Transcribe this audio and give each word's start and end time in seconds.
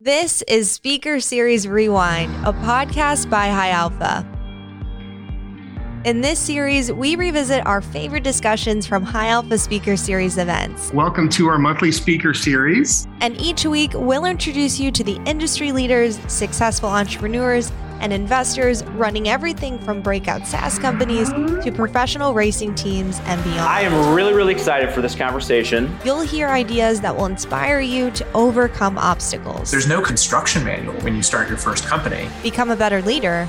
This 0.00 0.42
is 0.42 0.70
Speaker 0.70 1.18
Series 1.18 1.66
Rewind, 1.66 2.32
a 2.46 2.52
podcast 2.52 3.28
by 3.28 3.48
High 3.48 3.70
Alpha. 3.70 4.24
In 6.04 6.20
this 6.20 6.38
series, 6.38 6.92
we 6.92 7.16
revisit 7.16 7.66
our 7.66 7.80
favorite 7.80 8.22
discussions 8.22 8.86
from 8.86 9.02
High 9.02 9.26
Alpha 9.26 9.58
Speaker 9.58 9.96
Series 9.96 10.38
events. 10.38 10.92
Welcome 10.92 11.28
to 11.30 11.48
our 11.48 11.58
monthly 11.58 11.90
speaker 11.90 12.32
series. 12.32 13.08
And 13.20 13.36
each 13.40 13.66
week, 13.66 13.90
we'll 13.92 14.24
introduce 14.24 14.78
you 14.78 14.92
to 14.92 15.02
the 15.02 15.20
industry 15.26 15.72
leaders, 15.72 16.20
successful 16.32 16.90
entrepreneurs, 16.90 17.72
and 18.00 18.12
investors 18.12 18.84
running 18.84 19.28
everything 19.28 19.78
from 19.78 20.00
breakout 20.00 20.46
SaaS 20.46 20.78
companies 20.78 21.30
to 21.30 21.72
professional 21.72 22.34
racing 22.34 22.74
teams 22.74 23.20
and 23.24 23.42
beyond. 23.44 23.60
I 23.60 23.82
am 23.82 24.14
really, 24.14 24.32
really 24.32 24.52
excited 24.52 24.90
for 24.90 25.02
this 25.02 25.14
conversation. 25.14 25.96
You'll 26.04 26.20
hear 26.20 26.48
ideas 26.48 27.00
that 27.00 27.16
will 27.16 27.26
inspire 27.26 27.80
you 27.80 28.10
to 28.12 28.26
overcome 28.32 28.98
obstacles. 28.98 29.70
There's 29.70 29.88
no 29.88 30.00
construction 30.00 30.64
manual 30.64 30.94
when 31.00 31.14
you 31.14 31.22
start 31.22 31.48
your 31.48 31.58
first 31.58 31.86
company. 31.86 32.28
Become 32.42 32.70
a 32.70 32.76
better 32.76 33.02
leader 33.02 33.48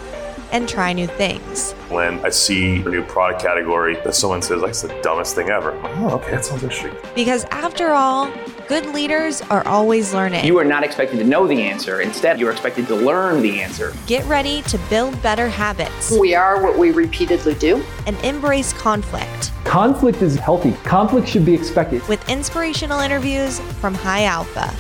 and 0.52 0.68
try 0.68 0.94
new 0.94 1.08
things. 1.08 1.74
When 1.90 2.20
I 2.26 2.30
see 2.30 2.78
a 2.78 2.90
new 2.90 3.04
product 3.04 3.42
category 3.42 3.96
that 4.04 4.14
someone 4.16 4.42
says, 4.42 4.62
that's 4.62 4.82
the 4.82 5.00
dumbest 5.02 5.36
thing 5.36 5.50
ever. 5.50 5.80
Oh, 5.84 6.16
okay, 6.16 6.32
that 6.32 6.46
sounds 6.46 6.64
interesting. 6.64 6.96
Because 7.16 7.46
after 7.46 7.90
all, 7.90 8.32
good 8.68 8.86
leaders 8.88 9.42
are 9.44 9.66
always 9.68 10.14
learning. 10.14 10.46
You 10.46 10.58
are 10.60 10.66
not 10.66 10.84
expected 10.84 11.18
to 11.18 11.24
know 11.24 11.48
the 11.48 11.62
answer. 11.62 12.02
Instead, 12.02 12.40
you're 12.40 12.52
expected 12.52 12.88
to 12.88 12.96
learn 12.96 13.42
the 13.42 13.60
answer. 13.62 13.94
Get 14.06 14.26
ready 14.26 14.62
to 14.64 14.78
build 14.90 15.20
better 15.22 15.48
habits. 15.48 16.12
We 16.18 16.36
are 16.36 16.62
what 16.62 16.78
we 16.78 16.92
repeatedly 16.92 17.56
do. 17.56 17.84
And 18.06 18.16
embrace 18.24 18.74
conflict. 18.74 19.52
Conflict 19.64 20.22
is 20.22 20.36
healthy. 20.36 20.74
Conflict 20.84 21.28
should 21.28 21.46
be 21.46 21.54
expected. 21.54 22.08
With 22.08 22.28
inspirational 22.30 23.00
interviews 23.00 23.60
from 23.80 23.94
High 23.94 24.26
Alpha. 24.26 24.74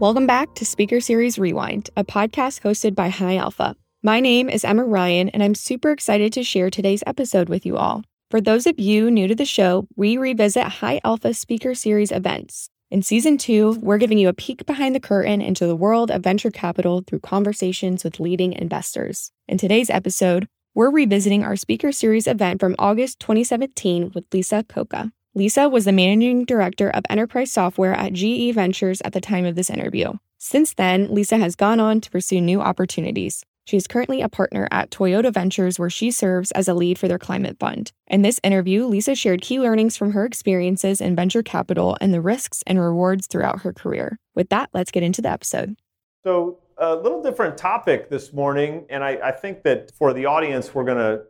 Welcome 0.00 0.26
back 0.26 0.54
to 0.54 0.64
Speaker 0.64 0.98
Series 0.98 1.38
Rewind, 1.38 1.90
a 1.94 2.04
podcast 2.04 2.62
hosted 2.62 2.94
by 2.94 3.10
High 3.10 3.36
Alpha. 3.36 3.76
My 4.02 4.18
name 4.18 4.48
is 4.48 4.64
Emma 4.64 4.82
Ryan, 4.82 5.28
and 5.28 5.42
I'm 5.42 5.54
super 5.54 5.90
excited 5.90 6.32
to 6.32 6.42
share 6.42 6.70
today's 6.70 7.04
episode 7.06 7.50
with 7.50 7.66
you 7.66 7.76
all. 7.76 8.02
For 8.30 8.40
those 8.40 8.66
of 8.66 8.78
you 8.78 9.10
new 9.10 9.28
to 9.28 9.34
the 9.34 9.44
show, 9.44 9.86
we 9.96 10.16
revisit 10.16 10.62
High 10.62 11.02
Alpha 11.04 11.34
Speaker 11.34 11.74
Series 11.74 12.12
events. 12.12 12.70
In 12.90 13.02
season 13.02 13.36
two, 13.36 13.78
we're 13.82 13.98
giving 13.98 14.16
you 14.16 14.30
a 14.30 14.32
peek 14.32 14.64
behind 14.64 14.94
the 14.94 15.00
curtain 15.00 15.42
into 15.42 15.66
the 15.66 15.76
world 15.76 16.10
of 16.10 16.22
venture 16.22 16.50
capital 16.50 17.04
through 17.06 17.20
conversations 17.20 18.02
with 18.02 18.18
leading 18.18 18.54
investors. 18.54 19.32
In 19.48 19.58
today's 19.58 19.90
episode, 19.90 20.48
we're 20.74 20.90
revisiting 20.90 21.44
our 21.44 21.56
Speaker 21.56 21.92
Series 21.92 22.26
event 22.26 22.58
from 22.58 22.74
August 22.78 23.20
2017 23.20 24.12
with 24.14 24.24
Lisa 24.32 24.64
Coca. 24.66 25.12
Lisa 25.40 25.70
was 25.70 25.86
the 25.86 25.92
managing 25.92 26.44
director 26.44 26.90
of 26.90 27.02
enterprise 27.08 27.50
software 27.50 27.94
at 27.94 28.12
GE 28.12 28.52
Ventures 28.52 29.00
at 29.06 29.14
the 29.14 29.22
time 29.22 29.46
of 29.46 29.54
this 29.54 29.70
interview. 29.70 30.12
Since 30.36 30.74
then, 30.74 31.14
Lisa 31.14 31.38
has 31.38 31.56
gone 31.56 31.80
on 31.80 32.02
to 32.02 32.10
pursue 32.10 32.42
new 32.42 32.60
opportunities. 32.60 33.42
She 33.64 33.78
is 33.78 33.86
currently 33.86 34.20
a 34.20 34.28
partner 34.28 34.68
at 34.70 34.90
Toyota 34.90 35.32
Ventures, 35.32 35.78
where 35.78 35.88
she 35.88 36.10
serves 36.10 36.50
as 36.50 36.68
a 36.68 36.74
lead 36.74 36.98
for 36.98 37.08
their 37.08 37.18
climate 37.18 37.56
fund. 37.58 37.90
In 38.06 38.20
this 38.20 38.38
interview, 38.44 38.84
Lisa 38.84 39.14
shared 39.14 39.40
key 39.40 39.58
learnings 39.58 39.96
from 39.96 40.12
her 40.12 40.26
experiences 40.26 41.00
in 41.00 41.16
venture 41.16 41.42
capital 41.42 41.96
and 42.02 42.12
the 42.12 42.20
risks 42.20 42.62
and 42.66 42.78
rewards 42.78 43.26
throughout 43.26 43.62
her 43.62 43.72
career. 43.72 44.18
With 44.34 44.50
that, 44.50 44.68
let's 44.74 44.90
get 44.90 45.02
into 45.02 45.22
the 45.22 45.30
episode. 45.30 45.74
So, 46.22 46.58
a 46.76 46.94
little 46.96 47.22
different 47.22 47.56
topic 47.56 48.10
this 48.10 48.34
morning, 48.34 48.84
and 48.90 49.02
I, 49.02 49.18
I 49.24 49.32
think 49.32 49.62
that 49.62 49.90
for 49.96 50.12
the 50.12 50.26
audience, 50.26 50.74
we're 50.74 50.84
going 50.84 50.98
to 50.98 51.22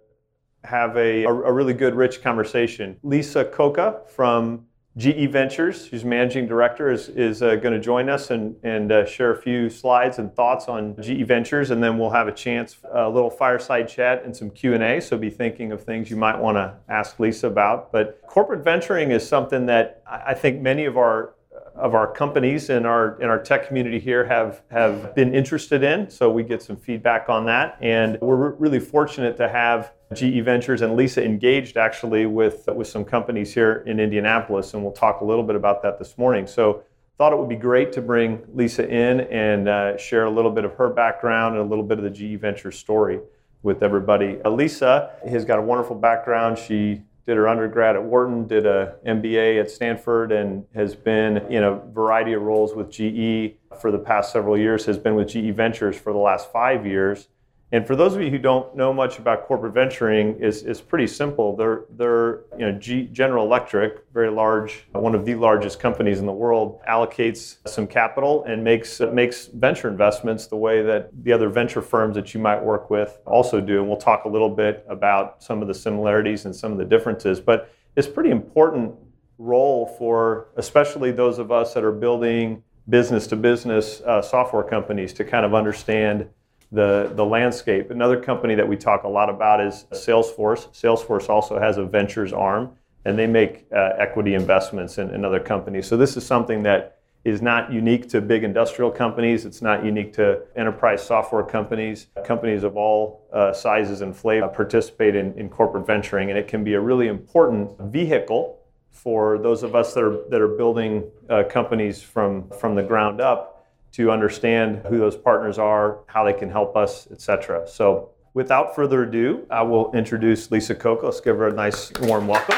have 0.65 0.97
a, 0.97 1.25
a, 1.25 1.53
really 1.53 1.75
good, 1.75 1.95
rich 1.95 2.23
conversation. 2.23 2.97
Lisa 3.03 3.45
Coca 3.45 4.01
from 4.07 4.67
GE 4.97 5.31
Ventures, 5.31 5.87
she's 5.87 6.05
managing 6.05 6.47
director, 6.47 6.91
is, 6.91 7.09
is 7.09 7.43
uh, 7.43 7.55
going 7.57 7.73
to 7.73 7.81
join 7.81 8.09
us 8.09 8.31
and, 8.31 8.57
and 8.63 8.91
uh, 8.91 9.07
share 9.07 9.31
a 9.31 9.37
few 9.37 9.71
slides 9.71 10.19
and 10.19 10.35
thoughts 10.35 10.69
on 10.69 10.97
GE 11.01 11.27
Ventures, 11.27 11.71
and 11.71 11.83
then 11.83 11.97
we'll 11.97 12.11
have 12.11 12.29
a 12.29 12.33
chance, 12.33 12.77
a 12.93 13.09
little 13.09 13.31
fireside 13.31 13.89
chat 13.89 14.25
and 14.25 14.37
some 14.37 14.51
Q&A, 14.51 15.01
so 15.01 15.17
be 15.17 15.31
thinking 15.31 15.73
of 15.73 15.83
things 15.83 16.11
you 16.11 16.17
might 16.17 16.39
want 16.39 16.57
to 16.57 16.75
ask 16.89 17.19
Lisa 17.21 17.47
about. 17.47 17.93
But 17.93 18.21
corporate 18.27 18.65
venturing 18.65 19.13
is 19.13 19.27
something 19.27 19.67
that 19.67 20.03
I 20.07 20.35
think 20.35 20.61
many 20.61 20.85
of 20.85 20.99
our 20.99 21.35
of 21.81 21.95
our 21.95 22.11
companies 22.11 22.71
in 22.71 22.87
our 22.87 23.21
in 23.21 23.29
our 23.29 23.43
tech 23.43 23.67
community 23.67 23.99
here 23.99 24.25
have 24.25 24.63
have 24.71 25.15
been 25.15 25.35
interested 25.35 25.83
in. 25.83 26.11
So 26.11 26.31
we 26.31 26.43
get 26.43 26.63
some 26.63 26.77
feedback 26.77 27.29
on 27.29 27.47
that, 27.47 27.79
and 27.81 28.19
we're 28.21 28.51
really 28.51 28.81
fortunate 28.81 29.37
to 29.39 29.49
have 29.49 29.93
GE 30.15 30.45
Ventures 30.45 30.83
and 30.83 30.97
Lisa 30.97 31.25
engaged 31.25 31.77
actually 31.77 32.27
with 32.27 32.69
with 32.75 32.87
some 32.87 33.05
companies 33.05 33.55
here 33.55 33.83
in 33.87 33.99
Indianapolis, 33.99 34.75
and 34.75 34.83
we'll 34.83 34.93
talk 34.93 35.21
a 35.21 35.25
little 35.25 35.45
bit 35.45 35.57
about 35.57 35.83
that 35.83 35.99
this 35.99 36.17
morning. 36.19 36.47
So 36.47 36.83
thought 37.21 37.33
it 37.35 37.39
would 37.39 37.51
be 37.51 37.57
great 37.57 37.93
to 37.93 38.01
bring 38.01 38.43
Lisa 38.55 38.89
in 38.89 39.21
and 39.21 39.69
uh, 39.69 39.97
share 39.99 40.25
a 40.25 40.31
little 40.31 40.51
bit 40.51 40.65
of 40.65 40.73
her 40.75 40.89
background 40.89 41.55
and 41.55 41.63
a 41.65 41.69
little 41.69 41.85
bit 41.85 41.99
of 41.99 42.05
the 42.05 42.11
GE 42.11 42.41
Ventures 42.41 42.79
story 42.79 43.21
with 43.63 43.83
everybody. 43.83 44.39
Lisa 44.45 45.11
has 45.29 45.45
got 45.45 45.59
a 45.59 45.63
wonderful 45.63 45.97
background. 45.97 46.57
She 46.57 47.03
did 47.27 47.37
her 47.37 47.47
undergrad 47.49 47.97
at 47.97 48.03
Wharton, 48.03 48.47
did 48.47 48.67
a 48.67 48.97
MBA 49.07 49.61
at 49.61 49.71
Stanford, 49.71 50.33
and 50.33 50.65
has 50.75 50.95
been 50.95 51.39
in 51.49 51.63
a 51.63 51.75
variety 51.75 52.33
of 52.33 52.43
roles 52.43 52.75
with 52.75 52.91
GE 52.91 53.57
for 53.81 53.91
the 53.91 53.99
past 53.99 54.33
several 54.33 54.59
years, 54.59 54.87
has 54.87 54.99
been 54.99 55.15
with 55.15 55.29
GE 55.29 55.55
Ventures 55.55 55.97
for 55.97 56.13
the 56.13 56.19
last 56.19 56.51
five 56.53 56.87
years. 56.87 57.29
And 57.73 57.87
for 57.87 57.95
those 57.95 58.17
of 58.17 58.23
you 58.23 58.31
who 58.31 58.39
don't 58.39 58.75
know 58.75 58.93
much 58.93 59.19
about 59.21 59.47
corporate 59.47 59.75
venturing, 59.75 60.41
is 60.41 60.65
is 60.65 60.81
pretty 60.81 61.07
simple. 61.07 61.55
They're 61.55 61.85
they're 61.91 62.41
you 62.59 62.67
know 62.67 62.73
G, 62.73 63.05
General 63.05 63.47
Electric, 63.47 64.05
very 64.13 64.31
large, 64.31 64.87
one 64.93 65.15
of 65.15 65.25
the 65.25 65.37
largest 65.37 65.79
companies 65.79 66.19
in 66.19 66.27
the 66.27 66.33
world, 66.33 66.81
allocates 66.89 67.59
some 67.69 67.87
capital 67.87 68.43
and 68.45 68.65
makes 68.65 68.99
makes 69.01 69.47
venture 69.47 69.89
investments 69.89 70.49
the 70.49 70.57
way 70.57 70.83
that 70.83 71.11
the 71.23 71.33
other 71.33 71.49
venture 71.49 71.81
firms 71.81 72.17
that 72.17 72.35
you 72.35 72.41
might 72.41 72.61
work 72.61 72.91
with 72.91 73.21
also 73.25 73.61
do. 73.61 73.79
And 73.79 73.89
we'll 73.89 73.99
talk 73.99 74.25
a 74.25 74.29
little 74.29 74.51
bit 74.51 74.85
about 74.89 75.41
some 75.41 75.63
of 75.63 75.69
the 75.69 75.75
similarities 75.75 76.47
and 76.47 76.55
some 76.55 76.73
of 76.73 76.79
the 76.79 76.85
differences. 76.85 77.41
But 77.41 77.73
it's 77.95 78.09
pretty 78.09 78.31
important 78.31 78.95
role 79.39 79.87
for 79.97 80.49
especially 80.57 81.13
those 81.13 81.39
of 81.39 81.53
us 81.53 81.73
that 81.75 81.85
are 81.85 81.93
building 81.93 82.65
business 82.89 83.29
to 83.29 83.37
business 83.37 84.01
uh, 84.01 84.21
software 84.21 84.65
companies 84.65 85.13
to 85.13 85.25
kind 85.25 85.47
of 85.47 85.55
understand 85.55 86.29
the, 86.73 87.11
the 87.15 87.25
landscape. 87.25 87.91
Another 87.91 88.21
company 88.21 88.55
that 88.55 88.67
we 88.67 88.77
talk 88.77 89.03
a 89.05 89.09
lot 89.09 89.29
about 89.29 89.61
is 89.61 89.87
Salesforce. 89.93 90.69
Salesforce 90.69 91.29
also 91.29 91.59
has 91.59 91.79
a 91.79 91.85
ventures 91.85 92.33
arm, 92.33 92.71
and 93.05 93.19
they 93.19 93.27
make 93.27 93.67
uh, 93.73 93.91
equity 93.99 94.35
investments 94.35 94.99
in, 94.99 95.11
in 95.11 95.25
other 95.25 95.41
companies. 95.41 95.87
So 95.87 95.97
this 95.97 96.17
is 96.17 96.25
something 96.25 96.63
that 96.65 96.99
is 97.25 97.43
not 97.43 97.71
unique 97.73 98.09
to 98.09 98.21
big 98.21 98.45
industrial 98.45 98.91
companies. 98.91 99.45
It's 99.45 99.61
not 99.61 99.85
unique 99.85 100.13
to 100.15 100.43
enterprise 100.57 101.03
software 101.05 101.43
companies. 101.43 102.07
Companies 102.25 102.63
of 102.63 102.77
all 102.77 103.29
uh, 103.33 103.53
sizes 103.53 104.01
and 104.01 104.17
flavor 104.17 104.49
participate 104.49 105.15
in, 105.15 105.37
in 105.39 105.49
corporate 105.49 105.87
venturing, 105.87 106.31
and 106.31 106.39
it 106.39 106.49
can 106.49 106.65
be 106.65 106.75
a 106.75 106.81
really 106.81 107.09
important 107.09 107.79
vehicle 107.93 108.59
for 108.91 109.39
those 109.39 109.63
of 109.63 109.75
us 109.75 109.93
that 109.95 110.03
are, 110.03 110.29
that 110.31 110.41
are 110.41 110.49
building 110.49 111.05
uh, 111.29 111.45
companies 111.49 112.03
from, 112.03 112.49
from 112.51 112.75
the 112.75 112.83
ground 112.83 113.21
up 113.21 113.60
to 113.93 114.11
understand 114.11 114.83
who 114.87 114.99
those 114.99 115.17
partners 115.17 115.59
are, 115.59 116.01
how 116.07 116.25
they 116.25 116.33
can 116.33 116.51
help 116.51 116.77
us, 116.77 117.09
etc. 117.11 117.67
So 117.67 118.11
without 118.35 118.75
further 118.75 119.03
ado, 119.05 119.47
I 119.51 119.63
will 119.63 119.93
introduce 119.93 120.51
Lisa 120.51 120.75
Coca. 120.75 121.07
Let's 121.07 121.21
give 121.21 121.37
her 121.37 121.49
a 121.49 121.53
nice 121.53 121.93
warm 122.01 122.27
welcome. 122.27 122.57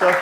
So, 0.00 0.12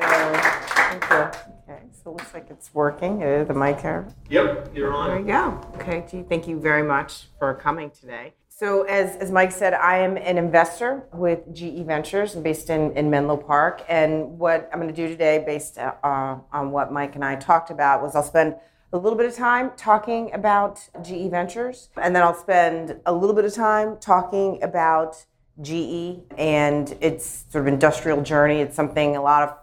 Thank 0.00 1.10
you. 1.10 1.16
Okay, 1.16 1.82
so 1.92 2.10
it 2.10 2.14
looks 2.14 2.34
like 2.34 2.50
it's 2.50 2.72
working. 2.74 3.22
Uh, 3.22 3.44
the 3.44 3.54
mic 3.54 3.80
here. 3.80 4.06
Yep, 4.30 4.70
you're 4.74 4.92
on. 4.92 5.10
There 5.10 5.18
you 5.18 5.26
go. 5.26 5.60
Okay, 5.74 6.04
gee, 6.10 6.22
thank 6.22 6.48
you 6.48 6.58
very 6.58 6.82
much 6.82 7.28
for 7.38 7.54
coming 7.54 7.90
today. 7.90 8.34
So, 8.58 8.82
as, 8.82 9.14
as 9.18 9.30
Mike 9.30 9.52
said, 9.52 9.72
I 9.72 9.98
am 9.98 10.16
an 10.16 10.36
investor 10.36 11.04
with 11.12 11.54
GE 11.54 11.86
Ventures 11.86 12.34
based 12.34 12.70
in, 12.70 12.90
in 12.96 13.08
Menlo 13.08 13.36
Park. 13.36 13.84
And 13.88 14.36
what 14.36 14.68
I'm 14.72 14.80
going 14.80 14.92
to 14.92 14.96
do 14.96 15.06
today, 15.06 15.44
based 15.46 15.78
uh, 15.78 15.92
on 16.02 16.72
what 16.72 16.92
Mike 16.92 17.14
and 17.14 17.24
I 17.24 17.36
talked 17.36 17.70
about, 17.70 18.02
was 18.02 18.16
I'll 18.16 18.22
spend 18.24 18.56
a 18.92 18.98
little 18.98 19.16
bit 19.16 19.26
of 19.26 19.36
time 19.36 19.70
talking 19.76 20.32
about 20.34 20.80
GE 21.04 21.30
Ventures, 21.30 21.90
and 22.02 22.16
then 22.16 22.24
I'll 22.24 22.34
spend 22.34 22.98
a 23.06 23.12
little 23.12 23.36
bit 23.36 23.44
of 23.44 23.54
time 23.54 23.96
talking 24.00 24.60
about 24.60 25.24
GE 25.62 26.18
and 26.36 26.96
its 27.00 27.44
sort 27.50 27.62
of 27.62 27.72
industrial 27.72 28.22
journey. 28.22 28.58
It's 28.60 28.74
something 28.74 29.14
a 29.14 29.22
lot 29.22 29.44
of 29.44 29.56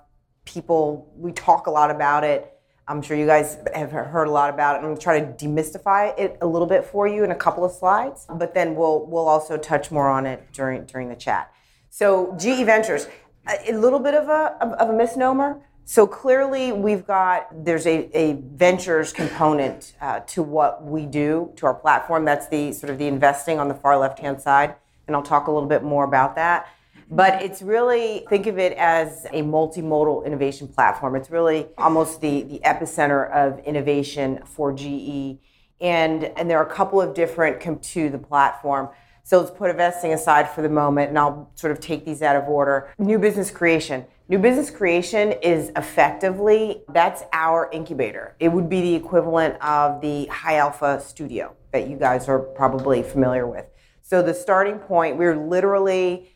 people, 0.46 1.12
we 1.18 1.34
talk 1.34 1.68
a 1.68 1.72
lot 1.72 1.92
about 1.92 2.24
it 2.24 2.55
I'm 2.88 3.02
sure 3.02 3.18
you 3.18 3.26
guys 3.26 3.58
have 3.74 3.92
heard 3.92 4.28
a 4.28 4.32
lot 4.32 4.54
about 4.54 4.76
it. 4.76 4.80
I'm 4.80 4.84
going 4.86 4.96
to 4.96 5.02
try 5.02 5.20
to 5.20 5.26
demystify 5.26 6.18
it 6.20 6.38
a 6.42 6.46
little 6.46 6.68
bit 6.68 6.86
for 6.86 7.08
you 7.08 7.24
in 7.24 7.32
a 7.32 7.36
couple 7.36 7.66
of 7.66 7.72
slides, 7.72 8.28
but 8.30 8.54
then 8.54 8.76
we'll 8.76 9.06
we'll 9.08 9.28
also 9.28 9.58
touch 9.58 9.90
more 9.90 10.08
on 10.08 10.26
it 10.28 10.44
during 10.54 10.86
during 10.86 11.10
the 11.10 11.16
chat. 11.16 11.52
So 11.90 12.36
GE 12.38 12.64
Ventures, 12.66 13.08
a, 13.48 13.74
little 13.74 14.00
bit 14.00 14.14
of 14.14 14.30
a 14.30 14.58
of 14.62 14.90
a 14.90 14.94
misnomer. 14.94 15.62
So 15.86 16.06
clearly, 16.06 16.72
we've 16.72 17.08
got 17.08 17.48
there's 17.66 17.88
a, 17.88 18.10
a 18.18 18.34
ventures 18.34 19.14
component 19.14 19.94
uh, 20.02 20.20
to 20.22 20.44
what 20.44 20.84
we 20.84 21.06
do 21.06 21.54
to 21.56 21.66
our 21.66 21.74
platform. 21.74 22.24
That's 22.26 22.48
the 22.48 22.72
sort 22.72 22.92
of 22.92 23.00
the 23.00 23.08
investing 23.08 23.60
on 23.60 23.68
the 23.68 23.76
far 23.76 23.98
left 23.98 24.20
hand 24.20 24.42
side, 24.42 24.76
and 25.08 25.16
I'll 25.16 25.24
talk 25.24 25.48
a 25.48 25.52
little 25.52 25.70
bit 25.70 25.84
more 25.84 26.04
about 26.04 26.36
that. 26.36 26.68
But 27.10 27.42
it's 27.44 27.62
really, 27.62 28.26
think 28.30 28.48
of 28.48 28.58
it 28.58 28.74
as 28.78 29.26
a 29.26 29.44
multimodal 29.44 30.26
innovation 30.26 30.68
platform. 30.68 31.16
It's 31.16 31.30
really 31.30 31.68
almost 31.78 32.22
the, 32.22 32.44
the 32.44 32.60
epicenter 32.66 33.32
of 33.32 33.60
innovation 33.60 34.40
for 34.46 34.74
GE. 34.74 35.38
And, 35.82 36.24
and 36.24 36.50
there 36.50 36.58
are 36.58 36.66
a 36.66 36.74
couple 36.74 37.00
of 37.02 37.14
different 37.14 37.60
come 37.60 37.80
to 37.80 38.10
the 38.10 38.18
platform. 38.18 38.90
So 39.24 39.40
let's 39.40 39.52
put 39.52 39.70
investing 39.72 40.14
aside 40.14 40.50
for 40.50 40.62
the 40.62 40.70
moment, 40.70 41.10
and 41.10 41.18
I'll 41.18 41.50
sort 41.56 41.72
of 41.72 41.80
take 41.80 42.06
these 42.06 42.22
out 42.22 42.36
of 42.36 42.48
order. 42.48 42.94
New 43.00 43.18
business 43.18 43.50
creation. 43.50 44.06
New 44.28 44.38
business 44.38 44.70
creation 44.70 45.32
is 45.44 45.72
effectively 45.76 46.84
that's 46.90 47.24
our 47.34 47.70
incubator. 47.72 48.36
It 48.40 48.50
would 48.50 48.70
be 48.70 48.82
the 48.82 48.96
equivalent 48.96 49.62
of 49.62 50.02
the 50.02 50.26
High 50.28 50.58
Alpha 50.58 51.02
Studio 51.04 51.56
that 51.72 51.88
you 51.88 51.98
guys 51.98 52.28
are 52.28 52.40
probably 52.40 53.04
familiar 53.04 53.48
with. 53.48 53.66
So 54.02 54.22
the 54.22 54.34
starting 54.34 54.78
point, 54.78 55.18
we're 55.18 55.36
literally 55.36 56.32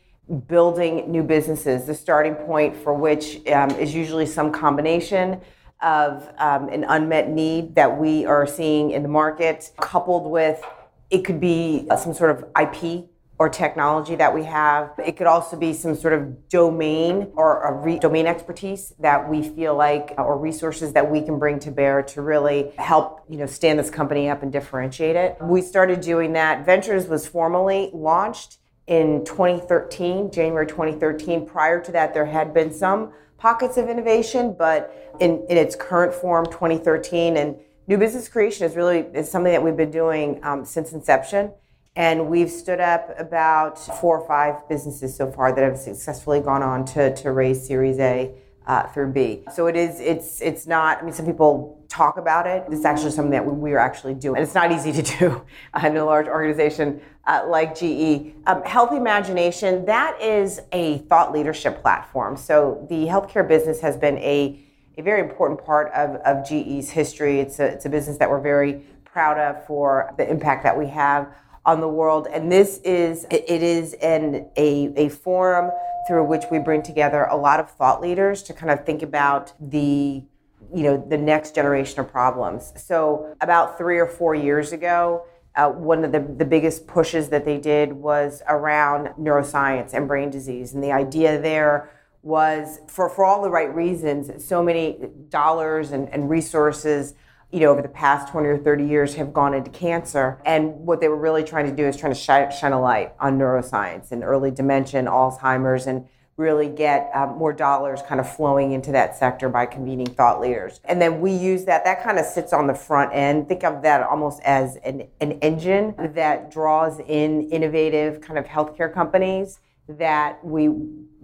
building 0.46 1.10
new 1.10 1.22
businesses. 1.22 1.84
The 1.84 1.94
starting 1.94 2.34
point 2.34 2.76
for 2.76 2.94
which 2.94 3.46
um, 3.48 3.70
is 3.72 3.94
usually 3.94 4.26
some 4.26 4.52
combination 4.52 5.40
of 5.82 6.28
um, 6.38 6.68
an 6.68 6.84
unmet 6.84 7.30
need 7.30 7.74
that 7.74 7.98
we 7.98 8.26
are 8.26 8.46
seeing 8.46 8.90
in 8.90 9.02
the 9.02 9.08
market, 9.08 9.70
coupled 9.80 10.30
with 10.30 10.62
it 11.10 11.24
could 11.24 11.40
be 11.40 11.86
some 11.98 12.14
sort 12.14 12.30
of 12.30 12.44
IP 12.60 13.06
or 13.40 13.48
technology 13.48 14.14
that 14.14 14.34
we 14.34 14.44
have. 14.44 14.92
It 15.04 15.16
could 15.16 15.26
also 15.26 15.56
be 15.56 15.72
some 15.72 15.94
sort 15.94 16.12
of 16.12 16.48
domain 16.50 17.32
or 17.34 17.62
a 17.62 17.72
re- 17.72 17.98
domain 17.98 18.26
expertise 18.26 18.92
that 19.00 19.28
we 19.28 19.42
feel 19.42 19.74
like 19.74 20.12
or 20.18 20.38
resources 20.38 20.92
that 20.92 21.10
we 21.10 21.22
can 21.22 21.38
bring 21.38 21.58
to 21.60 21.70
bear 21.70 22.02
to 22.02 22.20
really 22.20 22.70
help, 22.76 23.24
you 23.30 23.38
know, 23.38 23.46
stand 23.46 23.78
this 23.78 23.88
company 23.88 24.28
up 24.28 24.42
and 24.42 24.52
differentiate 24.52 25.16
it. 25.16 25.38
We 25.40 25.62
started 25.62 26.02
doing 26.02 26.34
that. 26.34 26.66
Ventures 26.66 27.08
was 27.08 27.26
formally 27.26 27.90
launched 27.94 28.58
in 28.90 29.24
2013, 29.24 30.30
January 30.30 30.66
2013. 30.66 31.46
Prior 31.46 31.80
to 31.80 31.90
that 31.92 32.12
there 32.12 32.26
had 32.26 32.52
been 32.52 32.70
some 32.70 33.12
pockets 33.38 33.78
of 33.78 33.88
innovation, 33.88 34.54
but 34.58 35.16
in, 35.18 35.46
in 35.48 35.56
its 35.56 35.74
current 35.74 36.12
form 36.12 36.44
2013 36.44 37.38
and 37.38 37.56
New 37.90 37.98
business 37.98 38.28
creation 38.28 38.64
is 38.64 38.76
really 38.76 39.00
is 39.14 39.28
something 39.28 39.50
that 39.50 39.64
we've 39.64 39.76
been 39.76 39.90
doing 39.90 40.38
um, 40.44 40.64
since 40.64 40.92
inception, 40.92 41.50
and 41.96 42.28
we've 42.28 42.48
stood 42.48 42.78
up 42.78 43.12
about 43.18 43.80
four 44.00 44.20
or 44.20 44.28
five 44.28 44.68
businesses 44.68 45.16
so 45.16 45.28
far 45.28 45.52
that 45.52 45.64
have 45.64 45.76
successfully 45.76 46.38
gone 46.38 46.62
on 46.62 46.84
to, 46.84 47.12
to 47.16 47.32
raise 47.32 47.66
Series 47.66 47.98
A 47.98 48.32
uh, 48.68 48.86
through 48.86 49.12
B. 49.12 49.42
So 49.52 49.66
it 49.66 49.74
is 49.74 49.98
it's 49.98 50.40
it's 50.40 50.68
not. 50.68 50.98
I 50.98 51.02
mean, 51.02 51.12
some 51.12 51.26
people 51.26 51.79
talk 51.90 52.16
about 52.16 52.46
it. 52.46 52.64
It's 52.70 52.84
actually 52.84 53.10
something 53.10 53.32
that 53.32 53.44
we, 53.44 53.72
are 53.72 53.78
actually 53.78 54.14
doing, 54.14 54.36
and 54.36 54.44
it's 54.44 54.54
not 54.54 54.72
easy 54.72 54.92
to 54.92 55.02
do 55.02 55.44
in 55.84 55.96
a 55.96 56.04
large 56.04 56.28
organization 56.28 57.02
uh, 57.26 57.44
like 57.46 57.74
GE. 57.74 58.32
Um, 58.46 58.62
Healthymagination 58.62 59.84
that 59.86 60.20
is 60.22 60.60
a 60.72 60.98
thought 60.98 61.32
leadership 61.32 61.82
platform. 61.82 62.36
So 62.36 62.86
the 62.88 63.06
healthcare 63.06 63.46
business 63.46 63.80
has 63.80 63.96
been 63.96 64.16
a 64.18 64.64
a 64.98 65.02
very 65.02 65.20
important 65.20 65.64
part 65.64 65.90
of, 65.92 66.16
of 66.16 66.46
GE's 66.46 66.90
history. 66.90 67.40
It's 67.40 67.58
a, 67.58 67.64
it's 67.64 67.86
a 67.86 67.88
business 67.88 68.18
that 68.18 68.28
we're 68.28 68.40
very 68.40 68.82
proud 69.04 69.38
of 69.38 69.64
for 69.66 70.12
the 70.18 70.28
impact 70.28 70.62
that 70.64 70.76
we 70.76 70.86
have 70.88 71.28
on 71.64 71.80
the 71.80 71.88
world. 71.88 72.26
And 72.32 72.50
this 72.50 72.78
is, 72.84 73.26
it 73.30 73.62
is 73.62 73.94
an, 73.94 74.48
a, 74.56 74.92
a 74.96 75.08
forum 75.08 75.70
through 76.06 76.24
which 76.24 76.44
we 76.50 76.58
bring 76.58 76.82
together 76.82 77.24
a 77.24 77.36
lot 77.36 77.60
of 77.60 77.70
thought 77.70 78.00
leaders 78.00 78.42
to 78.44 78.52
kind 78.52 78.70
of 78.70 78.84
think 78.84 79.02
about 79.02 79.52
the 79.60 80.24
you 80.74 80.82
know 80.82 81.04
the 81.08 81.18
next 81.18 81.54
generation 81.54 82.00
of 82.00 82.10
problems 82.10 82.72
so 82.76 83.34
about 83.40 83.76
three 83.78 83.98
or 83.98 84.06
four 84.06 84.34
years 84.34 84.72
ago 84.72 85.24
uh, 85.56 85.68
one 85.68 86.04
of 86.04 86.12
the, 86.12 86.20
the 86.20 86.44
biggest 86.44 86.86
pushes 86.86 87.28
that 87.28 87.44
they 87.44 87.58
did 87.58 87.92
was 87.92 88.40
around 88.48 89.08
neuroscience 89.18 89.94
and 89.94 90.06
brain 90.06 90.30
disease 90.30 90.74
and 90.74 90.82
the 90.82 90.92
idea 90.92 91.40
there 91.40 91.90
was 92.22 92.80
for, 92.88 93.08
for 93.08 93.24
all 93.24 93.42
the 93.42 93.50
right 93.50 93.74
reasons, 93.74 94.44
so 94.44 94.62
many 94.62 94.98
dollars 95.28 95.92
and, 95.92 96.08
and 96.10 96.28
resources, 96.28 97.14
you 97.50 97.60
know, 97.60 97.70
over 97.70 97.82
the 97.82 97.88
past 97.88 98.28
20 98.28 98.46
or 98.48 98.58
30 98.58 98.84
years 98.84 99.14
have 99.14 99.32
gone 99.32 99.54
into 99.54 99.70
cancer. 99.70 100.40
And 100.44 100.74
what 100.86 101.00
they 101.00 101.08
were 101.08 101.16
really 101.16 101.42
trying 101.42 101.66
to 101.66 101.74
do 101.74 101.86
is 101.86 101.96
trying 101.96 102.12
to 102.12 102.18
shine, 102.18 102.50
shine 102.52 102.72
a 102.72 102.80
light 102.80 103.14
on 103.18 103.38
neuroscience 103.38 104.12
and 104.12 104.22
early 104.22 104.50
dementia, 104.50 105.02
Alzheimer's, 105.02 105.86
and 105.86 106.06
really 106.40 106.68
get 106.68 107.10
um, 107.14 107.36
more 107.36 107.52
dollars 107.52 108.00
kind 108.02 108.18
of 108.18 108.34
flowing 108.34 108.72
into 108.72 108.90
that 108.92 109.16
sector 109.16 109.48
by 109.48 109.66
convening 109.66 110.06
thought 110.06 110.40
leaders. 110.40 110.80
And 110.86 111.00
then 111.00 111.20
we 111.20 111.32
use 111.32 111.66
that, 111.66 111.84
that 111.84 112.02
kind 112.02 112.18
of 112.18 112.24
sits 112.24 112.52
on 112.52 112.66
the 112.66 112.74
front 112.74 113.14
end. 113.14 113.46
Think 113.46 113.62
of 113.62 113.82
that 113.82 114.02
almost 114.02 114.40
as 114.42 114.76
an, 114.76 115.06
an 115.20 115.32
engine 115.40 115.94
that 116.14 116.50
draws 116.50 116.98
in 117.00 117.48
innovative 117.50 118.20
kind 118.22 118.38
of 118.38 118.46
healthcare 118.46 118.92
companies 118.92 119.60
that 119.86 120.42
we 120.44 120.70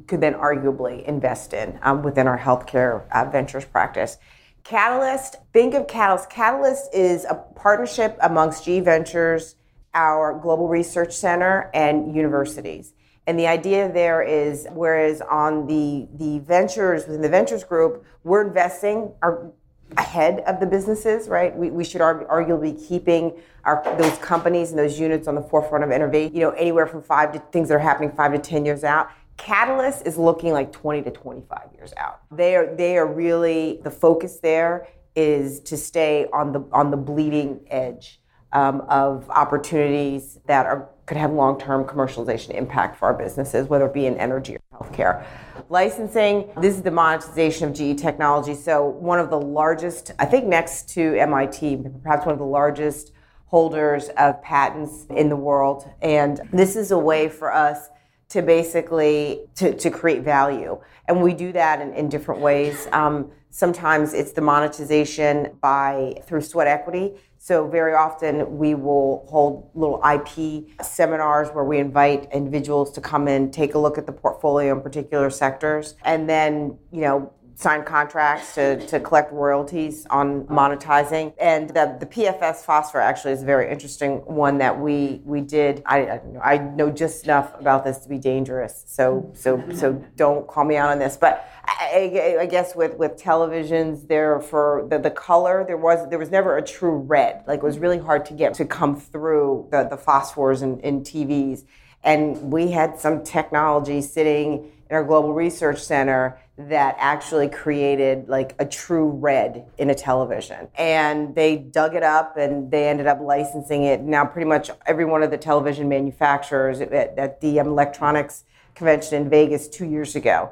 could 0.07 0.21
then 0.21 0.35
arguably 0.35 1.03
invest 1.05 1.53
in 1.53 1.79
um, 1.83 2.03
within 2.03 2.29
our 2.29 2.39
healthcare 2.39 3.09
uh, 3.11 3.25
ventures 3.31 3.65
practice. 3.65 4.19
Catalyst, 4.65 5.37
think 5.53 5.75
of 5.75 5.87
Catalyst. 5.87 6.29
Catalyst 6.29 6.93
is 6.93 7.25
a 7.25 7.35
partnership 7.35 8.19
amongst 8.21 8.65
GE 8.65 8.83
Ventures, 8.83 9.55
our 9.95 10.39
Global 10.39 10.69
Research 10.69 11.13
Center, 11.13 11.71
and 11.73 12.15
universities. 12.15 12.93
And 13.27 13.39
the 13.39 13.47
idea 13.47 13.91
there 13.93 14.23
is, 14.23 14.69
whereas 14.73 15.21
on 15.21 15.67
the 15.67 16.07
the 16.15 16.39
ventures 16.41 17.07
within 17.07 17.23
the 17.23 17.29
ventures 17.29 17.65
group, 17.65 18.05
we're 18.23 18.47
investing 18.47 19.13
our 19.23 19.53
ahead 19.97 20.41
of 20.47 20.59
the 20.61 20.67
businesses, 20.67 21.29
right? 21.29 21.57
We, 21.57 21.71
we 21.71 21.85
should 21.85 22.01
argue, 22.01 22.27
arguably 22.27 22.77
be 22.77 22.87
keeping 22.87 23.33
our 23.65 23.83
those 23.99 24.17
companies 24.19 24.71
and 24.71 24.79
those 24.79 24.99
units 24.99 25.29
on 25.29 25.35
the 25.35 25.43
forefront 25.43 25.85
of 25.85 25.91
innovation. 25.91 26.35
You 26.35 26.43
know, 26.43 26.51
anywhere 26.51 26.87
from 26.87 27.03
five 27.03 27.33
to 27.33 27.39
things 27.53 27.69
that 27.69 27.75
are 27.75 27.81
happening 27.81 28.13
five 28.13 28.33
to 28.33 28.39
ten 28.39 28.65
years 28.65 28.85
out. 28.85 29.11
Catalyst 29.37 30.07
is 30.07 30.17
looking 30.17 30.53
like 30.53 30.73
20 30.73 31.03
to 31.03 31.11
25 31.11 31.69
years 31.77 31.93
out. 31.99 32.23
They 32.31 32.57
are 32.57 32.75
they 32.75 32.97
are 32.97 33.07
really 33.07 33.81
the 33.83 33.91
focus 33.91 34.39
there 34.39 34.89
is 35.15 35.61
to 35.61 35.77
stay 35.77 36.27
on 36.33 36.53
the 36.53 36.65
on 36.73 36.91
the 36.91 36.97
bleeding 36.97 37.61
edge 37.69 38.21
um, 38.53 38.83
of 38.89 39.29
opportunities 39.29 40.39
that 40.47 40.67
are 40.67 40.89
could 41.07 41.17
have 41.17 41.33
long-term 41.33 41.85
commercialization 41.85 42.51
impact 42.51 42.99
for 42.99 43.07
our 43.07 43.15
businesses, 43.15 43.69
whether 43.69 43.87
it 43.87 43.95
be 43.95 44.07
in 44.07 44.17
energy 44.19 44.57
or 44.57 44.79
healthcare. 44.79 45.25
Licensing, 45.69 46.51
this 46.61 46.75
is 46.75 46.83
the 46.83 46.91
monetization 46.91 47.69
of 47.69 47.75
GE 47.75 48.01
technology. 48.01 48.55
So 48.55 48.85
one 48.87 49.19
of 49.19 49.31
the 49.31 49.41
largest, 49.41 50.13
I 50.19 50.27
think 50.27 50.47
next 50.47 50.89
to 50.91 51.15
MIT, 51.15 51.85
perhaps 52.03 52.27
one 52.27 52.33
of 52.33 52.39
the 52.39 52.45
largest 52.45 53.13
holders 53.47 54.09
of 54.19 54.43
patents 54.43 55.07
in 55.11 55.29
the 55.29 55.37
world. 55.37 55.89
And 56.03 56.41
this 56.53 56.75
is 56.75 56.91
a 56.91 56.99
way 56.99 57.29
for 57.29 57.53
us 57.53 57.89
to 58.29 58.43
basically 58.43 59.43
to, 59.55 59.75
to 59.75 59.91
create 59.91 60.23
value 60.23 60.81
and 61.09 61.23
we 61.23 61.33
do 61.33 61.53
that 61.53 61.81
in, 61.81 61.93
in 61.95 62.09
different 62.09 62.41
ways 62.41 62.89
um, 62.93 63.31
sometimes 63.51 64.13
it's 64.13 64.33
the 64.33 64.41
monetization 64.41 65.57
by 65.61 66.15
through 66.27 66.41
sweat 66.41 66.67
equity 66.67 67.15
so 67.47 67.69
very 67.69 67.95
often 67.95 68.59
we 68.59 68.75
will 68.75 69.25
hold 69.31 69.71
little 69.77 70.03
ip 70.05 70.67
seminars 70.83 71.49
where 71.51 71.63
we 71.63 71.79
invite 71.79 72.29
individuals 72.33 72.91
to 72.91 73.01
come 73.01 73.29
in 73.29 73.53
take 73.53 73.75
a 73.75 73.79
look 73.79 73.99
at 73.99 74.05
the 74.05 74.11
portfolio 74.11 74.75
in 74.75 74.81
particular 74.81 75.31
sectors. 75.31 75.95
And 76.05 76.29
then 76.29 76.77
you 76.91 77.03
know 77.03 77.33
sign 77.57 77.83
contracts 77.85 78.55
to, 78.55 78.87
to 78.87 79.01
collect 79.01 79.33
royalties 79.33 80.07
on 80.11 80.45
monetizing. 80.45 81.33
And 81.41 81.71
the, 81.71 81.97
the 81.99 82.05
PFS 82.05 82.57
phosphor 82.57 83.01
actually 83.01 83.33
is 83.33 83.43
a 83.43 83.47
very 83.47 83.71
interesting 83.71 84.19
one 84.27 84.59
that 84.59 84.79
we 84.79 85.23
we 85.25 85.41
did. 85.41 85.83
I, 85.87 86.07
I, 86.07 86.21
know, 86.27 86.41
I 86.41 86.59
know 86.59 86.91
just 86.91 87.25
enough 87.25 87.59
about 87.59 87.83
this 87.83 87.99
to 88.01 88.11
be 88.11 88.19
dangerous. 88.19 88.85
So 88.87 89.33
so 89.35 89.65
so 89.73 89.95
don't 90.17 90.47
call 90.47 90.65
me 90.65 90.77
out 90.77 90.91
on 90.91 90.99
this. 90.99 91.17
But 91.17 91.49
I, 91.67 92.37
I 92.41 92.47
guess 92.47 92.77
with, 92.77 92.97
with 92.97 93.17
televisions, 93.17 94.07
there 94.07 94.39
for 94.41 94.87
the, 94.91 94.99
the 94.99 95.11
color, 95.11 95.65
there 95.67 95.79
was 95.79 96.09
there 96.11 96.19
was 96.19 96.31
never 96.31 96.59
a 96.59 96.63
true 96.63 96.99
red. 96.99 97.43
Like 97.47 97.61
it 97.61 97.65
was 97.65 97.79
really 97.79 97.99
hard 97.99 98.27
to 98.27 98.35
get 98.35 98.53
to 98.55 98.67
come 98.67 98.97
through 99.01 99.69
the, 99.71 99.85
the 99.85 99.97
phosphors 99.97 100.63
in, 100.63 100.79
in 100.81 101.01
TVs. 101.01 101.65
And 102.05 102.53
we 102.53 102.71
had 102.71 103.01
some 103.01 103.25
technology 103.25 104.03
sitting 104.03 104.71
in 104.89 104.95
our 104.95 105.03
global 105.03 105.33
research 105.33 105.83
center 105.83 106.39
that 106.59 106.97
actually 106.99 107.49
created 107.49 108.29
like 108.29 108.55
a 108.59 108.65
true 108.65 109.11
red 109.11 109.67
in 109.77 109.91
a 109.91 109.95
television. 109.95 110.69
And 110.77 111.35
they 111.35 111.57
dug 111.57 111.95
it 111.95 112.03
up 112.03 112.37
and 112.39 112.71
they 112.71 112.89
ended 112.89 113.07
up 113.07 113.21
licensing 113.21 113.85
it. 113.85 114.01
Now, 114.01 114.25
pretty 114.25 114.49
much 114.49 114.71
every 114.87 115.05
one 115.05 115.23
of 115.23 115.31
the 115.31 115.37
television 115.37 115.89
manufacturers 115.89 116.81
at, 116.81 116.93
at 116.93 117.41
the 117.43 117.61
um, 117.61 117.69
electronics 117.69 118.45
convention 118.75 119.23
in 119.23 119.29
Vegas 119.29 119.69
two 119.69 119.85
years 119.85 120.17
ago 120.17 120.51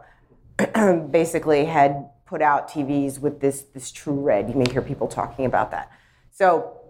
basically 1.10 1.64
had 1.64 2.10
put 2.26 2.42
out 2.42 2.68
TVs 2.68 3.18
with 3.18 3.40
this, 3.40 3.62
this 3.72 3.90
true 3.90 4.20
red. 4.20 4.50
You 4.50 4.56
may 4.56 4.70
hear 4.70 4.82
people 4.82 5.08
talking 5.08 5.46
about 5.46 5.70
that. 5.70 5.90
So, 6.32 6.80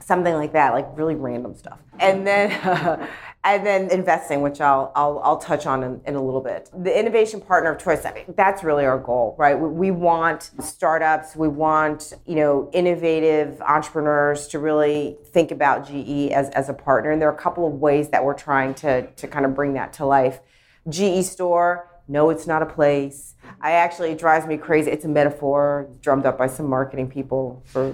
something 0.00 0.34
like 0.34 0.52
that, 0.52 0.72
like 0.72 0.86
really 0.94 1.14
random 1.14 1.54
stuff. 1.54 1.78
And 2.00 2.26
then, 2.26 2.50
uh, 2.50 3.06
and 3.44 3.64
then 3.64 3.90
investing, 3.90 4.40
which 4.40 4.60
I'll 4.60 4.90
I'll, 4.94 5.20
I'll 5.22 5.36
touch 5.36 5.66
on 5.66 5.82
in, 5.82 6.00
in, 6.06 6.14
a 6.14 6.22
little 6.22 6.40
bit. 6.40 6.70
The 6.76 6.98
innovation 6.98 7.40
partner 7.40 7.72
of 7.72 7.82
choice. 7.82 8.04
I 8.04 8.12
mean, 8.12 8.24
that's 8.36 8.64
really 8.64 8.86
our 8.86 8.98
goal, 8.98 9.36
right? 9.38 9.54
We, 9.54 9.68
we, 9.68 9.90
want 9.90 10.50
startups, 10.60 11.36
we 11.36 11.48
want 11.48 12.14
you 12.26 12.36
know 12.36 12.70
innovative 12.72 13.60
entrepreneurs 13.60 14.48
to 14.48 14.58
really 14.58 15.18
think 15.26 15.50
about 15.50 15.86
GE 15.86 16.32
as 16.32 16.48
as 16.50 16.68
a 16.68 16.74
partner, 16.74 17.10
and 17.10 17.20
there 17.20 17.28
are 17.28 17.34
a 17.34 17.38
couple 17.38 17.66
of 17.66 17.74
ways 17.74 18.08
that 18.08 18.24
we're 18.24 18.34
trying 18.34 18.74
to 18.74 19.06
to 19.06 19.28
kind 19.28 19.44
of 19.44 19.54
bring 19.54 19.74
that 19.74 19.92
to 19.94 20.06
life. 20.06 20.40
GE 20.88 21.24
store, 21.24 21.88
no, 22.08 22.30
it's 22.30 22.46
not 22.46 22.62
a 22.62 22.66
place. 22.66 23.34
I 23.60 23.72
actually, 23.72 24.10
it 24.10 24.18
drives 24.18 24.46
me 24.46 24.56
crazy. 24.56 24.90
It's 24.90 25.04
a 25.04 25.08
metaphor 25.08 25.88
drummed 26.00 26.26
up 26.26 26.36
by 26.38 26.46
some 26.46 26.68
marketing 26.68 27.08
people 27.08 27.62
for. 27.66 27.92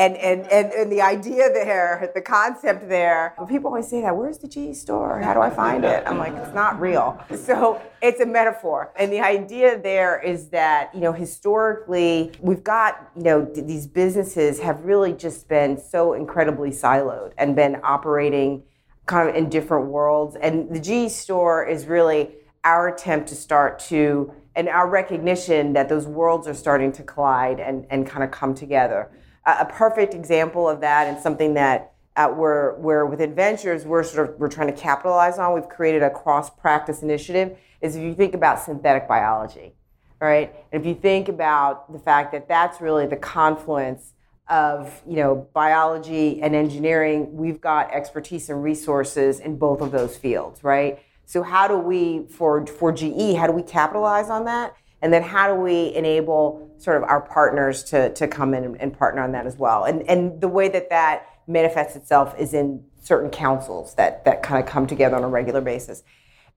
And, 0.00 0.16
and, 0.16 0.50
and, 0.50 0.72
and 0.72 0.90
the 0.90 1.02
idea 1.02 1.52
there, 1.52 2.10
the 2.14 2.22
concept 2.22 2.88
there, 2.88 3.34
people 3.50 3.68
always 3.68 3.86
say 3.86 4.00
that, 4.00 4.16
where's 4.16 4.38
the 4.38 4.48
GE 4.48 4.74
store? 4.74 5.20
How 5.20 5.34
do 5.34 5.42
I 5.42 5.50
find 5.50 5.84
it? 5.84 6.02
I'm 6.06 6.16
like, 6.16 6.32
it's 6.36 6.54
not 6.54 6.80
real. 6.80 7.22
So 7.36 7.82
it's 8.00 8.18
a 8.18 8.24
metaphor. 8.24 8.94
And 8.96 9.12
the 9.12 9.20
idea 9.20 9.78
there 9.78 10.18
is 10.18 10.48
that, 10.48 10.94
you 10.94 11.02
know, 11.02 11.12
historically, 11.12 12.32
we've 12.40 12.64
got, 12.64 13.10
you 13.14 13.24
know, 13.24 13.44
th- 13.44 13.66
these 13.66 13.86
businesses 13.86 14.58
have 14.60 14.86
really 14.86 15.12
just 15.12 15.48
been 15.48 15.78
so 15.78 16.14
incredibly 16.14 16.70
siloed 16.70 17.34
and 17.36 17.54
been 17.54 17.76
operating 17.84 18.62
kind 19.04 19.28
of 19.28 19.34
in 19.36 19.50
different 19.50 19.88
worlds. 19.88 20.34
And 20.34 20.74
the 20.74 20.80
GE 20.80 21.12
store 21.12 21.66
is 21.66 21.84
really 21.84 22.30
our 22.64 22.88
attempt 22.88 23.28
to 23.28 23.34
start 23.34 23.78
to, 23.90 24.32
and 24.56 24.66
our 24.66 24.88
recognition 24.88 25.74
that 25.74 25.90
those 25.90 26.06
worlds 26.06 26.48
are 26.48 26.54
starting 26.54 26.90
to 26.92 27.02
collide 27.02 27.60
and, 27.60 27.86
and 27.90 28.06
kind 28.06 28.24
of 28.24 28.30
come 28.30 28.54
together. 28.54 29.10
A 29.58 29.64
perfect 29.64 30.14
example 30.14 30.68
of 30.68 30.80
that 30.80 31.06
and 31.06 31.18
something 31.18 31.54
that 31.54 31.92
uh, 32.16 32.32
we're, 32.36 32.76
we're 32.76 33.06
within 33.06 33.34
ventures 33.34 33.84
we're 33.86 34.02
sort 34.02 34.28
of 34.28 34.38
we're 34.38 34.48
trying 34.48 34.66
to 34.66 34.78
capitalize 34.78 35.38
on. 35.38 35.54
We've 35.54 35.68
created 35.68 36.02
a 36.02 36.10
cross 36.10 36.50
practice 36.50 37.02
initiative 37.02 37.56
is 37.80 37.96
if 37.96 38.02
you 38.02 38.14
think 38.14 38.34
about 38.34 38.60
synthetic 38.60 39.08
biology 39.08 39.74
right? 40.20 40.54
And 40.70 40.80
if 40.80 40.86
you 40.86 40.94
think 40.94 41.28
about 41.28 41.92
the 41.92 41.98
fact 41.98 42.32
that 42.32 42.46
that's 42.46 42.80
really 42.80 43.06
the 43.06 43.16
confluence 43.16 44.12
of 44.48 45.00
you 45.06 45.16
know 45.16 45.48
biology 45.54 46.42
and 46.42 46.56
engineering 46.56 47.36
we've 47.36 47.60
got 47.60 47.92
expertise 47.92 48.50
and 48.50 48.64
resources 48.64 49.38
in 49.38 49.56
both 49.56 49.80
of 49.80 49.92
those 49.92 50.16
fields 50.16 50.64
right? 50.64 51.00
So 51.24 51.42
how 51.42 51.68
do 51.68 51.78
we 51.78 52.26
for 52.28 52.66
for 52.66 52.92
GE 52.92 53.36
how 53.36 53.46
do 53.46 53.52
we 53.52 53.62
capitalize 53.62 54.28
on 54.28 54.44
that 54.46 54.74
and 55.02 55.12
then 55.12 55.22
how 55.22 55.54
do 55.54 55.60
we 55.60 55.94
enable 55.94 56.70
sort 56.78 56.96
of 56.96 57.02
our 57.04 57.20
partners 57.20 57.82
to, 57.84 58.12
to 58.14 58.28
come 58.28 58.54
in 58.54 58.64
and, 58.64 58.80
and 58.80 58.96
partner 58.96 59.22
on 59.22 59.32
that 59.32 59.46
as 59.46 59.56
well 59.56 59.84
and 59.84 60.02
and 60.08 60.40
the 60.40 60.48
way 60.48 60.68
that 60.68 60.90
that 60.90 61.26
manifests 61.46 61.96
itself 61.96 62.34
is 62.38 62.54
in 62.54 62.84
certain 63.02 63.30
councils 63.30 63.94
that 63.94 64.24
that 64.24 64.42
kind 64.42 64.62
of 64.62 64.68
come 64.68 64.86
together 64.86 65.16
on 65.16 65.24
a 65.24 65.28
regular 65.28 65.60
basis 65.60 66.02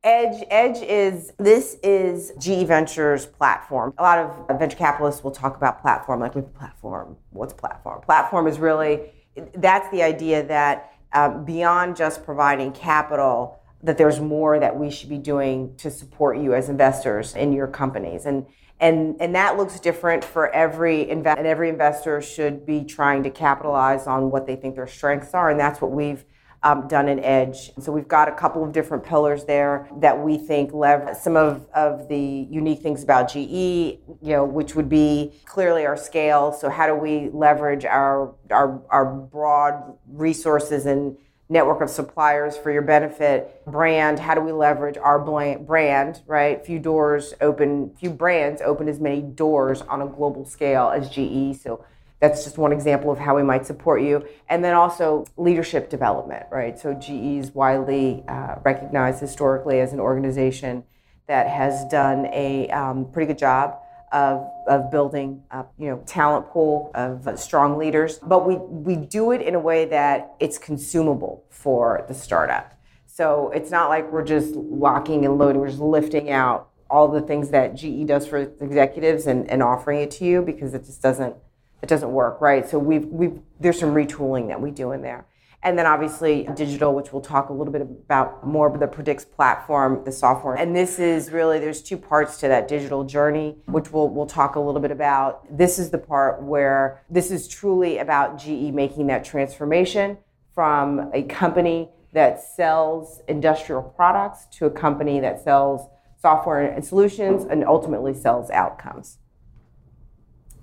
Edge, 0.05 0.43
Edge 0.49 0.81
is 0.81 1.31
this 1.39 1.77
is 1.81 2.33
GE 2.37 2.67
Ventures 2.67 3.25
platform. 3.25 3.93
A 3.97 4.03
lot 4.03 4.19
of 4.19 4.59
venture 4.59 4.75
capitalists 4.75 5.23
will 5.23 5.31
talk 5.31 5.55
about 5.55 5.81
platform, 5.81 6.19
like 6.19 6.35
with 6.35 6.53
platform. 6.53 7.15
What's 7.29 7.53
platform? 7.53 8.01
Platform 8.01 8.47
is 8.47 8.59
really 8.59 9.13
that's 9.55 9.89
the 9.91 10.03
idea 10.03 10.43
that 10.43 10.93
um, 11.13 11.45
beyond 11.45 11.95
just 11.95 12.25
providing 12.25 12.71
capital, 12.71 13.59
that 13.83 13.97
there's 13.97 14.19
more 14.19 14.59
that 14.59 14.77
we 14.77 14.89
should 14.89 15.09
be 15.09 15.17
doing 15.17 15.75
to 15.77 15.91
support 15.91 16.37
you 16.37 16.53
as 16.53 16.69
investors 16.69 17.35
in 17.35 17.53
your 17.53 17.67
companies, 17.67 18.25
and 18.25 18.45
and 18.79 19.15
and 19.19 19.35
that 19.35 19.57
looks 19.57 19.79
different 19.79 20.23
for 20.23 20.49
every 20.49 21.09
invest. 21.09 21.37
And 21.37 21.47
every 21.47 21.69
investor 21.69 22.21
should 22.21 22.65
be 22.65 22.83
trying 22.83 23.23
to 23.23 23.29
capitalize 23.29 24.07
on 24.07 24.31
what 24.31 24.47
they 24.47 24.55
think 24.55 24.75
their 24.75 24.87
strengths 24.87 25.33
are, 25.33 25.49
and 25.49 25.59
that's 25.59 25.81
what 25.81 25.91
we've 25.91 26.25
um, 26.63 26.87
done 26.87 27.09
in 27.09 27.19
Edge. 27.19 27.71
So 27.79 27.91
we've 27.91 28.07
got 28.07 28.29
a 28.29 28.31
couple 28.31 28.63
of 28.63 28.71
different 28.71 29.03
pillars 29.03 29.43
there 29.45 29.87
that 29.99 30.17
we 30.17 30.37
think 30.37 30.73
leverage 30.73 31.17
some 31.17 31.35
of, 31.35 31.67
of 31.75 32.07
the 32.07 32.47
unique 32.49 32.81
things 32.81 33.03
about 33.03 33.29
GE, 33.29 33.35
you 33.35 33.99
know, 34.21 34.45
which 34.45 34.73
would 34.75 34.89
be 34.89 35.33
clearly 35.45 35.85
our 35.85 35.97
scale. 35.97 36.53
So 36.53 36.69
how 36.69 36.87
do 36.87 36.95
we 36.95 37.29
leverage 37.33 37.85
our 37.85 38.33
our, 38.49 38.81
our 38.89 39.05
broad 39.05 39.97
resources 40.07 40.85
and 40.85 41.17
network 41.49 41.81
of 41.81 41.89
suppliers 41.89 42.57
for 42.57 42.71
your 42.71 42.81
benefit 42.81 43.61
brand 43.65 44.17
how 44.17 44.33
do 44.33 44.41
we 44.41 44.51
leverage 44.51 44.97
our 44.97 45.19
brand 45.19 46.21
right 46.25 46.65
few 46.65 46.79
doors 46.79 47.33
open 47.41 47.93
few 47.95 48.09
brands 48.09 48.61
open 48.61 48.87
as 48.87 48.99
many 48.99 49.21
doors 49.21 49.81
on 49.83 50.01
a 50.01 50.07
global 50.07 50.45
scale 50.45 50.89
as 50.89 51.09
ge 51.09 51.55
so 51.59 51.83
that's 52.23 52.45
just 52.45 52.57
one 52.57 52.71
example 52.71 53.11
of 53.11 53.19
how 53.19 53.35
we 53.35 53.43
might 53.43 53.65
support 53.65 54.01
you. 54.01 54.25
And 54.47 54.63
then 54.63 54.75
also 54.75 55.25
leadership 55.35 55.89
development, 55.89 56.45
right? 56.49 56.79
So 56.79 56.93
GE 56.93 57.09
is 57.09 57.53
widely 57.53 58.23
uh, 58.29 58.55
recognized 58.63 59.19
historically 59.19 59.81
as 59.81 59.91
an 59.91 59.99
organization 59.99 60.85
that 61.27 61.49
has 61.49 61.83
done 61.91 62.27
a 62.27 62.69
um, 62.69 63.11
pretty 63.11 63.27
good 63.27 63.37
job 63.37 63.77
of, 64.13 64.47
of 64.67 64.91
building 64.91 65.43
a 65.51 65.65
you 65.77 65.89
know 65.89 66.03
talent 66.05 66.47
pool 66.47 66.91
of 66.95 67.27
strong 67.37 67.77
leaders. 67.77 68.19
But 68.19 68.47
we 68.47 68.55
we 68.55 68.95
do 68.95 69.31
it 69.31 69.41
in 69.41 69.55
a 69.55 69.59
way 69.59 69.85
that 69.85 70.35
it's 70.39 70.57
consumable 70.57 71.43
for 71.49 72.05
the 72.07 72.13
startup. 72.13 72.73
So 73.07 73.51
it's 73.51 73.69
not 73.69 73.89
like 73.89 74.11
we're 74.11 74.23
just 74.23 74.55
locking 74.55 75.25
and 75.25 75.37
loading, 75.37 75.61
we're 75.61 75.67
just 75.67 75.79
lifting 75.79 76.31
out 76.31 76.69
all 76.89 77.07
the 77.07 77.21
things 77.21 77.49
that 77.49 77.75
GE 77.75 78.05
does 78.07 78.25
for 78.27 78.37
executives 78.37 79.27
and, 79.27 79.49
and 79.49 79.61
offering 79.61 80.01
it 80.01 80.11
to 80.11 80.25
you 80.25 80.41
because 80.41 80.73
it 80.73 80.85
just 80.85 81.01
doesn't 81.01 81.35
it 81.81 81.89
doesn't 81.89 82.11
work, 82.11 82.39
right? 82.39 82.67
So 82.69 82.79
we've 82.79 83.05
we've 83.05 83.39
there's 83.59 83.79
some 83.79 83.93
retooling 83.93 84.47
that 84.47 84.61
we 84.61 84.71
do 84.71 84.91
in 84.93 85.01
there. 85.01 85.25
And 85.63 85.77
then 85.77 85.85
obviously 85.85 86.47
digital, 86.55 86.93
which 86.93 87.13
we'll 87.13 87.21
talk 87.21 87.49
a 87.49 87.53
little 87.53 87.71
bit 87.71 87.81
about 87.81 88.45
more, 88.45 88.69
but 88.69 88.79
the 88.79 88.87
Predix 88.87 89.29
platform, 89.29 90.03
the 90.03 90.11
software. 90.11 90.55
And 90.55 90.75
this 90.75 90.99
is 90.99 91.31
really 91.31 91.59
there's 91.59 91.81
two 91.81 91.97
parts 91.97 92.39
to 92.41 92.49
that 92.49 92.67
digital 92.67 93.03
journey, 93.05 93.57
which 93.65 93.91
we'll 93.91 94.09
we'll 94.09 94.25
talk 94.25 94.55
a 94.55 94.59
little 94.59 94.81
bit 94.81 94.91
about. 94.91 95.45
This 95.55 95.79
is 95.79 95.89
the 95.89 95.97
part 95.97 96.43
where 96.43 97.01
this 97.09 97.31
is 97.31 97.47
truly 97.47 97.99
about 97.99 98.37
GE 98.37 98.73
making 98.73 99.07
that 99.07 99.23
transformation 99.23 100.17
from 100.53 101.09
a 101.13 101.23
company 101.23 101.89
that 102.13 102.43
sells 102.43 103.21
industrial 103.27 103.81
products 103.81 104.45
to 104.57 104.65
a 104.65 104.69
company 104.69 105.19
that 105.19 105.43
sells 105.43 105.87
software 106.21 106.61
and 106.61 106.85
solutions 106.85 107.43
and 107.43 107.65
ultimately 107.65 108.13
sells 108.13 108.49
outcomes. 108.51 109.17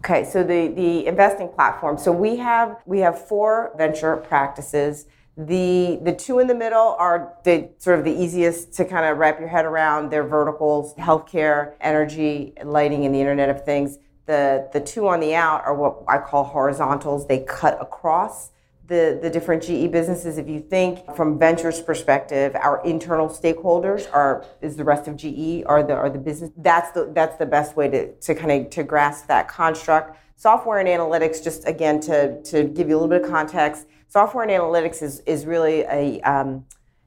Okay, 0.03 0.25
so 0.25 0.43
the, 0.43 0.69
the 0.69 1.07
investing 1.07 1.49
platform. 1.49 1.99
So 1.99 2.11
we 2.11 2.37
have 2.37 2.79
we 2.87 3.01
have 3.01 3.29
four 3.29 3.73
venture 3.77 4.17
practices. 4.17 5.07
The 5.37 6.01
the 6.03 6.15
two 6.15 6.39
in 6.39 6.47
the 6.47 6.55
middle 6.55 6.97
are 6.99 7.35
the 7.45 7.69
sort 7.79 7.99
of 7.99 8.05
the 8.07 8.13
easiest 8.13 8.73
to 8.75 8.85
kind 8.87 9.05
of 9.05 9.19
wrap 9.19 9.39
your 9.39 9.49
head 9.49 9.67
around. 9.67 10.11
They're 10.11 10.27
verticals: 10.27 10.95
healthcare, 10.95 11.75
energy, 11.83 12.55
lighting, 12.65 13.05
and 13.05 13.15
the 13.15 13.21
Internet 13.21 13.51
of 13.51 13.65
Things. 13.65 13.99
The 14.25 14.71
the 14.73 14.81
two 14.81 15.07
on 15.07 15.21
the 15.21 15.35
out 15.35 15.65
are 15.65 15.75
what 15.75 16.03
I 16.09 16.19
call 16.19 16.45
horizontals. 16.45 17.27
They 17.27 17.41
cut 17.41 17.77
across 17.81 18.51
the, 18.91 19.21
the 19.23 19.31
different 19.31 19.63
GE 19.63 19.93
businesses. 19.93 20.37
If 20.37 20.49
you 20.49 20.59
think 20.59 21.15
from 21.15 21.39
ventures 21.39 21.81
perspective, 21.81 22.57
our 22.57 22.85
internal 22.85 23.29
stakeholders 23.29 24.13
are 24.13 24.45
is 24.61 24.77
the 24.77 24.83
rest 24.83 25.07
of 25.07 25.17
GE 25.17 25.65
are 25.67 25.85
the 25.85 25.95
are 25.95 26.11
the 26.11 26.19
business. 26.19 26.51
That's 26.57 26.91
the 26.91 27.13
that's 27.15 27.37
the 27.37 27.47
best 27.47 27.77
way 27.77 27.89
to, 27.89 28.13
to 28.13 28.35
kind 28.35 28.51
of 28.51 28.71
to 28.71 28.83
grasp 28.83 29.29
that 29.29 29.47
construct. 29.47 30.19
Software 30.35 30.81
and 30.81 30.89
analytics, 30.89 31.43
just 31.43 31.67
again 31.69 32.01
to 32.01 32.43
to 32.43 32.65
give 32.65 32.89
you 32.89 32.97
a 32.97 32.99
little 32.99 33.09
bit 33.09 33.23
of 33.23 33.31
context, 33.31 33.87
software 34.09 34.43
and 34.43 34.51
analytics 34.51 35.03
is 35.03 35.21
is 35.21 35.47
really 35.47 35.83
a 35.83 36.21
um, 36.23 36.67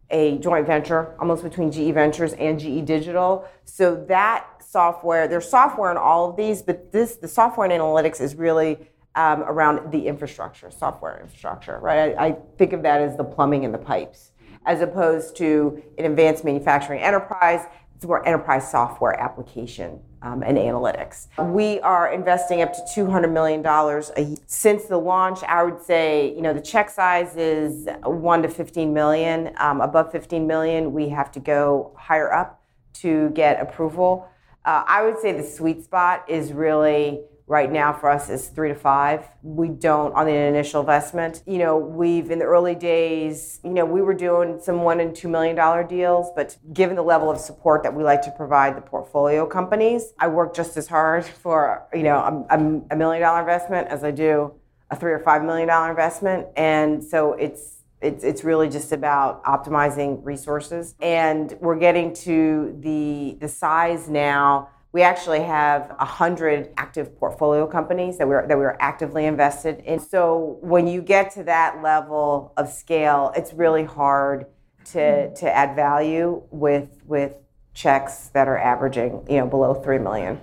a 0.09 0.37
joint 0.37 0.65
venture 0.65 1.15
almost 1.19 1.43
between 1.43 1.69
GE 1.69 1.93
Ventures 1.93 2.31
and 2.33 2.57
GE 2.57 2.85
Digital. 2.85 3.45
So 3.65 4.05
that 4.07 4.47
software, 4.65 5.27
there's 5.27 5.49
software 5.49 5.91
in 5.91 5.97
all 5.97 6.29
of 6.29 6.37
these, 6.37 6.61
but 6.61 6.93
this 6.93 7.17
the 7.17 7.27
software 7.27 7.69
and 7.69 7.73
analytics 7.73 8.21
is 8.21 8.35
really 8.35 8.87
um, 9.15 9.43
around 9.43 9.91
the 9.91 10.07
infrastructure, 10.07 10.71
software 10.71 11.19
infrastructure, 11.21 11.79
right? 11.79 12.15
I, 12.17 12.27
I, 12.27 12.37
think 12.57 12.73
of 12.73 12.81
that 12.83 13.01
as 13.01 13.15
the 13.15 13.23
plumbing 13.23 13.63
and 13.63 13.73
the 13.73 13.79
pipes, 13.79 14.31
as 14.65 14.81
opposed 14.81 15.35
to 15.37 15.83
an 15.97 16.05
advanced 16.05 16.43
manufacturing 16.43 16.99
enterprise. 16.99 17.65
It's 17.95 18.05
more 18.05 18.25
enterprise 18.27 18.69
software 18.69 19.17
application 19.19 19.99
um, 20.23 20.41
and 20.41 20.57
analytics. 20.57 21.27
We 21.37 21.79
are 21.81 22.11
investing 22.11 22.61
up 22.61 22.73
to 22.73 22.81
$200 22.81 23.31
million 23.31 23.65
a 23.65 24.21
year. 24.21 24.37
Since 24.47 24.85
the 24.85 24.97
launch, 24.97 25.43
I 25.43 25.63
would 25.63 25.81
say, 25.81 26.33
you 26.35 26.41
know, 26.41 26.53
the 26.53 26.61
check 26.61 26.89
size 26.89 27.37
is 27.37 27.87
1 28.03 28.41
to 28.41 28.49
15 28.49 28.93
million. 28.93 29.53
Um, 29.57 29.79
above 29.79 30.11
15 30.11 30.45
million, 30.47 30.91
we 30.91 31.09
have 31.09 31.31
to 31.33 31.39
go 31.39 31.95
higher 31.97 32.33
up 32.33 32.61
to 32.95 33.29
get 33.29 33.61
approval. 33.61 34.27
Uh, 34.65 34.83
I 34.87 35.03
would 35.03 35.19
say 35.19 35.33
the 35.33 35.43
sweet 35.43 35.83
spot 35.83 36.25
is 36.29 36.53
really 36.53 37.21
right 37.47 37.71
now 37.71 37.91
for 37.91 38.09
us 38.09 38.29
is 38.29 38.47
three 38.47 38.69
to 38.69 38.75
five. 38.75 39.27
We 39.41 39.67
don't 39.67 40.13
on 40.13 40.25
the 40.25 40.33
initial 40.33 40.81
investment. 40.81 41.43
You 41.45 41.57
know, 41.57 41.77
we've 41.77 42.31
in 42.31 42.39
the 42.39 42.45
early 42.45 42.75
days, 42.75 43.59
you 43.63 43.71
know, 43.71 43.85
we 43.85 44.01
were 44.01 44.13
doing 44.13 44.59
some 44.61 44.81
one 44.83 44.99
and 44.99 45.15
two 45.15 45.27
million 45.27 45.55
dollar 45.55 45.83
deals, 45.83 46.31
but 46.35 46.57
given 46.73 46.95
the 46.95 47.03
level 47.03 47.29
of 47.29 47.39
support 47.39 47.83
that 47.83 47.93
we 47.93 48.03
like 48.03 48.21
to 48.23 48.31
provide 48.31 48.77
the 48.77 48.81
portfolio 48.81 49.45
companies, 49.45 50.13
I 50.19 50.27
work 50.27 50.55
just 50.55 50.77
as 50.77 50.87
hard 50.87 51.25
for 51.43 51.87
you 51.93 52.03
know 52.03 52.45
a, 52.49 52.93
a 52.93 52.95
million 52.95 53.21
dollar 53.21 53.41
investment 53.41 53.87
as 53.89 54.03
I 54.03 54.11
do 54.11 54.53
a 54.89 54.95
three 54.95 55.11
or 55.11 55.19
five 55.19 55.43
million 55.43 55.67
dollar 55.67 55.89
investment, 55.89 56.47
and 56.55 57.03
so 57.03 57.33
it's 57.33 57.83
it's, 58.03 58.23
it's 58.23 58.43
really 58.43 58.67
just 58.67 58.91
about 58.91 59.43
optimizing 59.45 60.19
resources 60.25 60.93
and 61.01 61.55
we're 61.61 61.79
getting 61.79 62.13
to 62.13 62.77
the 62.81 63.37
the 63.39 63.47
size 63.47 64.09
now 64.09 64.69
we 64.93 65.01
actually 65.01 65.41
have 65.41 65.89
100 65.89 66.71
active 66.77 67.17
portfolio 67.17 67.65
companies 67.65 68.19
that 68.19 68.27
we're, 68.27 68.47
that 68.47 68.57
we're 68.57 68.77
actively 68.79 69.25
invested 69.25 69.79
in. 69.85 69.99
So 69.99 70.59
when 70.61 70.87
you 70.87 71.01
get 71.01 71.31
to 71.31 71.43
that 71.45 71.81
level 71.81 72.53
of 72.57 72.69
scale, 72.69 73.33
it's 73.35 73.53
really 73.53 73.83
hard 73.83 74.45
to, 74.91 75.33
to 75.33 75.51
add 75.51 75.75
value 75.75 76.43
with, 76.51 77.01
with 77.05 77.33
checks 77.73 78.27
that 78.33 78.47
are 78.47 78.57
averaging, 78.57 79.25
you 79.27 79.39
know, 79.39 79.47
below 79.47 79.73
3 79.73 79.97
million. 79.97 80.39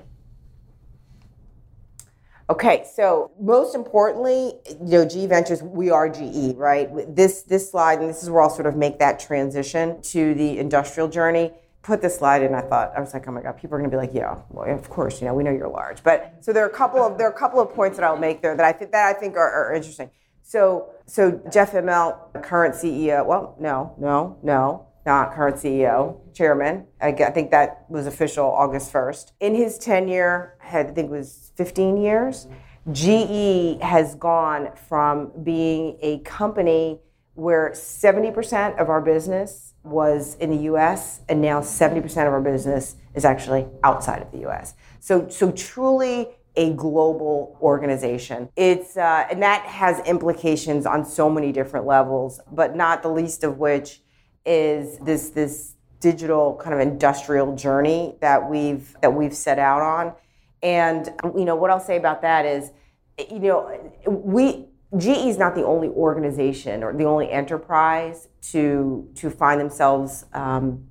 Okay, 2.50 2.85
so 2.97 3.30
most 3.38 3.76
importantly, 3.76 4.54
you 4.69 4.99
know, 4.99 5.04
GE 5.07 5.28
Ventures, 5.28 5.62
we 5.62 5.90
are 5.90 6.09
GE, 6.09 6.57
right? 6.57 6.88
This 7.14 7.42
this 7.42 7.71
slide, 7.71 8.00
and 8.00 8.11
this 8.11 8.25
is 8.25 8.30
where 8.30 8.42
I'll 8.42 8.50
sort 8.50 8.66
of 8.66 8.75
make 8.75 8.99
that 8.99 9.21
transition 9.21 10.02
to 10.02 10.35
the 10.35 10.59
industrial 10.59 11.09
journey. 11.09 11.52
Put 11.83 12.03
this 12.03 12.19
slide 12.19 12.43
in, 12.43 12.55
I 12.55 12.61
thought 12.61 12.93
I 12.97 13.01
was 13.01 13.15
like, 13.15 13.27
oh 13.27 13.33
my 13.33 13.41
god, 13.41 13.57
people 13.57 13.77
are 13.77 13.79
going 13.79 13.91
to 13.91 13.97
be 13.97 14.01
like, 14.01 14.13
yeah, 14.13 14.37
well, 14.51 14.69
of 14.71 14.91
course, 14.91 15.21
you 15.21 15.27
know, 15.27 15.35
we 15.35 15.43
know 15.43 15.51
you're 15.51 15.69
large. 15.69 16.03
But 16.03 16.37
so 16.41 16.53
there 16.53 16.65
are 16.65 16.69
a 16.69 16.73
couple 16.73 17.01
of 17.01 17.17
there 17.17 17.27
are 17.27 17.33
a 17.33 17.39
couple 17.39 17.61
of 17.61 17.75
points 17.75 17.97
that 17.97 18.05
I'll 18.05 18.19
make 18.19 18.43
there 18.43 18.55
that 18.57 18.67
I 18.67 18.73
think 18.73 18.93
that 18.93 19.07
I 19.07 19.19
think 19.19 19.37
are, 19.37 19.51
are 19.51 19.75
interesting. 19.75 20.11
So 20.43 20.91
so 21.07 21.41
Jeff 21.51 21.73
Immelt, 21.73 22.43
current 22.43 22.75
CEO, 22.75 23.25
well, 23.25 23.57
no, 23.59 23.95
no, 23.99 24.39
no, 24.43 24.87
not 25.07 25.33
current 25.33 25.57
CEO, 25.57 26.21
chairman. 26.35 26.87
I, 27.01 27.13
think 27.13 27.51
that 27.51 27.85
was 27.89 28.07
official 28.07 28.47
August 28.47 28.93
1st. 28.93 29.33
In 29.41 29.55
his 29.55 29.79
tenure, 29.79 30.57
had, 30.59 30.87
I 30.87 30.91
think 30.93 31.07
it 31.09 31.13
was 31.13 31.53
15 31.57 31.97
years, 31.97 32.47
GE 32.93 33.81
has 33.83 34.15
gone 34.15 34.71
from 34.89 35.33
being 35.43 35.99
a 36.01 36.19
company 36.21 37.01
where 37.35 37.71
70% 37.71 38.79
of 38.81 38.89
our 38.89 39.01
business 39.01 39.70
was 39.83 40.37
in 40.37 40.51
the 40.51 40.65
US 40.65 41.21
and 41.29 41.41
now 41.41 41.61
70% 41.61 42.05
of 42.27 42.33
our 42.33 42.41
business 42.41 42.97
is 43.15 43.25
actually 43.25 43.67
outside 43.83 44.23
of 44.23 44.31
the 44.31 44.47
US. 44.49 44.75
So, 45.01 45.29
so 45.29 45.51
truly 45.53 46.29
a 46.57 46.73
global 46.75 47.57
organization. 47.61 48.49
It's 48.57 48.97
uh, 48.97 49.27
and 49.31 49.43
that 49.43 49.63
has 49.63 50.01
implications 50.07 50.85
on 50.85 51.05
so 51.05 51.31
many 51.31 51.53
different 51.53 51.87
levels, 51.87 52.41
but 52.51 52.75
not 52.77 53.03
the 53.03 53.09
least 53.09 53.45
of 53.45 53.59
which 53.59 54.01
is 54.45 54.99
this 54.99 55.31
this 55.31 55.75
digital 56.01 56.59
kind 56.63 56.75
of 56.75 56.81
industrial 56.81 57.55
journey 57.55 58.17
that 58.21 58.51
we've 58.51 58.97
that 59.01 59.15
we've 59.15 59.35
set 59.35 59.59
out 59.59 59.83
on. 59.83 60.13
And 60.63 61.09
you 61.37 61.45
know 61.45 61.55
what 61.55 61.71
I'll 61.71 61.81
say 61.81 61.97
about 61.97 62.23
that 62.23 62.45
is, 62.45 62.73
you 63.31 63.39
know, 63.39 63.93
we 64.07 64.67
GE 64.97 65.29
is 65.29 65.39
not 65.39 65.55
the 65.55 65.65
only 65.65 65.89
organization 65.89 66.83
or 66.83 66.93
the 66.93 67.05
only 67.05 67.31
enterprise 67.31 68.29
to 68.43 69.09
to 69.15 69.31
find 69.31 69.61
themselves 69.61 70.25
um, 70.33 70.89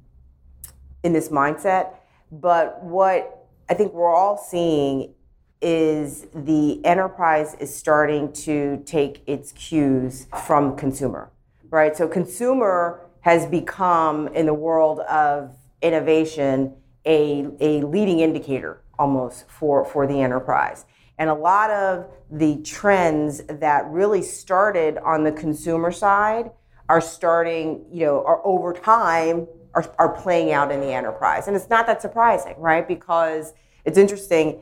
in 1.04 1.14
this 1.14 1.30
mindset. 1.30 1.96
But 2.32 2.84
what 2.84 3.48
I 3.70 3.74
think 3.74 3.94
we're 3.94 4.14
all 4.14 4.38
seeing 4.38 5.14
is 5.62 6.28
the 6.34 6.84
enterprise 6.86 7.56
is 7.60 7.76
starting 7.76 8.32
to 8.32 8.82
take 8.86 9.22
its 9.28 9.52
cues 9.52 10.28
from 10.46 10.78
consumer, 10.78 11.32
right? 11.70 11.96
So 11.96 12.08
consumer 12.08 13.02
has 13.22 13.46
become 13.46 14.30
in 14.30 14.46
the 14.46 14.54
world 14.54 15.02
of 15.02 15.56
innovation 15.82 16.74
a, 17.06 17.48
a 17.60 17.82
leading 17.82 18.20
indicator 18.20 18.82
almost 18.98 19.50
for, 19.50 19.86
for 19.86 20.08
the 20.08 20.22
enterprise. 20.22 20.86
And 21.20 21.30
a 21.30 21.34
lot 21.36 21.70
of 21.70 22.08
the 22.32 22.58
trends 22.64 23.44
that 23.48 23.86
really 23.88 24.24
started 24.24 24.98
on 24.98 25.24
the 25.24 25.32
consumer 25.32 25.92
side 25.92 26.50
are 26.88 27.02
starting, 27.02 27.86
you 27.92 28.06
know, 28.06 28.24
are 28.26 28.44
over 28.46 28.74
time 28.74 29.48
are, 29.76 29.94
are 30.00 30.10
playing 30.10 30.52
out 30.52 30.72
in 30.72 30.80
the 30.80 30.92
enterprise. 30.92 31.48
And 31.48 31.56
it's 31.56 31.70
not 31.70 31.86
that 31.86 32.02
surprising, 32.02 32.56
right? 32.58 32.88
Because 32.88 33.54
it's 33.86 33.98
interesting. 33.98 34.62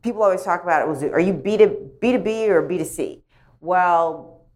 People 0.00 0.22
always 0.22 0.42
talk 0.42 0.62
about 0.62 0.80
it 0.80 0.88
was 0.88 1.02
are 1.02 1.20
you 1.20 1.34
B 1.34 1.58
to 1.58 1.66
B2B 1.66 2.48
or 2.48 2.66
B2C? 2.66 3.20
Well, 3.60 4.46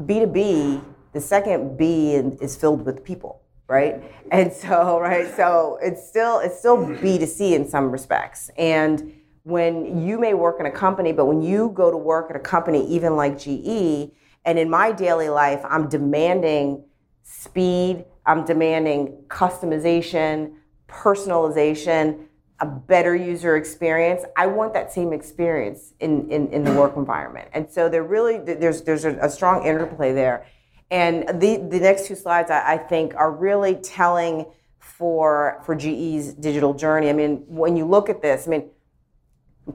B2B 0.00 0.82
the 1.12 1.20
second 1.20 1.76
B 1.76 2.12
is 2.12 2.56
filled 2.56 2.84
with 2.84 3.02
people, 3.02 3.42
right? 3.66 4.02
And 4.30 4.52
so, 4.52 5.00
right, 5.00 5.34
so 5.34 5.78
it's 5.82 6.06
still 6.06 6.38
it's 6.38 6.58
still 6.58 6.86
B 7.00 7.18
to 7.18 7.26
C 7.26 7.54
in 7.54 7.68
some 7.68 7.90
respects. 7.90 8.50
And 8.56 9.12
when 9.48 10.06
you 10.06 10.18
may 10.18 10.34
work 10.34 10.60
in 10.60 10.66
a 10.66 10.70
company, 10.70 11.10
but 11.10 11.24
when 11.24 11.40
you 11.40 11.70
go 11.74 11.90
to 11.90 11.96
work 11.96 12.28
at 12.28 12.36
a 12.36 12.40
company, 12.40 12.86
even 12.88 13.16
like 13.16 13.38
GE, 13.38 14.12
and 14.44 14.58
in 14.58 14.68
my 14.68 14.92
daily 14.92 15.30
life, 15.30 15.62
I'm 15.64 15.88
demanding 15.88 16.84
speed, 17.22 18.04
I'm 18.26 18.44
demanding 18.44 19.24
customization, 19.28 20.52
personalization, 20.86 22.26
a 22.60 22.66
better 22.66 23.16
user 23.16 23.56
experience. 23.56 24.22
I 24.36 24.48
want 24.48 24.74
that 24.74 24.92
same 24.92 25.14
experience 25.14 25.94
in, 26.00 26.30
in, 26.30 26.48
in 26.48 26.62
the 26.62 26.72
work 26.74 26.96
environment. 26.96 27.48
And 27.54 27.70
so 27.70 27.88
there 27.88 28.02
really 28.02 28.38
there's 28.38 28.82
there's 28.82 29.06
a, 29.06 29.16
a 29.16 29.30
strong 29.30 29.64
interplay 29.64 30.12
there. 30.12 30.46
And 30.90 31.40
the, 31.40 31.56
the 31.56 31.80
next 31.80 32.06
two 32.06 32.16
slides, 32.16 32.50
I, 32.50 32.74
I 32.74 32.76
think, 32.76 33.14
are 33.14 33.30
really 33.30 33.76
telling 33.76 34.46
for, 34.78 35.62
for 35.64 35.74
GE's 35.74 36.34
digital 36.34 36.74
journey. 36.74 37.08
I 37.08 37.12
mean, 37.12 37.44
when 37.46 37.76
you 37.76 37.84
look 37.84 38.08
at 38.08 38.22
this, 38.22 38.46
I 38.46 38.50
mean, 38.50 38.70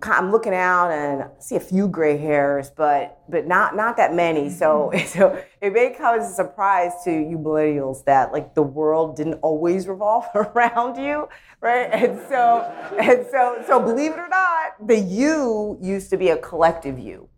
I'm 0.02 0.32
looking 0.32 0.54
out 0.54 0.92
and 0.92 1.30
see 1.40 1.56
a 1.56 1.60
few 1.60 1.88
gray 1.88 2.18
hairs, 2.18 2.72
but 2.76 3.22
but 3.30 3.48
not 3.48 3.76
not 3.76 3.98
that 3.98 4.14
many. 4.14 4.48
Mm-hmm. 4.48 4.58
So 4.58 4.92
so 5.06 5.44
it 5.62 5.74
may 5.74 5.92
come 5.92 6.20
as 6.20 6.32
a 6.32 6.34
surprise 6.34 6.92
to 7.06 7.12
you 7.12 7.38
millennials 7.38 8.04
that 8.06 8.32
like 8.32 8.56
the 8.56 8.64
world 8.64 9.16
didn't 9.16 9.36
always 9.36 9.88
revolve 9.88 10.26
around 10.36 10.98
you, 10.98 11.28
right? 11.62 11.90
And 11.92 12.20
so 12.30 12.62
and 13.00 13.26
so 13.32 13.64
so 13.68 13.80
believe 13.80 14.14
it 14.14 14.20
or 14.20 14.30
not, 14.30 14.88
the 14.88 15.00
you 15.00 15.78
used 15.82 16.10
to 16.10 16.18
be 16.18 16.30
a 16.30 16.38
collective 16.38 16.98
you, 16.98 17.30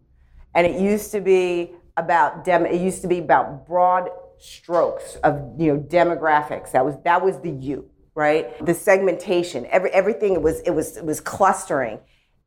and 0.54 0.66
it 0.66 0.80
used 0.80 1.12
to 1.12 1.22
be 1.22 1.72
about 1.98 2.46
dem. 2.46 2.66
It 2.66 2.82
used 2.82 3.02
to 3.02 3.08
be 3.08 3.20
about 3.20 3.68
broad 3.68 4.10
strokes 4.38 5.16
of 5.24 5.56
you 5.58 5.74
know 5.74 5.80
demographics. 5.80 6.72
That 6.72 6.86
was 6.86 6.96
that 7.04 7.24
was 7.24 7.40
the 7.40 7.52
you, 7.52 7.90
right? 8.14 8.66
The 8.66 8.74
segmentation, 8.74 9.66
every 9.68 9.92
everything 9.92 10.34
it 10.34 10.42
was 10.42 10.62
it 10.62 10.72
was 10.72 10.98
it 10.98 11.06
was 11.06 11.20
clustering, 11.20 12.00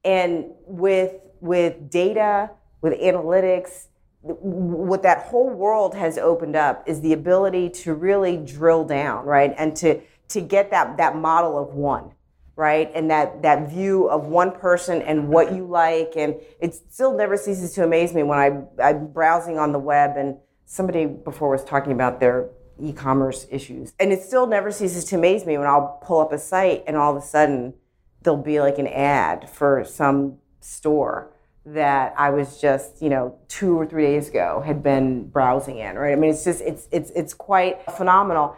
and 0.05 0.47
with 0.67 1.15
with 1.41 1.91
data, 1.91 2.51
with 2.81 2.95
analytics, 3.01 3.87
what 4.23 5.03
that 5.03 5.27
whole 5.27 5.51
world 5.51 5.95
has 5.95 6.19
opened 6.19 6.57
up 6.57 6.89
is 6.89 7.01
the 7.01 7.13
ability 7.13 7.71
to 7.71 7.95
really 7.95 8.37
drill 8.37 8.85
down, 8.85 9.25
right, 9.25 9.55
and 9.57 9.77
to 9.77 10.01
to 10.29 10.41
get 10.41 10.71
that 10.71 10.97
that 10.97 11.17
model 11.17 11.59
of 11.59 11.75
one 11.75 12.13
right? 12.59 12.91
And 12.93 13.09
that 13.09 13.43
that 13.43 13.71
view 13.71 14.09
of 14.09 14.27
one 14.27 14.51
person 14.51 15.01
and 15.03 15.29
what 15.29 15.55
you 15.55 15.65
like, 15.65 16.15
and 16.17 16.35
it 16.61 16.75
still 16.75 17.17
never 17.17 17.37
ceases 17.37 17.73
to 17.75 17.85
amaze 17.85 18.13
me 18.13 18.25
when 18.25 18.39
I 18.39 18.83
I'm 18.83 19.07
browsing 19.07 19.61
on 19.61 19.71
the 19.71 19.79
web 19.79 20.17
and 20.17 20.37
somebody 20.67 21.07
before 21.07 21.51
was 21.51 21.63
talking 21.63 21.93
about 21.93 22.19
their 22.19 22.51
e-commerce 22.81 23.47
issues, 23.51 23.93
and 24.01 24.13
it 24.13 24.23
still 24.23 24.49
never 24.49 24.73
ceases 24.73 25.05
to 25.07 25.15
amaze 25.15 25.47
me 25.47 25.57
when 25.57 25.69
I'll 25.69 26.01
pull 26.03 26.19
up 26.19 26.33
a 26.33 26.39
site 26.39 26.83
and 26.89 26.97
all 26.97 27.17
of 27.17 27.23
a 27.23 27.25
sudden 27.25 27.75
there'll 28.29 28.43
be 28.43 28.61
like 28.61 28.79
an 28.79 28.87
ad 28.87 29.49
for 29.49 29.83
some 29.87 30.37
store 30.61 31.33
that 31.65 32.13
I 32.19 32.29
was 32.29 32.61
just, 32.61 33.01
you 33.01 33.09
know, 33.09 33.39
two 33.49 33.75
or 33.75 33.87
three 33.87 34.05
days 34.05 34.29
ago 34.29 34.63
had 34.65 34.83
been 34.83 35.31
browsing 35.31 35.79
in, 35.79 35.97
right? 35.97 36.13
I 36.13 36.15
mean, 36.15 36.31
it's 36.31 36.45
just, 36.45 36.61
it's, 36.61 36.89
it's, 36.93 37.11
it's 37.13 37.33
quite 37.33 37.91
phenomenal. 37.93 38.55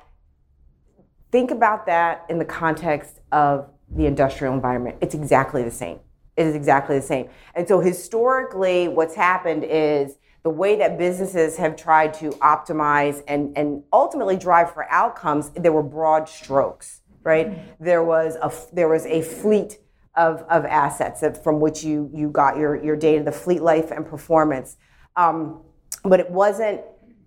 Think 1.31 1.53
about 1.53 1.87
that 1.87 2.27
in 2.29 2.41
the 2.41 2.45
context 2.45 3.21
of 3.31 3.71
the 3.89 4.07
industrial 4.07 4.55
environment. 4.55 4.97
It's 5.01 5.15
exactly 5.15 5.63
the 5.63 5.71
same. 5.71 6.01
It 6.37 6.47
is 6.47 6.57
exactly 6.57 6.99
the 6.99 7.07
same. 7.07 7.29
And 7.55 7.69
so 7.69 7.79
historically, 7.79 8.89
what's 8.89 9.15
happened 9.15 9.63
is 9.63 10.17
the 10.43 10.51
way 10.51 10.75
that 10.79 10.99
businesses 10.99 11.59
have 11.59 11.77
tried 11.77 12.13
to 12.15 12.31
optimize 12.31 13.23
and, 13.29 13.57
and 13.57 13.85
ultimately 13.93 14.37
drive 14.37 14.75
for 14.75 14.91
outcomes, 14.91 15.51
there 15.51 15.71
were 15.71 15.85
broad 15.85 16.29
strokes, 16.29 17.00
right? 17.23 17.79
There 17.81 18.03
was 18.03 18.37
a 18.37 18.53
there 18.73 18.89
was 18.89 19.07
a 19.07 19.23
fleet 19.23 19.79
of, 20.17 20.43
of 20.49 20.65
assets 20.65 21.21
that, 21.21 21.43
from 21.43 21.61
which 21.61 21.85
you 21.85 22.11
you 22.13 22.31
got 22.31 22.57
your, 22.57 22.83
your 22.83 22.97
data, 22.97 23.23
the 23.23 23.33
fleet 23.33 23.63
life 23.63 23.91
and 23.91 24.07
performance. 24.07 24.77
Um, 25.17 25.63
but 26.05 26.21
it 26.21 26.31
wasn't 26.31 26.81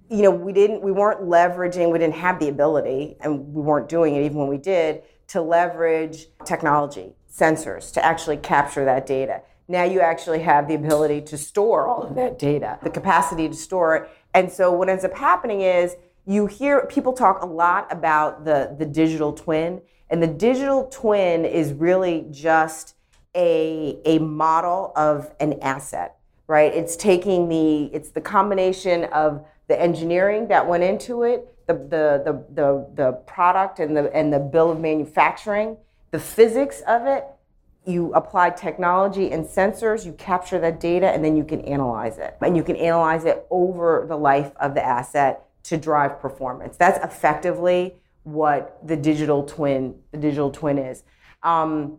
you 0.10 0.22
know 0.22 0.32
we 0.32 0.54
didn't 0.54 0.82
we 0.82 0.92
weren't 0.92 1.22
leveraging 1.22 1.92
we 1.92 2.00
didn't 2.00 2.16
have 2.16 2.40
the 2.40 2.50
ability 2.50 3.16
and 3.22 3.54
we 3.54 3.62
weren't 3.62 3.90
doing 3.90 4.16
it 4.16 4.24
even 4.26 4.38
when 4.38 4.48
we 4.48 4.58
did 4.58 5.04
to 5.28 5.42
leverage 5.42 6.28
technology, 6.46 7.16
sensors, 7.32 7.92
to 7.94 8.06
actually 8.06 8.38
capture 8.38 8.86
that 8.86 9.06
data. 9.06 9.42
Now 9.68 9.84
you 9.84 10.02
actually 10.02 10.40
have 10.40 10.68
the 10.68 10.76
ability 10.76 11.22
to 11.22 11.38
store 11.38 11.88
all 11.88 12.04
of 12.04 12.16
that 12.16 12.38
data, 12.38 12.78
the 12.84 12.90
capacity 12.90 13.48
to 13.48 13.56
store 13.56 13.96
it. 13.96 14.10
And 14.34 14.52
so 14.52 14.72
what 14.72 14.90
ends 14.90 15.06
up 15.06 15.14
happening 15.16 15.62
is 15.62 15.96
you 16.26 16.46
hear 16.46 16.86
people 16.86 17.14
talk 17.14 17.42
a 17.42 17.46
lot 17.46 17.92
about 17.92 18.46
the, 18.46 18.76
the 18.78 18.86
digital 18.86 19.34
twin, 19.34 19.82
and 20.10 20.22
the 20.22 20.28
digital 20.28 20.86
twin 20.86 21.46
is 21.46 21.74
really 21.74 22.26
just 22.32 22.96
a, 23.36 24.00
a 24.06 24.20
model 24.20 24.94
of 24.96 25.32
an 25.40 25.60
asset, 25.62 26.18
right? 26.48 26.74
It's 26.74 26.96
taking 26.96 27.50
the, 27.50 27.86
it's 27.86 28.12
the 28.12 28.22
combination 28.22 29.06
of 29.06 29.46
the 29.68 29.80
engineering 29.80 30.48
that 30.50 30.68
went 30.68 30.84
into 30.84 31.24
it, 31.24 31.48
the, 31.68 31.74
the, 31.74 32.22
the, 32.26 32.46
the, 32.54 32.88
the 32.94 33.12
product 33.26 33.80
and 33.80 33.96
the, 33.96 34.14
and 34.14 34.32
the 34.32 34.40
bill 34.40 34.72
of 34.72 34.80
manufacturing, 34.80 35.78
the 36.12 36.20
physics 36.20 36.82
of 36.88 37.08
it, 37.08 37.26
you 37.86 38.14
apply 38.14 38.50
technology 38.52 39.32
and 39.32 39.46
sensors, 39.46 40.06
you 40.06 40.14
capture 40.14 40.60
that 40.60 40.80
data, 40.80 41.08
and 41.08 41.24
then 41.24 41.36
you 41.36 41.44
can 41.44 41.62
analyze 41.62 42.18
it. 42.18 42.38
And 42.42 42.56
you 42.56 42.64
can 42.64 42.78
analyze 42.78 43.26
it 43.26 43.46
over 43.50 44.06
the 44.08 44.16
life 44.16 44.52
of 44.60 44.74
the 44.74 44.86
asset 44.86 45.46
to 45.64 45.78
drive 45.78 46.20
performance. 46.20 46.78
That's 46.78 47.04
effectively 47.04 47.96
what 48.24 48.80
the 48.86 48.96
digital 48.96 49.44
twin 49.44 49.96
the 50.12 50.18
digital 50.18 50.52
twin 50.52 50.78
is. 50.78 51.04
Um, 51.42 51.98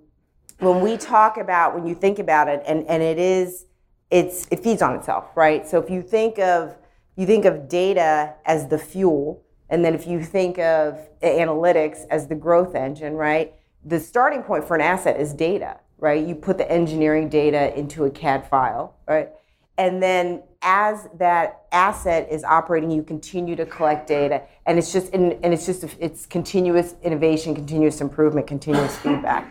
when 0.59 0.81
we 0.81 0.96
talk 0.96 1.37
about 1.37 1.74
when 1.74 1.87
you 1.87 1.94
think 1.94 2.18
about 2.18 2.48
it, 2.48 2.62
and 2.66 2.87
and 2.87 3.03
it 3.03 3.18
is 3.18 3.66
it's 4.11 4.46
it 4.50 4.62
feeds 4.62 4.83
on 4.83 4.94
itself, 4.94 5.37
right? 5.37 5.66
So 5.66 5.79
if 5.81 5.90
you 5.90 6.03
think 6.03 6.38
of 6.38 6.77
you 7.16 7.27
think 7.27 7.44
of 7.44 7.68
data 7.68 8.35
as 8.44 8.68
the 8.68 8.79
fuel, 8.79 9.42
and 9.68 9.85
then 9.85 9.94
if 9.94 10.07
you 10.07 10.22
think 10.22 10.59
of 10.59 10.98
analytics 11.22 12.07
as 12.11 12.29
the 12.29 12.35
growth 12.35 12.74
engine, 12.74 13.14
right? 13.14 13.55
The 13.85 14.00
starting 14.00 14.42
point 14.42 14.64
for 14.64 14.74
an 14.74 14.81
asset 14.81 15.20
is 15.20 15.33
data, 15.35 15.81
right? 15.98 16.27
You 16.27 16.35
put 16.35 16.59
the 16.59 16.70
engineering 16.70 17.29
data 17.29 17.77
into 17.79 18.05
a 18.05 18.11
CAD 18.11 18.48
file, 18.48 18.96
right? 19.07 19.31
And 19.76 20.02
then 20.02 20.42
as 20.62 21.08
that 21.18 21.64
asset 21.72 22.28
is 22.30 22.44
operating, 22.44 22.90
you 22.90 23.02
continue 23.02 23.56
to 23.56 23.66
collect 23.66 24.06
data, 24.06 24.42
and 24.66 24.78
it's 24.78 24.92
just 24.92 25.12
and, 25.12 25.32
and 25.44 25.52
it's 25.52 25.66
just 25.66 25.84
it's 25.98 26.26
continuous 26.26 26.94
innovation, 27.02 27.54
continuous 27.54 28.00
improvement, 28.00 28.46
continuous 28.46 28.96
feedback. 28.96 29.48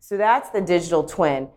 So 0.00 0.16
that's 0.16 0.50
the 0.50 0.60
digital 0.60 1.04
twin. 1.04 1.48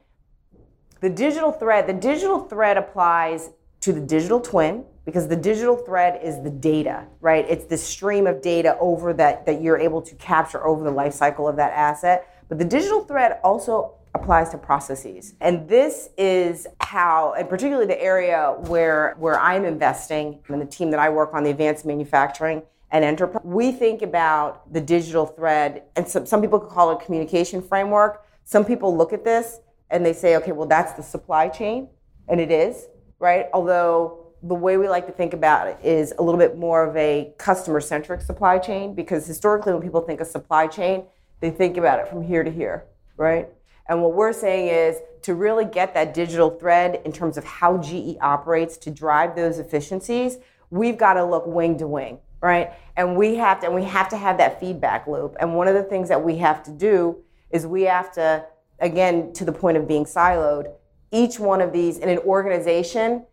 The 1.02 1.10
digital 1.10 1.52
thread, 1.52 1.88
the 1.88 1.94
digital 1.94 2.40
thread 2.42 2.78
applies 2.78 3.52
to 3.82 3.94
the 3.94 4.02
digital 4.02 4.42
twin 4.42 4.84
because 5.06 5.28
the 5.28 5.36
digital 5.36 5.78
thread 5.78 6.20
is 6.22 6.44
the 6.44 6.50
data, 6.50 7.08
right? 7.22 7.46
It's 7.48 7.66
the 7.66 7.78
stream 7.78 8.28
of 8.28 8.42
data 8.42 8.78
over 8.80 9.14
that 9.14 9.46
that 9.46 9.62
you're 9.62 9.78
able 9.78 10.02
to 10.02 10.14
capture 10.16 10.66
over 10.68 10.84
the 10.84 10.92
life 10.92 11.14
cycle 11.14 11.48
of 11.48 11.56
that 11.56 11.72
asset. 11.72 12.44
But 12.50 12.58
the 12.58 12.66
digital 12.66 13.06
thread 13.06 13.40
also 13.44 13.94
applies 14.22 14.50
to 14.50 14.58
processes. 14.58 15.34
And 15.42 15.68
this 15.68 16.10
is 16.18 16.68
how, 16.82 17.34
and 17.38 17.50
particularly 17.50 17.88
the 17.88 18.02
area 18.02 18.56
where 18.68 19.16
where 19.18 19.40
I'm 19.40 19.66
investing 19.66 20.40
and 20.48 20.62
the 20.62 20.66
team 20.66 20.92
that 20.92 21.00
I 21.00 21.10
work 21.10 21.34
on, 21.34 21.44
the 21.44 21.50
advanced 21.52 21.86
manufacturing 21.86 22.64
and 22.92 23.04
enterprise, 23.04 23.42
we 23.44 23.72
think 23.72 24.02
about 24.02 24.72
the 24.74 24.82
digital 24.82 25.26
thread, 25.26 25.84
and 25.96 26.08
some, 26.08 26.26
some 26.26 26.42
people 26.42 26.60
could 26.60 26.70
call 26.70 26.92
it 26.92 27.00
communication 27.06 27.62
framework. 27.62 28.26
Some 28.46 28.66
people 28.66 28.96
look 28.96 29.14
at 29.14 29.24
this 29.24 29.60
and 29.92 30.06
they 30.06 30.14
say, 30.14 30.36
okay, 30.38 30.52
well, 30.52 30.68
that's 30.68 30.94
the 30.94 31.04
supply 31.04 31.50
chain, 31.50 31.90
and 32.28 32.40
it 32.40 32.52
is, 32.52 32.88
right? 33.20 33.48
Although 33.54 34.26
the 34.44 34.56
way 34.56 34.78
we 34.78 34.88
like 34.88 35.06
to 35.06 35.12
think 35.12 35.34
about 35.34 35.68
it 35.68 35.78
is 35.84 36.14
a 36.18 36.24
little 36.24 36.40
bit 36.40 36.58
more 36.58 36.88
of 36.88 36.96
a 36.96 37.34
customer 37.38 37.82
centric 37.82 38.22
supply 38.22 38.58
chain 38.58 38.96
because 38.96 39.28
historically, 39.28 39.74
when 39.74 39.82
people 39.82 40.02
think 40.02 40.22
of 40.22 40.28
supply 40.28 40.66
chain, 40.66 41.06
they 41.42 41.52
think 41.52 41.78
about 41.78 42.00
it 42.00 42.08
from 42.08 42.24
here 42.24 42.44
to 42.44 42.52
here, 42.52 42.86
right? 43.18 43.50
And 43.90 44.02
what 44.02 44.14
we're 44.14 44.34
saying 44.34 44.68
is 44.68 45.02
to 45.24 45.36
really 45.36 45.66
get 45.66 45.94
that 45.96 46.14
digital 46.14 46.50
thread 46.50 47.02
in 47.04 47.12
terms 47.12 47.38
of 47.38 47.44
how 47.44 47.80
GE 47.80 48.18
operates 48.22 48.78
to 48.78 48.92
drive 48.92 49.36
those 49.36 49.60
efficiencies, 49.60 50.38
we've 50.70 50.98
got 50.98 51.14
to 51.14 51.26
look 51.26 51.46
wing 51.46 51.78
to 51.80 51.88
wing, 51.88 52.20
right? 52.40 52.72
And 52.96 53.18
we 53.18 53.36
have 53.36 53.60
to 53.62 53.66
and 53.66 53.76
we 53.76 53.84
have 53.84 54.08
to 54.10 54.18
have 54.18 54.38
that 54.38 54.60
feedback 54.60 55.08
loop. 55.08 55.36
And 55.40 55.56
one 55.56 55.68
of 55.68 55.74
the 55.74 55.84
things 55.84 56.08
that 56.08 56.24
we 56.24 56.38
have 56.38 56.64
to 56.64 56.72
do 56.72 57.18
is 57.50 57.68
we 57.68 57.82
have 57.84 58.14
to 58.14 58.46
again 58.80 59.34
to 59.34 59.44
the 59.44 59.52
point 59.52 59.76
of 59.76 59.88
being 59.88 60.06
siloed, 60.06 60.72
each 61.12 61.40
one 61.40 61.60
of 61.60 61.74
these 61.74 61.98
in 61.98 62.08
an 62.08 62.20
organization, 62.20 63.26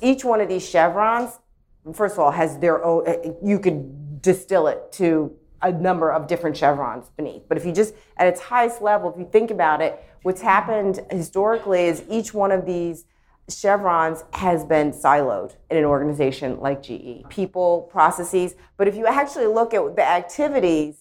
each 0.00 0.24
one 0.24 0.40
of 0.40 0.48
these 0.48 0.66
chevrons 0.66 1.38
first 1.92 2.14
of 2.14 2.18
all 2.18 2.30
has 2.30 2.58
their 2.58 2.84
own 2.84 3.04
you 3.44 3.58
could 3.58 4.22
distill 4.22 4.66
it 4.66 4.90
to 4.92 5.32
a 5.62 5.72
number 5.72 6.12
of 6.12 6.26
different 6.26 6.56
chevrons 6.56 7.10
beneath. 7.16 7.42
But 7.48 7.56
if 7.56 7.64
you 7.64 7.72
just, 7.72 7.94
at 8.16 8.26
its 8.26 8.40
highest 8.40 8.82
level, 8.82 9.12
if 9.12 9.18
you 9.18 9.28
think 9.30 9.50
about 9.50 9.80
it, 9.80 10.02
what's 10.22 10.40
happened 10.40 11.00
historically 11.10 11.86
is 11.86 12.02
each 12.10 12.34
one 12.34 12.52
of 12.52 12.66
these 12.66 13.04
chevrons 13.48 14.24
has 14.32 14.64
been 14.64 14.92
siloed 14.92 15.54
in 15.70 15.76
an 15.76 15.84
organization 15.84 16.60
like 16.60 16.82
GE. 16.82 17.28
People, 17.28 17.88
processes, 17.92 18.54
but 18.76 18.88
if 18.88 18.96
you 18.96 19.06
actually 19.06 19.46
look 19.46 19.72
at 19.72 19.96
the 19.96 20.04
activities, 20.04 20.96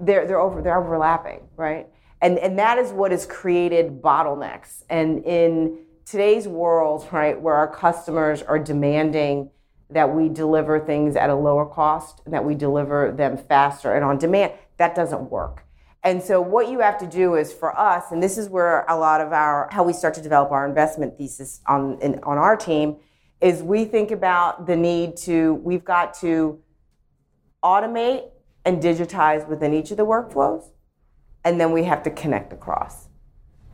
they're, 0.00 0.26
they're, 0.26 0.40
over, 0.40 0.62
they're 0.62 0.78
overlapping, 0.78 1.40
right? 1.56 1.88
And, 2.20 2.38
and 2.38 2.58
that 2.58 2.78
is 2.78 2.92
what 2.92 3.10
has 3.10 3.26
created 3.26 4.00
bottlenecks. 4.00 4.84
And 4.88 5.24
in 5.24 5.78
today's 6.04 6.46
world, 6.46 7.08
right, 7.10 7.38
where 7.38 7.54
our 7.54 7.68
customers 7.68 8.42
are 8.42 8.58
demanding 8.58 9.50
that 9.92 10.14
we 10.14 10.28
deliver 10.28 10.80
things 10.80 11.16
at 11.16 11.30
a 11.30 11.34
lower 11.34 11.66
cost 11.66 12.22
that 12.26 12.44
we 12.44 12.54
deliver 12.54 13.12
them 13.12 13.36
faster 13.36 13.94
and 13.94 14.04
on 14.04 14.18
demand, 14.18 14.52
that 14.78 14.94
doesn't 14.94 15.30
work. 15.30 15.64
And 16.04 16.20
so 16.20 16.40
what 16.40 16.68
you 16.68 16.80
have 16.80 16.98
to 16.98 17.06
do 17.06 17.36
is 17.36 17.52
for 17.52 17.78
us, 17.78 18.10
and 18.10 18.20
this 18.20 18.36
is 18.36 18.48
where 18.48 18.84
a 18.88 18.96
lot 18.96 19.20
of 19.20 19.32
our 19.32 19.68
how 19.70 19.84
we 19.84 19.92
start 19.92 20.14
to 20.14 20.20
develop 20.20 20.50
our 20.50 20.66
investment 20.66 21.16
thesis 21.16 21.60
on 21.66 21.98
in, 22.00 22.18
on 22.24 22.38
our 22.38 22.56
team, 22.56 22.96
is 23.40 23.62
we 23.62 23.84
think 23.84 24.10
about 24.10 24.66
the 24.66 24.76
need 24.76 25.16
to 25.18 25.54
we've 25.62 25.84
got 25.84 26.14
to 26.14 26.60
automate 27.64 28.30
and 28.64 28.82
digitize 28.82 29.46
within 29.48 29.72
each 29.72 29.90
of 29.92 29.96
the 29.96 30.06
workflows, 30.06 30.70
and 31.44 31.60
then 31.60 31.70
we 31.70 31.84
have 31.84 32.02
to 32.02 32.10
connect 32.10 32.52
across, 32.52 33.08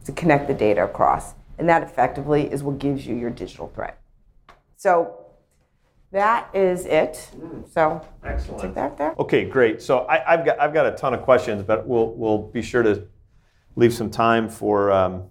to 0.04 0.12
connect 0.12 0.48
the 0.48 0.54
data 0.54 0.85
across, 0.85 1.35
and 1.59 1.68
that 1.68 1.83
effectively 1.83 2.50
is 2.52 2.62
what 2.62 2.78
gives 2.78 3.07
you 3.07 3.14
your 3.14 3.31
digital 3.31 3.68
thread. 3.74 3.94
So 4.76 5.27
that 6.11 6.49
is 6.55 6.87
it. 6.87 7.31
So 7.73 8.01
Excellent. 8.25 8.62
take 8.62 8.75
that 8.75 8.97
there. 8.97 9.14
Okay, 9.18 9.44
great. 9.44 9.83
So 9.83 10.07
I, 10.09 10.37
have 10.37 10.44
got 10.44 10.61
I've 10.61 10.73
got 10.73 10.87
a 10.87 10.92
ton 10.92 11.12
of 11.12 11.23
questions, 11.23 11.62
but 11.62 11.87
we'll 11.87 12.14
we'll 12.14 12.38
be 12.38 12.62
sure 12.62 12.83
to 12.83 13.07
leave 13.77 13.92
some 13.92 14.11
time 14.11 14.49
for 14.49 14.90
um, 14.90 15.25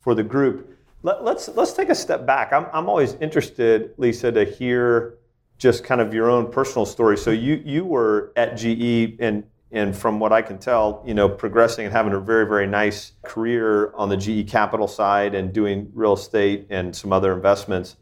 for 0.00 0.14
the 0.14 0.22
group. 0.22 0.70
Let, 1.02 1.16
us 1.16 1.22
let's, 1.24 1.48
let's 1.48 1.72
take 1.72 1.88
a 1.88 1.94
step 1.94 2.26
back. 2.26 2.52
I'm 2.52 2.66
I'm 2.72 2.88
always 2.88 3.14
interested, 3.14 3.94
Lisa, 3.96 4.30
to 4.32 4.44
hear 4.44 5.18
just 5.56 5.84
kind 5.84 6.00
of 6.00 6.12
your 6.12 6.30
own 6.30 6.50
personal 6.50 6.84
story. 6.84 7.16
So 7.16 7.30
you 7.30 7.62
you 7.64 7.84
were 7.84 8.32
at 8.36 8.56
GE 8.56 9.16
and 9.20 9.44
and 9.72 9.96
from 9.96 10.20
what 10.20 10.32
I 10.32 10.40
can 10.42 10.58
tell, 10.58 11.02
you 11.06 11.14
know, 11.14 11.28
progressing 11.28 11.86
and 11.86 11.92
having 11.92 12.12
a 12.12 12.20
very 12.20 12.46
very 12.46 12.66
nice 12.66 13.12
career 13.22 13.94
on 13.94 14.10
the 14.10 14.16
GE 14.16 14.48
Capital 14.50 14.86
side 14.86 15.34
and 15.34 15.54
doing 15.54 15.90
real 15.94 16.12
estate 16.12 16.66
and 16.68 16.94
some 16.94 17.14
other 17.14 17.32
investments. 17.32 17.96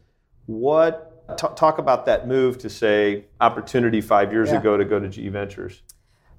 What 0.45 1.12
T- 1.37 1.47
talk 1.55 1.77
about 1.77 2.05
that 2.05 2.27
move 2.27 2.57
to 2.59 2.69
say 2.69 3.25
opportunity 3.41 4.01
five 4.01 4.31
years 4.31 4.49
yeah. 4.49 4.59
ago 4.59 4.77
to 4.77 4.85
go 4.85 4.99
to 4.99 5.07
GE 5.07 5.31
Ventures. 5.31 5.81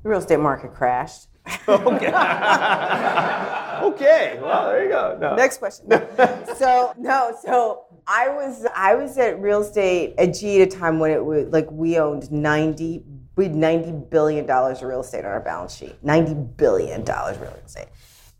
The 0.02 0.08
real 0.08 0.18
estate 0.18 0.40
market 0.40 0.74
crashed. 0.74 1.28
okay. 1.68 2.06
okay. 3.82 4.38
Well, 4.40 4.68
there 4.68 4.84
you 4.84 4.90
go. 4.90 5.18
No. 5.20 5.36
Next 5.36 5.58
question. 5.58 5.90
so 6.56 6.94
no. 6.96 7.36
So 7.44 7.84
I 8.06 8.28
was 8.28 8.66
I 8.74 8.94
was 8.94 9.18
at 9.18 9.40
real 9.40 9.62
estate 9.62 10.14
at 10.18 10.34
GE 10.34 10.44
at 10.44 10.68
a 10.68 10.70
time 10.70 10.98
when 10.98 11.10
it 11.10 11.24
was 11.24 11.48
like 11.48 11.70
we 11.70 11.98
owned 11.98 12.32
ninety 12.32 13.04
we 13.36 13.44
had 13.44 13.54
ninety 13.54 13.92
billion 13.92 14.46
dollars 14.46 14.80
of 14.80 14.88
real 14.88 15.00
estate 15.00 15.24
on 15.24 15.32
our 15.32 15.40
balance 15.40 15.74
sheet. 15.74 15.96
Ninety 16.02 16.34
billion 16.34 17.04
dollars 17.04 17.38
real 17.38 17.56
estate 17.64 17.88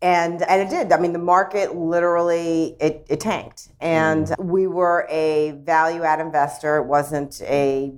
and 0.05 0.43
and 0.43 0.61
it 0.61 0.69
did. 0.69 0.93
I 0.93 0.99
mean, 0.99 1.15
the 1.15 1.19
market 1.19 1.75
literally 1.75 2.77
it, 2.79 3.07
it 3.09 3.21
tanked, 3.21 3.71
and 3.81 4.27
mm. 4.27 4.45
we 4.45 4.67
were 4.67 5.07
a 5.09 5.53
value 5.53 6.03
add 6.03 6.21
investor. 6.21 6.77
It 6.77 6.85
wasn't 6.85 7.41
a 7.41 7.91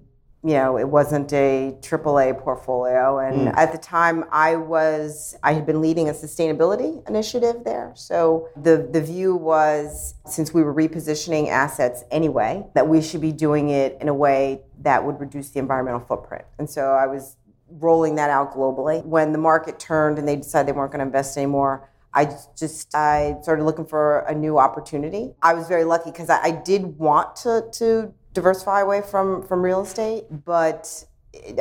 you 0.44 0.52
know 0.52 0.78
it 0.78 0.88
wasn't 0.88 1.32
a 1.32 1.76
AAA 1.80 2.38
portfolio, 2.38 3.18
and 3.18 3.48
mm. 3.48 3.56
at 3.56 3.72
the 3.72 3.78
time 3.78 4.24
I 4.30 4.54
was 4.54 5.36
I 5.42 5.52
had 5.52 5.66
been 5.66 5.80
leading 5.80 6.08
a 6.08 6.12
sustainability 6.12 7.06
initiative 7.08 7.64
there. 7.64 7.90
So 7.96 8.50
the 8.56 8.88
the 8.88 9.00
view 9.00 9.34
was 9.34 10.14
since 10.26 10.54
we 10.54 10.62
were 10.62 10.72
repositioning 10.72 11.48
assets 11.48 12.04
anyway, 12.12 12.64
that 12.74 12.86
we 12.86 13.02
should 13.02 13.20
be 13.20 13.32
doing 13.32 13.70
it 13.70 13.98
in 14.00 14.06
a 14.08 14.14
way 14.14 14.60
that 14.82 15.04
would 15.04 15.18
reduce 15.18 15.50
the 15.50 15.58
environmental 15.58 16.00
footprint. 16.00 16.44
And 16.60 16.70
so 16.70 16.92
I 16.92 17.08
was 17.08 17.36
rolling 17.68 18.14
that 18.14 18.30
out 18.30 18.54
globally. 18.54 19.04
When 19.04 19.32
the 19.32 19.38
market 19.38 19.80
turned 19.80 20.20
and 20.20 20.28
they 20.28 20.36
decided 20.36 20.68
they 20.68 20.78
weren't 20.78 20.92
going 20.92 21.00
to 21.00 21.06
invest 21.06 21.36
anymore, 21.36 21.90
I 22.16 22.24
just 22.58 22.94
I 22.94 23.36
started 23.42 23.64
looking 23.64 23.84
for 23.84 24.20
a 24.20 24.34
new 24.34 24.58
opportunity. 24.58 25.34
I 25.42 25.52
was 25.52 25.68
very 25.68 25.84
lucky 25.84 26.10
because 26.10 26.30
I, 26.30 26.42
I, 26.42 26.50
did 26.50 26.98
want 26.98 27.36
to 27.36 27.68
to 27.72 28.14
diversify 28.32 28.80
away 28.80 29.02
from 29.02 29.46
from 29.46 29.60
real 29.60 29.82
estate, 29.82 30.24
but 30.30 31.04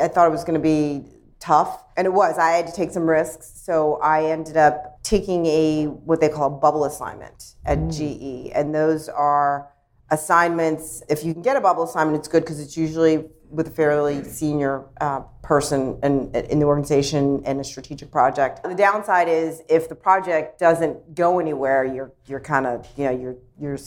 I 0.02 0.08
thought 0.08 0.26
it 0.26 0.30
was 0.30 0.44
going 0.44 0.58
to 0.58 0.68
be 0.74 1.04
tough, 1.40 1.84
and 1.98 2.06
it 2.06 2.12
was. 2.12 2.38
I 2.38 2.52
had 2.52 2.66
to 2.68 2.72
take 2.72 2.90
some 2.90 3.08
risks, 3.08 3.52
so 3.54 4.00
I 4.02 4.30
ended 4.30 4.56
up 4.56 5.02
taking 5.02 5.44
a 5.44 5.88
what 5.88 6.22
they 6.22 6.30
call 6.30 6.46
a 6.46 6.58
bubble 6.58 6.86
assignment 6.86 7.56
at 7.66 7.78
mm. 7.78 8.48
GE, 8.48 8.52
and 8.54 8.74
those 8.74 9.10
are 9.10 9.68
assignments. 10.10 11.02
If 11.10 11.22
you 11.22 11.34
can 11.34 11.42
get 11.42 11.56
a 11.56 11.60
bubble 11.60 11.84
assignment, 11.84 12.16
it's 12.16 12.28
good 12.28 12.44
because 12.44 12.60
it's 12.60 12.78
usually 12.78 13.26
with 13.50 13.68
a 13.68 13.70
fairly 13.70 14.24
senior 14.24 14.84
uh, 15.00 15.20
person 15.42 15.98
in, 16.02 16.30
in 16.34 16.58
the 16.58 16.66
organization 16.66 17.42
and 17.44 17.60
a 17.60 17.64
strategic 17.64 18.10
project. 18.10 18.62
The 18.62 18.74
downside 18.74 19.28
is 19.28 19.62
if 19.68 19.88
the 19.88 19.94
project 19.94 20.58
doesn't 20.58 21.14
go 21.14 21.38
anywhere, 21.38 21.84
you're 21.84 22.12
you're 22.26 22.40
kind 22.40 22.66
of 22.66 22.86
you 22.96 23.04
know 23.04 23.10
you're 23.10 23.36
you're 23.58 23.78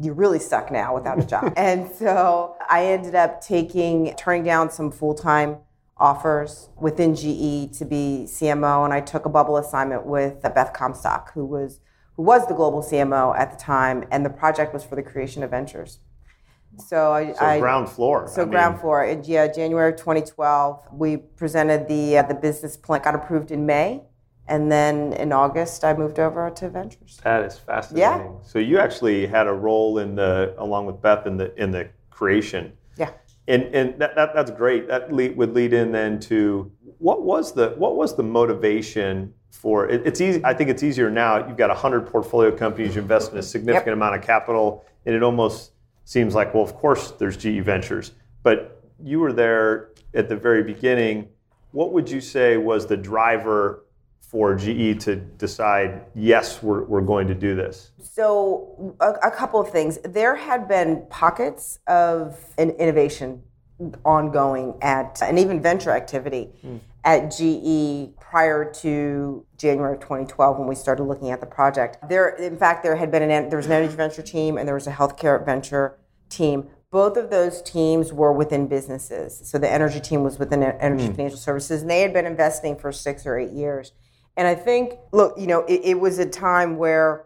you're 0.00 0.14
really 0.14 0.38
stuck 0.38 0.70
now 0.70 0.94
without 0.94 1.18
a 1.18 1.26
job. 1.26 1.52
and 1.56 1.90
so 1.90 2.56
I 2.68 2.86
ended 2.86 3.14
up 3.14 3.40
taking 3.40 4.14
turning 4.16 4.44
down 4.44 4.70
some 4.70 4.90
full 4.90 5.14
time 5.14 5.58
offers 5.98 6.68
within 6.78 7.14
GE 7.14 7.72
to 7.78 7.84
be 7.84 8.24
CMO, 8.26 8.84
and 8.84 8.92
I 8.92 9.00
took 9.00 9.24
a 9.24 9.30
bubble 9.30 9.56
assignment 9.56 10.04
with 10.04 10.42
Beth 10.42 10.72
Comstock, 10.72 11.32
who 11.32 11.44
was 11.44 11.80
who 12.16 12.22
was 12.22 12.46
the 12.48 12.54
global 12.54 12.82
CMO 12.82 13.38
at 13.38 13.50
the 13.50 13.62
time, 13.62 14.04
and 14.10 14.24
the 14.24 14.30
project 14.30 14.72
was 14.72 14.82
for 14.84 14.96
the 14.96 15.02
creation 15.02 15.42
of 15.42 15.50
ventures. 15.50 15.98
So 16.78 17.12
I, 17.12 17.32
So 17.32 17.44
I 17.44 17.58
ground 17.58 17.88
floor. 17.88 18.28
so 18.28 18.42
I 18.42 18.44
mean, 18.44 18.52
ground 18.52 18.80
floor. 18.80 19.04
in- 19.04 19.24
Yeah, 19.24 19.46
January 19.48 19.90
of 19.92 19.96
2012, 19.96 20.84
we 20.92 21.16
presented 21.16 21.88
the 21.88 22.18
uh, 22.18 22.22
the 22.22 22.34
business 22.34 22.76
plan. 22.76 23.00
Got 23.02 23.14
approved 23.14 23.50
in 23.50 23.66
May, 23.66 24.02
and 24.46 24.70
then 24.70 25.12
in 25.14 25.32
August, 25.32 25.84
I 25.84 25.94
moved 25.94 26.18
over 26.18 26.50
to 26.50 26.68
ventures. 26.68 27.20
That 27.24 27.44
is 27.44 27.58
fascinating. 27.58 28.00
Yeah. 28.00 28.28
So 28.42 28.58
you 28.58 28.78
actually 28.78 29.26
had 29.26 29.46
a 29.46 29.52
role 29.52 29.98
in 29.98 30.14
the, 30.16 30.54
along 30.58 30.86
with 30.86 31.00
Beth, 31.00 31.26
in 31.26 31.36
the 31.36 31.54
in 31.62 31.70
the 31.70 31.88
creation. 32.10 32.72
Yeah. 32.96 33.10
And 33.48 33.62
and 33.74 33.98
that, 34.00 34.14
that 34.16 34.34
that's 34.34 34.50
great. 34.50 34.88
That 34.88 35.12
lead, 35.12 35.36
would 35.36 35.54
lead 35.54 35.72
in 35.72 35.92
then 35.92 36.18
to 36.20 36.70
what 36.98 37.22
was 37.22 37.52
the 37.52 37.70
what 37.76 37.96
was 37.96 38.16
the 38.16 38.22
motivation 38.22 39.32
for 39.50 39.88
it, 39.88 40.02
it's 40.06 40.20
easy. 40.20 40.40
I 40.44 40.52
think 40.52 40.68
it's 40.70 40.82
easier 40.82 41.10
now. 41.10 41.46
You've 41.46 41.56
got 41.56 41.74
hundred 41.76 42.06
portfolio 42.06 42.54
companies. 42.54 42.94
You 42.94 43.02
invest 43.02 43.32
in 43.32 43.38
a 43.38 43.42
significant 43.42 43.94
amount 43.94 44.14
of 44.16 44.22
capital, 44.22 44.84
and 45.06 45.14
it 45.14 45.22
almost 45.22 45.72
seems 46.06 46.34
like, 46.34 46.54
well, 46.54 46.62
of 46.62 46.74
course, 46.74 47.10
there's 47.18 47.36
GE 47.36 47.62
Ventures. 47.62 48.12
But 48.42 48.80
you 49.02 49.18
were 49.18 49.32
there 49.32 49.90
at 50.14 50.28
the 50.28 50.36
very 50.36 50.62
beginning. 50.62 51.28
What 51.72 51.92
would 51.92 52.08
you 52.08 52.20
say 52.20 52.56
was 52.56 52.86
the 52.86 52.96
driver 52.96 53.84
for 54.20 54.54
GE 54.54 55.00
to 55.00 55.16
decide, 55.16 56.06
yes, 56.14 56.62
we're, 56.62 56.84
we're 56.84 57.00
going 57.00 57.26
to 57.26 57.34
do 57.34 57.56
this? 57.56 57.90
So 58.00 58.96
a, 59.00 59.28
a 59.28 59.30
couple 59.32 59.60
of 59.60 59.70
things. 59.70 59.98
There 60.04 60.36
had 60.36 60.68
been 60.68 61.06
pockets 61.10 61.80
of 61.88 62.38
an 62.56 62.70
innovation 62.70 63.42
ongoing 64.04 64.78
at, 64.82 65.20
and 65.22 65.38
even 65.40 65.60
venture 65.60 65.90
activity 65.90 66.50
hmm. 66.62 66.76
at 67.04 67.32
GE 67.36 68.16
prior 68.36 68.70
to 68.70 69.46
January 69.56 69.94
of 69.94 70.00
2012 70.00 70.58
when 70.58 70.68
we 70.68 70.74
started 70.74 71.04
looking 71.04 71.30
at 71.30 71.40
the 71.40 71.46
project. 71.46 71.96
There, 72.06 72.28
in 72.28 72.58
fact, 72.58 72.82
there 72.82 72.94
had 72.94 73.10
been 73.10 73.22
an 73.22 73.48
there 73.48 73.56
was 73.56 73.64
an 73.64 73.72
energy 73.72 73.96
venture 73.96 74.20
team 74.20 74.58
and 74.58 74.68
there 74.68 74.74
was 74.74 74.86
a 74.86 74.92
healthcare 74.92 75.42
venture 75.42 75.98
team. 76.28 76.68
Both 76.90 77.16
of 77.16 77.30
those 77.30 77.62
teams 77.62 78.12
were 78.12 78.34
within 78.34 78.68
businesses. 78.68 79.40
So 79.50 79.56
the 79.56 79.72
energy 79.72 80.00
team 80.00 80.22
was 80.22 80.38
within 80.38 80.62
Energy 80.62 81.06
hmm. 81.06 81.14
Financial 81.14 81.38
Services, 81.38 81.80
and 81.80 81.90
they 81.90 82.02
had 82.02 82.12
been 82.12 82.26
investing 82.26 82.76
for 82.76 82.92
six 82.92 83.24
or 83.24 83.38
eight 83.38 83.52
years. 83.52 83.92
And 84.36 84.46
I 84.46 84.54
think, 84.54 84.96
look, 85.12 85.32
you 85.38 85.46
know, 85.46 85.60
it, 85.62 85.80
it 85.84 85.98
was 85.98 86.18
a 86.18 86.26
time 86.26 86.76
where 86.76 87.24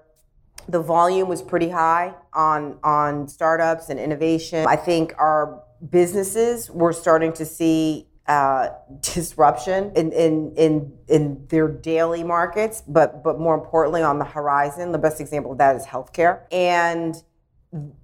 the 0.68 0.80
volume 0.80 1.26
was 1.26 1.42
pretty 1.42 1.70
high 1.70 2.14
on 2.32 2.78
on 2.84 3.26
startups 3.26 3.90
and 3.90 3.98
innovation. 3.98 4.64
I 4.68 4.76
think 4.76 5.12
our 5.18 5.64
businesses 5.90 6.70
were 6.70 6.92
starting 6.92 7.32
to 7.32 7.44
see 7.44 8.09
uh, 8.30 8.70
disruption 9.00 9.90
in, 9.96 10.12
in 10.12 10.54
in 10.54 10.92
in 11.08 11.46
their 11.48 11.66
daily 11.66 12.22
markets, 12.22 12.80
but 12.86 13.24
but 13.24 13.40
more 13.40 13.56
importantly 13.56 14.02
on 14.02 14.20
the 14.20 14.24
horizon. 14.24 14.92
The 14.92 14.98
best 14.98 15.20
example 15.20 15.50
of 15.50 15.58
that 15.58 15.74
is 15.74 15.84
healthcare. 15.84 16.42
And 16.52 17.16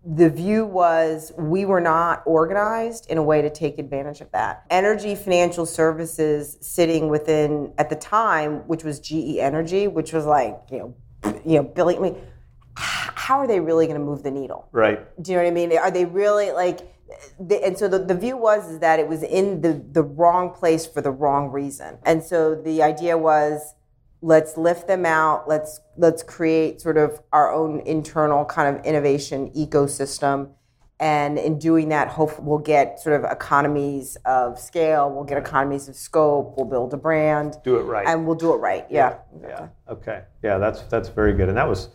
the 0.05 0.29
view 0.29 0.67
was 0.67 1.33
we 1.39 1.65
were 1.65 1.81
not 1.81 2.25
organized 2.27 3.09
in 3.09 3.19
a 3.19 3.23
way 3.23 3.41
to 3.41 3.51
take 3.51 3.79
advantage 3.79 4.21
of 4.21 4.31
that. 4.33 4.65
Energy 4.69 5.15
financial 5.15 5.65
services 5.65 6.59
sitting 6.61 7.09
within 7.09 7.73
at 7.79 7.89
the 7.89 7.97
time, 7.97 8.67
which 8.67 8.83
was 8.83 8.99
GE 8.99 9.39
Energy, 9.39 9.87
which 9.87 10.13
was 10.13 10.27
like 10.27 10.59
you 10.73 10.79
know 10.79 10.95
you 11.47 11.59
know 11.59 11.63
billion. 11.63 12.01
I 12.01 12.11
mean, 12.11 12.21
how 12.77 13.39
are 13.39 13.47
they 13.47 13.61
really 13.61 13.87
going 13.87 13.99
to 13.99 14.05
move 14.05 14.25
the 14.25 14.33
needle? 14.33 14.69
Right. 14.73 14.99
Do 15.23 15.31
you 15.31 15.39
know 15.39 15.45
what 15.45 15.51
I 15.51 15.55
mean? 15.55 15.79
Are 15.79 15.93
they 15.93 16.05
really 16.05 16.51
like? 16.51 16.81
The, 17.39 17.65
and 17.65 17.79
so 17.79 17.89
the, 17.89 17.99
the 17.99 18.15
view 18.15 18.37
was 18.37 18.71
is 18.71 18.79
that 18.81 18.99
it 18.99 19.09
was 19.09 19.23
in 19.23 19.61
the 19.61 19.85
the 19.93 20.03
wrong 20.03 20.51
place 20.51 20.87
for 20.87 21.01
the 21.01 21.11
wrong 21.11 21.51
reason. 21.51 21.99
And 22.05 22.23
so 22.23 22.55
the 22.55 22.83
idea 22.83 23.17
was 23.17 23.75
let's 24.23 24.57
lift 24.57 24.89
them 24.89 25.05
out 25.05 25.47
let's 25.47 25.79
let's 25.99 26.23
create 26.23 26.81
sort 26.81 26.97
of 26.97 27.21
our 27.35 27.53
own 27.53 27.81
internal 27.81 28.47
kind 28.47 28.75
of 28.75 28.83
innovation 28.85 29.51
ecosystem 29.51 30.49
and 30.99 31.39
in 31.39 31.59
doing 31.59 31.91
that 31.91 32.09
hope 32.09 32.41
we'll 32.41 32.59
get 32.59 32.99
sort 32.99 33.15
of 33.23 33.31
economies 33.31 34.17
of 34.25 34.59
scale 34.59 35.11
we'll 35.11 35.23
get 35.23 35.37
economies 35.37 35.87
of 35.87 35.95
scope 35.95 36.55
we'll 36.57 36.67
build 36.67 36.95
a 36.95 36.97
brand 36.97 37.57
Do 37.63 37.77
it 37.77 37.83
right. 37.83 38.07
and 38.09 38.27
we'll 38.27 38.37
do 38.37 38.55
it 38.55 38.57
right 38.57 38.87
yeah 38.89 39.19
yeah. 39.43 39.69
Okay. 39.89 40.23
Yeah, 40.43 40.59
that's 40.59 40.83
that's 40.83 41.09
very 41.09 41.33
good. 41.33 41.49
And 41.49 41.57
that 41.57 41.69
was 41.69 41.89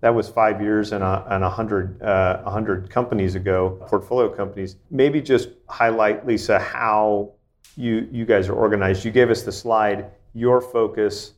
that 0.00 0.14
was 0.14 0.28
five 0.28 0.60
years 0.60 0.92
and 0.92 1.04
a, 1.04 1.26
and 1.28 1.44
hundred 1.44 2.00
uh, 2.02 2.48
hundred 2.48 2.90
companies 2.90 3.34
ago, 3.34 3.78
portfolio 3.86 4.28
companies. 4.28 4.76
Maybe 4.90 5.20
just 5.20 5.50
highlight, 5.68 6.26
Lisa, 6.26 6.58
how 6.58 7.32
you 7.76 8.08
you 8.10 8.24
guys 8.24 8.48
are 8.48 8.54
organized. 8.54 9.04
You 9.04 9.10
gave 9.10 9.30
us 9.30 9.42
the 9.42 9.52
slide. 9.52 10.10
Your 10.32 10.60
focus 10.60 11.34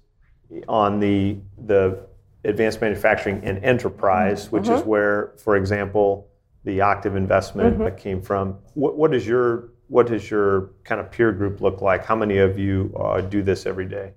on 0.68 1.00
the 1.00 1.38
the 1.66 2.06
advanced 2.44 2.80
manufacturing 2.80 3.42
and 3.44 3.62
enterprise, 3.64 4.50
which 4.50 4.68
is 4.68 4.82
where, 4.82 5.32
for 5.38 5.56
example, 5.56 6.28
the 6.64 6.78
Octiv 6.78 7.16
investment 7.16 7.78
that 7.78 7.96
came 7.96 8.20
from. 8.20 8.58
What, 8.74 8.96
what 8.96 9.14
is 9.14 9.26
your 9.26 9.70
what 9.88 10.06
does 10.06 10.30
your 10.30 10.70
kind 10.84 11.00
of 11.00 11.10
peer 11.10 11.32
group 11.32 11.60
look 11.60 11.80
like? 11.82 12.04
How 12.04 12.16
many 12.16 12.38
of 12.38 12.58
you 12.58 12.94
uh, 12.98 13.20
do 13.20 13.42
this 13.42 13.66
every 13.66 13.86
day? 13.86 14.12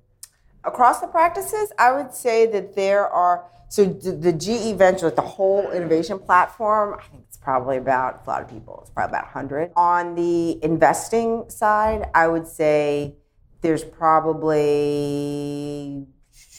Across 0.66 1.02
the 1.02 1.08
practices, 1.08 1.72
I 1.78 1.92
would 1.92 2.14
say 2.14 2.46
that 2.48 2.76
there 2.76 3.08
are 3.08 3.46
so 3.70 3.86
the, 3.86 4.12
the 4.12 4.32
GE 4.32 4.78
Venture, 4.78 5.10
the 5.10 5.22
whole 5.22 5.72
innovation 5.72 6.20
platform. 6.20 6.98
I 7.00 7.04
think 7.04 7.24
it's 7.28 7.38
probably 7.38 7.78
about 7.78 8.24
a 8.26 8.30
lot 8.30 8.42
of 8.42 8.50
people. 8.50 8.80
It's 8.82 8.92
probably 8.92 9.18
about 9.18 9.28
hundred. 9.28 9.72
On 9.76 10.16
the 10.16 10.64
investing 10.64 11.50
side, 11.50 12.10
I 12.14 12.28
would 12.28 12.48
say 12.48 13.16
there's 13.62 13.84
probably 13.84 14.86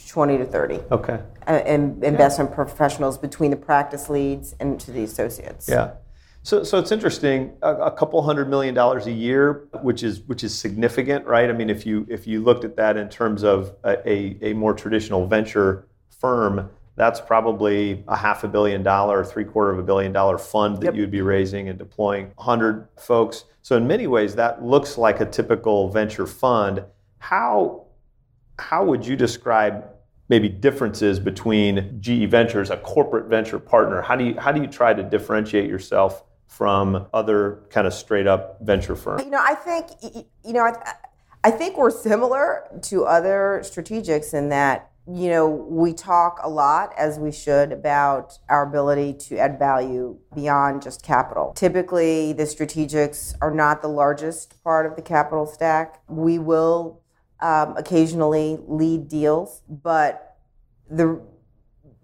twenty 0.08 0.36
to 0.38 0.44
thirty 0.44 0.80
Okay. 0.90 1.20
And, 1.46 1.66
in, 2.02 2.04
investment 2.04 2.52
professionals 2.52 3.18
between 3.18 3.50
the 3.52 3.56
practice 3.56 4.10
leads 4.10 4.54
and 4.58 4.80
to 4.80 4.90
the 4.90 5.04
associates. 5.04 5.68
Yeah. 5.68 5.92
So, 6.46 6.62
so 6.62 6.78
it's 6.78 6.92
interesting. 6.92 7.56
A, 7.62 7.74
a 7.74 7.90
couple 7.90 8.22
hundred 8.22 8.48
million 8.48 8.72
dollars 8.72 9.08
a 9.08 9.12
year, 9.12 9.66
which 9.82 10.04
is 10.04 10.20
which 10.28 10.44
is 10.44 10.56
significant, 10.56 11.26
right? 11.26 11.50
I 11.50 11.52
mean, 11.52 11.68
if 11.68 11.84
you 11.84 12.06
if 12.08 12.24
you 12.24 12.40
looked 12.40 12.62
at 12.64 12.76
that 12.76 12.96
in 12.96 13.08
terms 13.08 13.42
of 13.42 13.74
a, 13.82 13.98
a, 14.08 14.38
a 14.50 14.52
more 14.52 14.72
traditional 14.72 15.26
venture 15.26 15.88
firm, 16.08 16.70
that's 16.94 17.20
probably 17.20 18.04
a 18.06 18.14
half 18.16 18.44
a 18.44 18.48
billion 18.48 18.84
dollar, 18.84 19.24
three 19.24 19.42
quarter 19.42 19.72
of 19.72 19.80
a 19.80 19.82
billion 19.82 20.12
dollar 20.12 20.38
fund 20.38 20.76
that 20.76 20.84
Yep. 20.84 20.94
you'd 20.94 21.10
be 21.10 21.20
raising 21.20 21.68
and 21.68 21.80
deploying 21.80 22.30
100 22.36 22.86
folks. 22.96 23.46
So 23.62 23.76
in 23.76 23.88
many 23.88 24.06
ways, 24.06 24.36
that 24.36 24.62
looks 24.64 24.96
like 24.96 25.18
a 25.20 25.26
typical 25.26 25.90
venture 25.90 26.28
fund. 26.28 26.84
How 27.18 27.86
how 28.60 28.84
would 28.84 29.04
you 29.04 29.16
describe 29.16 29.84
maybe 30.28 30.48
differences 30.48 31.18
between 31.18 32.00
GE 32.00 32.30
Ventures, 32.30 32.70
a 32.70 32.76
corporate 32.76 33.26
venture 33.26 33.58
partner? 33.58 34.00
How 34.00 34.14
do 34.14 34.22
you 34.22 34.38
how 34.38 34.52
do 34.52 34.60
you 34.60 34.68
try 34.68 34.94
to 34.94 35.02
differentiate 35.02 35.68
yourself 35.68 36.22
from 36.46 37.06
other 37.12 37.62
kind 37.70 37.86
of 37.86 37.94
straight 37.94 38.26
up 38.26 38.58
venture 38.62 38.96
firms? 38.96 39.24
You 39.24 39.30
know, 39.30 39.42
I 39.42 39.54
think 39.54 39.90
you 40.44 40.52
know, 40.52 40.62
I, 40.62 40.94
I 41.44 41.50
think 41.50 41.76
we're 41.76 41.90
similar 41.90 42.66
to 42.82 43.04
other 43.04 43.60
strategics 43.62 44.34
in 44.34 44.48
that 44.50 44.90
you 45.08 45.28
know 45.28 45.48
we 45.48 45.92
talk 45.92 46.40
a 46.42 46.48
lot 46.48 46.92
as 46.98 47.18
we 47.18 47.30
should 47.30 47.70
about 47.70 48.38
our 48.48 48.66
ability 48.66 49.12
to 49.12 49.38
add 49.38 49.58
value 49.58 50.18
beyond 50.34 50.82
just 50.82 51.02
capital. 51.02 51.52
Typically, 51.54 52.32
the 52.32 52.44
strategics 52.44 53.34
are 53.40 53.52
not 53.52 53.82
the 53.82 53.88
largest 53.88 54.62
part 54.64 54.86
of 54.86 54.96
the 54.96 55.02
capital 55.02 55.46
stack. 55.46 56.00
We 56.08 56.38
will 56.38 57.02
um, 57.40 57.76
occasionally 57.76 58.58
lead 58.66 59.08
deals, 59.08 59.62
but 59.68 60.36
the 60.90 61.20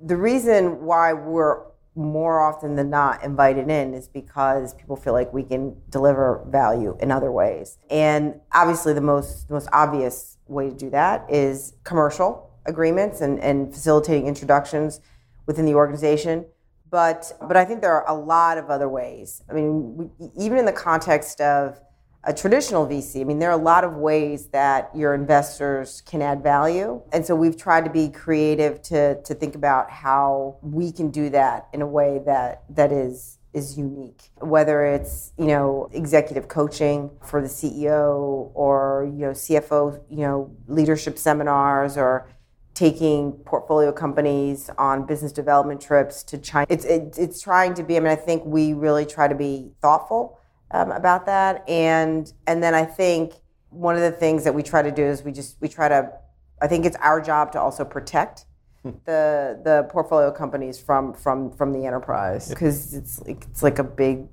the 0.04 0.16
reason 0.16 0.84
why 0.84 1.12
we're 1.12 1.62
more 1.94 2.40
often 2.40 2.76
than 2.76 2.88
not 2.90 3.22
invited 3.22 3.68
in 3.68 3.92
is 3.94 4.08
because 4.08 4.74
people 4.74 4.96
feel 4.96 5.12
like 5.12 5.32
we 5.32 5.42
can 5.42 5.76
deliver 5.90 6.44
value 6.48 6.96
in 7.00 7.10
other 7.10 7.30
ways. 7.30 7.78
And 7.90 8.40
obviously 8.52 8.92
the 8.92 9.02
most 9.02 9.50
most 9.50 9.68
obvious 9.72 10.38
way 10.46 10.70
to 10.70 10.76
do 10.76 10.90
that 10.90 11.26
is 11.28 11.74
commercial 11.84 12.50
agreements 12.64 13.20
and, 13.20 13.38
and 13.40 13.72
facilitating 13.72 14.26
introductions 14.26 15.00
within 15.46 15.66
the 15.66 15.74
organization. 15.74 16.46
But 16.90 17.32
but 17.46 17.56
I 17.56 17.64
think 17.64 17.80
there 17.80 17.92
are 17.92 18.08
a 18.08 18.18
lot 18.18 18.58
of 18.58 18.70
other 18.70 18.88
ways. 18.88 19.42
I 19.50 19.52
mean, 19.52 19.96
we, 19.96 20.30
even 20.36 20.58
in 20.58 20.64
the 20.64 20.72
context 20.72 21.40
of 21.40 21.80
a 22.24 22.32
traditional 22.32 22.86
VC, 22.86 23.20
I 23.20 23.24
mean, 23.24 23.40
there 23.40 23.50
are 23.50 23.58
a 23.58 23.62
lot 23.62 23.82
of 23.82 23.96
ways 23.96 24.46
that 24.48 24.90
your 24.94 25.14
investors 25.14 26.02
can 26.02 26.22
add 26.22 26.42
value. 26.42 27.02
And 27.12 27.26
so 27.26 27.34
we've 27.34 27.56
tried 27.56 27.84
to 27.84 27.90
be 27.90 28.10
creative 28.10 28.80
to, 28.82 29.20
to 29.22 29.34
think 29.34 29.56
about 29.56 29.90
how 29.90 30.58
we 30.62 30.92
can 30.92 31.10
do 31.10 31.30
that 31.30 31.68
in 31.72 31.82
a 31.82 31.86
way 31.86 32.20
that, 32.26 32.62
that 32.70 32.92
is 32.92 33.38
is 33.52 33.76
unique. 33.76 34.30
Whether 34.38 34.86
it's, 34.86 35.32
you 35.38 35.46
know, 35.46 35.90
executive 35.92 36.48
coaching 36.48 37.10
for 37.22 37.42
the 37.42 37.48
CEO 37.48 38.50
or, 38.54 39.10
you 39.12 39.26
know, 39.26 39.32
CFO, 39.32 40.00
you 40.08 40.18
know, 40.18 40.50
leadership 40.68 41.18
seminars 41.18 41.98
or 41.98 42.28
taking 42.74 43.32
portfolio 43.44 43.92
companies 43.92 44.70
on 44.78 45.04
business 45.04 45.32
development 45.32 45.82
trips 45.82 46.22
to 46.22 46.38
China. 46.38 46.66
It's, 46.70 46.86
it, 46.86 47.16
it's 47.18 47.42
trying 47.42 47.74
to 47.74 47.82
be, 47.82 47.98
I 47.98 48.00
mean, 48.00 48.10
I 48.10 48.16
think 48.16 48.44
we 48.46 48.72
really 48.72 49.04
try 49.04 49.28
to 49.28 49.34
be 49.34 49.72
thoughtful 49.82 50.38
um, 50.72 50.90
about 50.90 51.26
that. 51.26 51.68
And, 51.68 52.32
and 52.46 52.62
then 52.62 52.74
I 52.74 52.84
think 52.84 53.34
one 53.70 53.94
of 53.94 54.02
the 54.02 54.10
things 54.10 54.44
that 54.44 54.54
we 54.54 54.62
try 54.62 54.82
to 54.82 54.90
do 54.90 55.04
is 55.04 55.22
we 55.22 55.32
just, 55.32 55.56
we 55.60 55.68
try 55.68 55.88
to, 55.88 56.12
I 56.60 56.66
think 56.66 56.84
it's 56.84 56.96
our 56.96 57.20
job 57.20 57.52
to 57.52 57.60
also 57.60 57.84
protect 57.84 58.46
the, 58.82 59.60
the 59.64 59.86
portfolio 59.90 60.30
companies 60.30 60.80
from, 60.80 61.14
from, 61.14 61.50
from 61.52 61.72
the 61.72 61.86
enterprise 61.86 62.48
because 62.48 62.94
it's 62.94 63.20
like, 63.20 63.46
it's 63.50 63.62
like 63.62 63.78
a 63.78 63.84
big 63.84 64.26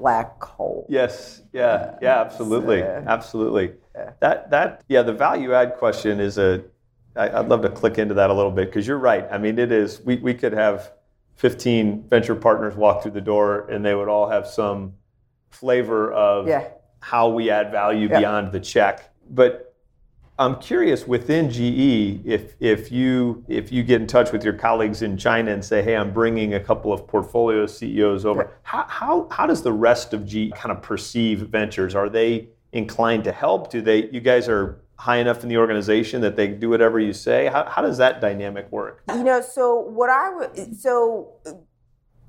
black 0.00 0.42
hole. 0.42 0.86
Yes. 0.88 1.42
Yeah. 1.52 1.96
Yeah. 2.02 2.20
Absolutely. 2.20 2.82
Absolutely. 2.82 3.74
That 4.20 4.50
that 4.50 4.82
yeah. 4.88 5.02
The 5.02 5.12
value 5.12 5.52
add 5.52 5.74
question 5.74 6.20
is 6.20 6.38
a. 6.38 6.64
I, 7.16 7.28
I'd 7.28 7.48
love 7.48 7.62
to 7.62 7.68
click 7.68 7.98
into 7.98 8.14
that 8.14 8.30
a 8.30 8.32
little 8.32 8.52
bit 8.52 8.66
because 8.66 8.86
you're 8.86 8.98
right. 8.98 9.26
I 9.30 9.36
mean, 9.38 9.58
it 9.58 9.70
is. 9.72 10.00
We 10.00 10.16
we 10.16 10.32
could 10.32 10.52
have 10.52 10.92
15 11.36 12.08
venture 12.08 12.34
partners 12.34 12.76
walk 12.76 13.02
through 13.02 13.12
the 13.12 13.20
door 13.20 13.68
and 13.68 13.84
they 13.84 13.94
would 13.94 14.08
all 14.08 14.28
have 14.28 14.46
some 14.46 14.94
flavor 15.50 16.12
of 16.12 16.48
Yeah. 16.48 16.64
how 17.00 17.28
we 17.28 17.50
add 17.50 17.70
value 17.70 18.08
Yeah. 18.08 18.18
beyond 18.20 18.52
the 18.52 18.60
check. 18.60 19.10
But 19.28 19.66
I'm 20.38 20.56
curious 20.56 21.06
within 21.06 21.50
GE 21.50 22.22
if 22.24 22.54
if 22.60 22.90
you 22.90 23.44
if 23.46 23.70
you 23.70 23.82
get 23.82 24.00
in 24.00 24.06
touch 24.06 24.32
with 24.32 24.42
your 24.42 24.54
colleagues 24.54 25.02
in 25.02 25.18
China 25.18 25.52
and 25.52 25.62
say, 25.62 25.82
hey, 25.82 25.94
I'm 25.94 26.12
bringing 26.14 26.54
a 26.54 26.60
couple 26.60 26.94
of 26.94 27.06
portfolio 27.06 27.66
CEOs 27.66 28.24
over. 28.24 28.50
How, 28.62 28.86
how 28.88 29.28
how 29.30 29.46
does 29.46 29.62
the 29.62 29.72
rest 29.72 30.14
of 30.14 30.24
GE 30.24 30.52
kind 30.54 30.72
of 30.74 30.80
perceive 30.80 31.40
ventures? 31.40 31.94
Are 31.94 32.08
they 32.08 32.48
inclined 32.72 33.24
to 33.24 33.32
help? 33.32 33.70
Do 33.70 33.82
they 33.82 34.08
you 34.10 34.20
guys 34.20 34.48
are 34.48 34.80
high 34.96 35.18
enough 35.18 35.42
in 35.42 35.48
the 35.50 35.58
organization 35.58 36.22
that 36.22 36.36
they 36.36 36.48
do 36.48 36.70
whatever 36.70 36.98
you 36.98 37.12
say? 37.12 37.46
How, 37.46 37.64
how 37.66 37.82
does 37.82 37.98
that 37.98 38.22
dynamic 38.22 38.70
work? 38.72 39.02
You 39.14 39.22
know, 39.24 39.42
so 39.42 39.78
what 39.78 40.08
I 40.08 40.30
would 40.34 40.74
so 40.80 41.32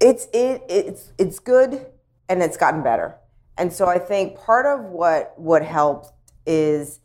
it's 0.01 0.27
it 0.33 0.63
it's 0.67 1.13
it's 1.17 1.39
good 1.39 1.85
and 2.31 2.41
it's 2.41 2.57
gotten 2.57 2.81
better. 2.81 3.17
And 3.57 3.71
so 3.71 3.87
I 3.87 3.99
think 3.99 4.37
part 4.37 4.65
of 4.65 4.85
what 4.85 5.33
what 5.37 5.63
helped 5.63 6.11
is 6.45 6.99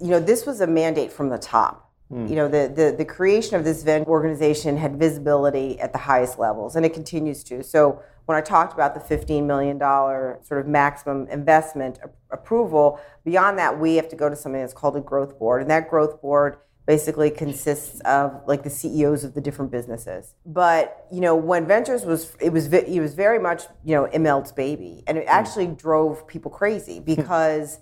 you 0.00 0.08
know, 0.08 0.18
this 0.18 0.46
was 0.46 0.62
a 0.62 0.66
mandate 0.66 1.12
from 1.12 1.28
the 1.28 1.36
top. 1.36 1.92
Hmm. 2.08 2.26
You 2.26 2.34
know, 2.34 2.48
the, 2.48 2.72
the 2.74 2.94
the 2.96 3.04
creation 3.04 3.56
of 3.56 3.64
this 3.64 3.82
event 3.82 4.08
organization 4.08 4.76
had 4.78 4.98
visibility 4.98 5.78
at 5.78 5.92
the 5.92 5.98
highest 5.98 6.38
levels, 6.38 6.74
and 6.74 6.84
it 6.86 6.94
continues 6.94 7.44
to. 7.44 7.62
So 7.62 8.02
when 8.24 8.38
I 8.38 8.40
talked 8.40 8.72
about 8.72 8.94
the 8.94 9.16
$15 9.16 9.44
million 9.44 9.78
sort 9.78 10.60
of 10.60 10.66
maximum 10.66 11.26
investment 11.28 11.98
a- 12.02 12.34
approval, 12.34 13.00
beyond 13.24 13.58
that, 13.58 13.78
we 13.78 13.96
have 13.96 14.08
to 14.08 14.16
go 14.16 14.28
to 14.28 14.36
something 14.36 14.60
that's 14.60 14.72
called 14.72 14.96
a 14.96 15.00
growth 15.00 15.38
board, 15.38 15.60
and 15.60 15.70
that 15.70 15.90
growth 15.90 16.22
board 16.22 16.56
basically 16.90 17.30
consists 17.30 18.00
of 18.00 18.42
like 18.48 18.64
the 18.64 18.68
CEOs 18.68 19.22
of 19.22 19.32
the 19.34 19.40
different 19.40 19.70
businesses. 19.70 20.34
But 20.44 21.06
you 21.12 21.20
know, 21.20 21.36
when 21.36 21.64
Ventures 21.64 22.04
was, 22.04 22.36
it 22.40 22.52
was 22.52 22.72
it 22.72 23.00
was 23.00 23.14
very 23.14 23.38
much 23.38 23.62
you 23.84 23.94
know 23.94 24.06
Immelt's 24.06 24.50
baby, 24.50 25.04
and 25.06 25.16
it 25.16 25.24
actually 25.28 25.68
drove 25.68 26.26
people 26.26 26.50
crazy 26.50 26.98
because 26.98 27.78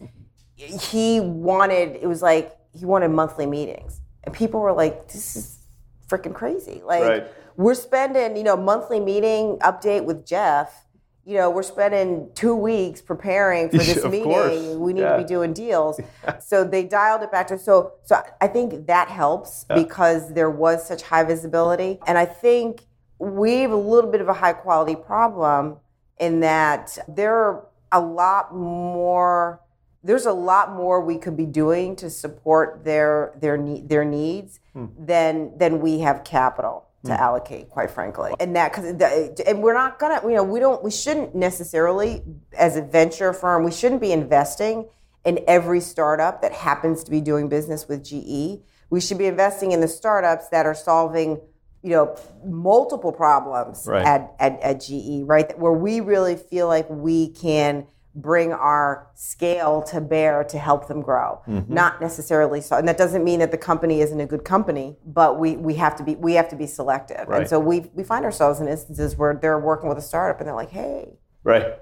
he 0.57 1.21
wanted 1.21 1.97
it 2.03 2.07
was 2.07 2.21
like 2.21 2.55
he 2.79 2.85
wanted 2.85 3.09
monthly 3.09 3.47
meetings, 3.47 4.03
and 4.25 4.35
people 4.35 4.61
were 4.61 4.75
like, 4.75 5.09
"This 5.09 5.37
is 5.37 5.59
freaking 6.07 6.35
crazy!" 6.35 6.83
Like 6.85 7.03
Right. 7.03 7.27
we're 7.57 7.81
spending 7.89 8.37
you 8.37 8.43
know 8.43 8.59
monthly 8.59 9.01
meeting 9.01 9.57
update 9.61 10.05
with 10.05 10.27
Jeff. 10.27 10.85
You 11.29 11.35
know, 11.35 11.51
we're 11.51 11.63
spending 11.63 12.31
two 12.35 12.55
weeks 12.55 13.03
preparing 13.03 13.69
for 13.69 13.77
this 13.77 14.03
meeting. 14.15 14.23
course. 14.23 14.77
We 14.77 14.95
need 14.95 15.03
Yeah. 15.03 15.17
to 15.17 15.23
be 15.23 15.29
doing 15.29 15.53
deals. 15.53 16.01
So 16.41 16.65
they 16.65 16.85
dialed 16.85 17.23
it 17.23 17.31
back 17.31 17.49
to 17.49 17.59
so 17.59 17.93
so 18.03 18.23
I 18.41 18.47
think 18.47 18.87
that 18.87 19.09
helps 19.09 19.65
because 19.65 20.33
there 20.33 20.49
was 20.49 20.87
such 20.87 21.03
high 21.03 21.25
visibility. 21.25 22.01
And 22.07 22.17
I 22.17 22.25
think 22.25 22.87
we 23.19 23.61
have 23.61 23.73
a 23.73 23.77
little 23.77 24.11
bit 24.11 24.23
of 24.23 24.29
a 24.29 24.33
high 24.33 24.55
quality 24.55 24.97
problem 24.97 25.77
in 26.19 26.41
that 26.41 26.97
there 27.07 27.35
are 27.35 27.67
a 27.93 28.01
lot 28.01 28.55
more 28.55 29.61
there's 30.03 30.27
a 30.27 30.33
lot 30.33 30.73
more 30.73 31.03
we 31.03 31.19
could 31.19 31.37
be 31.37 31.45
doing 31.45 31.95
to 31.97 32.09
support 32.09 32.85
their 32.85 33.35
their 33.39 33.59
need 33.59 33.89
their 33.91 34.05
needs 34.05 34.61
hmm. 34.73 34.87
than 34.99 35.59
than 35.59 35.81
we 35.81 35.99
have 35.99 36.25
capital 36.25 36.88
to 37.05 37.15
hmm. 37.15 37.21
allocate 37.21 37.71
quite 37.71 37.91
frankly. 37.91 38.33
And 38.41 38.57
that 38.57 38.73
because 38.73 39.41
and 39.47 39.63
we're 39.63 39.75
not 39.75 39.99
gonna 39.99 40.21
you 40.25 40.35
know 40.35 40.45
we 40.45 40.61
don't 40.61 40.83
we 40.83 40.91
shouldn't 40.91 41.35
necessarily 41.35 42.23
as 42.57 42.77
a 42.77 42.83
venture 42.83 43.33
firm 43.33 43.65
we 43.65 43.73
shouldn't 43.73 44.01
be 44.01 44.13
investing 44.13 44.89
in 45.25 45.41
every 45.47 45.81
startup 45.81 46.43
that 46.43 46.53
happens 46.53 47.05
to 47.05 47.11
be 47.11 47.21
doing 47.21 47.49
business 47.49 47.89
with 47.89 48.05
GE 48.05 48.63
we 48.91 49.01
should 49.01 49.19
be 49.19 49.27
investing 49.27 49.73
in 49.73 49.81
the 49.81 49.89
startups 49.89 50.49
that 50.49 50.67
are 50.67 50.75
solving 50.75 51.41
you 51.83 51.91
know 51.91 52.17
multiple 52.45 53.13
problems 53.13 53.85
Right. 53.87 54.05
at, 54.05 54.35
at, 54.41 54.61
at 54.61 54.81
GE 54.81 55.23
right? 55.25 55.57
Where 55.59 55.73
we 55.73 56.01
really 56.01 56.37
feel 56.37 56.67
like 56.67 56.89
we 56.91 57.29
can 57.31 57.87
bring 58.15 58.53
our 58.53 59.09
scale 59.15 59.83
to 59.83 60.01
bear 60.01 60.43
to 60.45 60.59
help 60.59 60.89
them 60.89 61.01
grow 61.03 61.41
Mm-hmm. 61.47 61.73
not 61.73 62.01
necessarily 62.01 62.61
so 62.61 62.77
and 62.77 62.89
that 62.89 62.99
doesn't 62.99 63.23
mean 63.23 63.39
that 63.41 63.51
the 63.51 63.59
company 63.59 64.01
isn't 64.01 64.19
a 64.21 64.27
good 64.27 64.45
company 64.45 64.97
but 65.07 65.39
we, 65.39 65.57
we 65.57 65.75
have 65.75 65.95
to 65.97 66.03
be 66.03 66.15
we 66.17 66.33
have 66.35 66.49
to 66.49 66.57
be 66.57 66.67
selective 66.67 67.29
Right. 67.29 67.41
and 67.43 67.49
so 67.49 67.59
we 67.61 67.81
we 67.95 68.03
find 68.05 68.25
ourselves 68.25 68.61
in 68.61 68.69
instances 68.69 69.17
where 69.17 69.35
they're 69.35 69.59
working 69.59 69.89
with 69.89 69.99
a 69.99 70.03
startup 70.03 70.39
and 70.41 70.47
they're 70.49 70.55
like 70.55 70.71
hey 70.71 71.19
Right. 71.45 71.79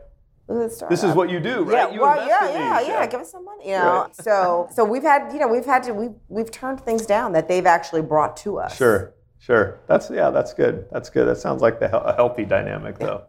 this 0.48 1.02
is 1.02 1.14
what 1.14 1.28
you 1.30 1.40
do, 1.40 1.62
right? 1.64 1.72
yeah, 1.72 1.90
you 1.90 2.00
well, 2.00 2.16
yeah, 2.28 2.52
yeah, 2.52 2.78
these. 2.78 2.88
yeah. 2.88 3.06
Give 3.06 3.20
us 3.20 3.32
some 3.32 3.44
money, 3.44 3.66
you 3.68 3.72
know. 3.72 4.02
Right. 4.02 4.14
So, 4.16 4.68
so 4.72 4.84
we've 4.84 5.02
had, 5.02 5.32
you 5.32 5.40
know, 5.40 5.48
we've 5.48 5.64
had 5.64 5.82
to, 5.84 5.92
we've 5.92 6.14
we've 6.28 6.52
turned 6.52 6.80
things 6.80 7.04
down 7.04 7.32
that 7.32 7.48
they've 7.48 7.66
actually 7.66 8.02
brought 8.02 8.36
to 8.44 8.58
us. 8.60 8.76
Sure, 8.76 9.12
sure. 9.40 9.80
That's 9.88 10.08
yeah, 10.08 10.30
that's 10.30 10.54
good. 10.54 10.86
That's 10.92 11.10
good. 11.10 11.26
That 11.26 11.38
sounds 11.38 11.62
like 11.62 11.80
the, 11.80 11.88
a 12.00 12.14
healthy 12.14 12.44
dynamic, 12.44 12.96
though. 13.00 13.24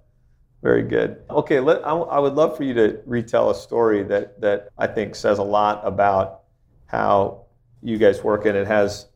Very 0.64 0.84
good. 0.84 1.22
Okay, 1.30 1.60
let, 1.60 1.86
I, 1.86 1.92
I 1.92 2.20
would 2.20 2.34
love 2.34 2.58
for 2.58 2.64
you 2.64 2.74
to 2.74 3.00
retell 3.06 3.52
a 3.52 3.56
story 3.56 4.04
that 4.04 4.42
that 4.42 4.70
I 4.78 4.88
think 4.88 5.16
says 5.16 5.38
a 5.38 5.44
lot 5.44 5.82
about 5.84 6.42
how 6.88 7.46
you 7.84 7.98
guys 7.98 8.24
work, 8.24 8.46
and 8.46 8.58
it 8.58 8.68
has 8.68 9.08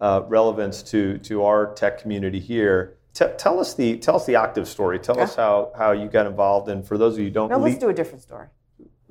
uh, 0.00 0.22
relevance 0.26 0.82
to 0.84 1.18
to 1.18 1.44
our 1.44 1.74
tech 1.74 1.98
community 1.98 2.40
here. 2.40 2.96
T- 3.12 3.26
tell 3.36 3.60
us 3.60 3.74
the 3.74 3.98
tell 3.98 4.16
us 4.16 4.24
the 4.24 4.34
Octiv 4.34 4.66
story. 4.66 4.98
Tell 4.98 5.20
us 5.20 5.34
how 5.34 5.72
how 5.76 5.92
you 5.92 6.08
got 6.08 6.26
involved, 6.26 6.68
and 6.70 6.86
for 6.86 6.96
those 6.96 7.14
of 7.14 7.20
you 7.20 7.26
who 7.26 7.30
don't, 7.30 7.50
know. 7.50 7.58
No, 7.58 7.62
let's 7.64 7.74
le- 7.74 7.80
do 7.80 7.88
a 7.90 7.94
different 7.94 8.22
story. 8.22 8.46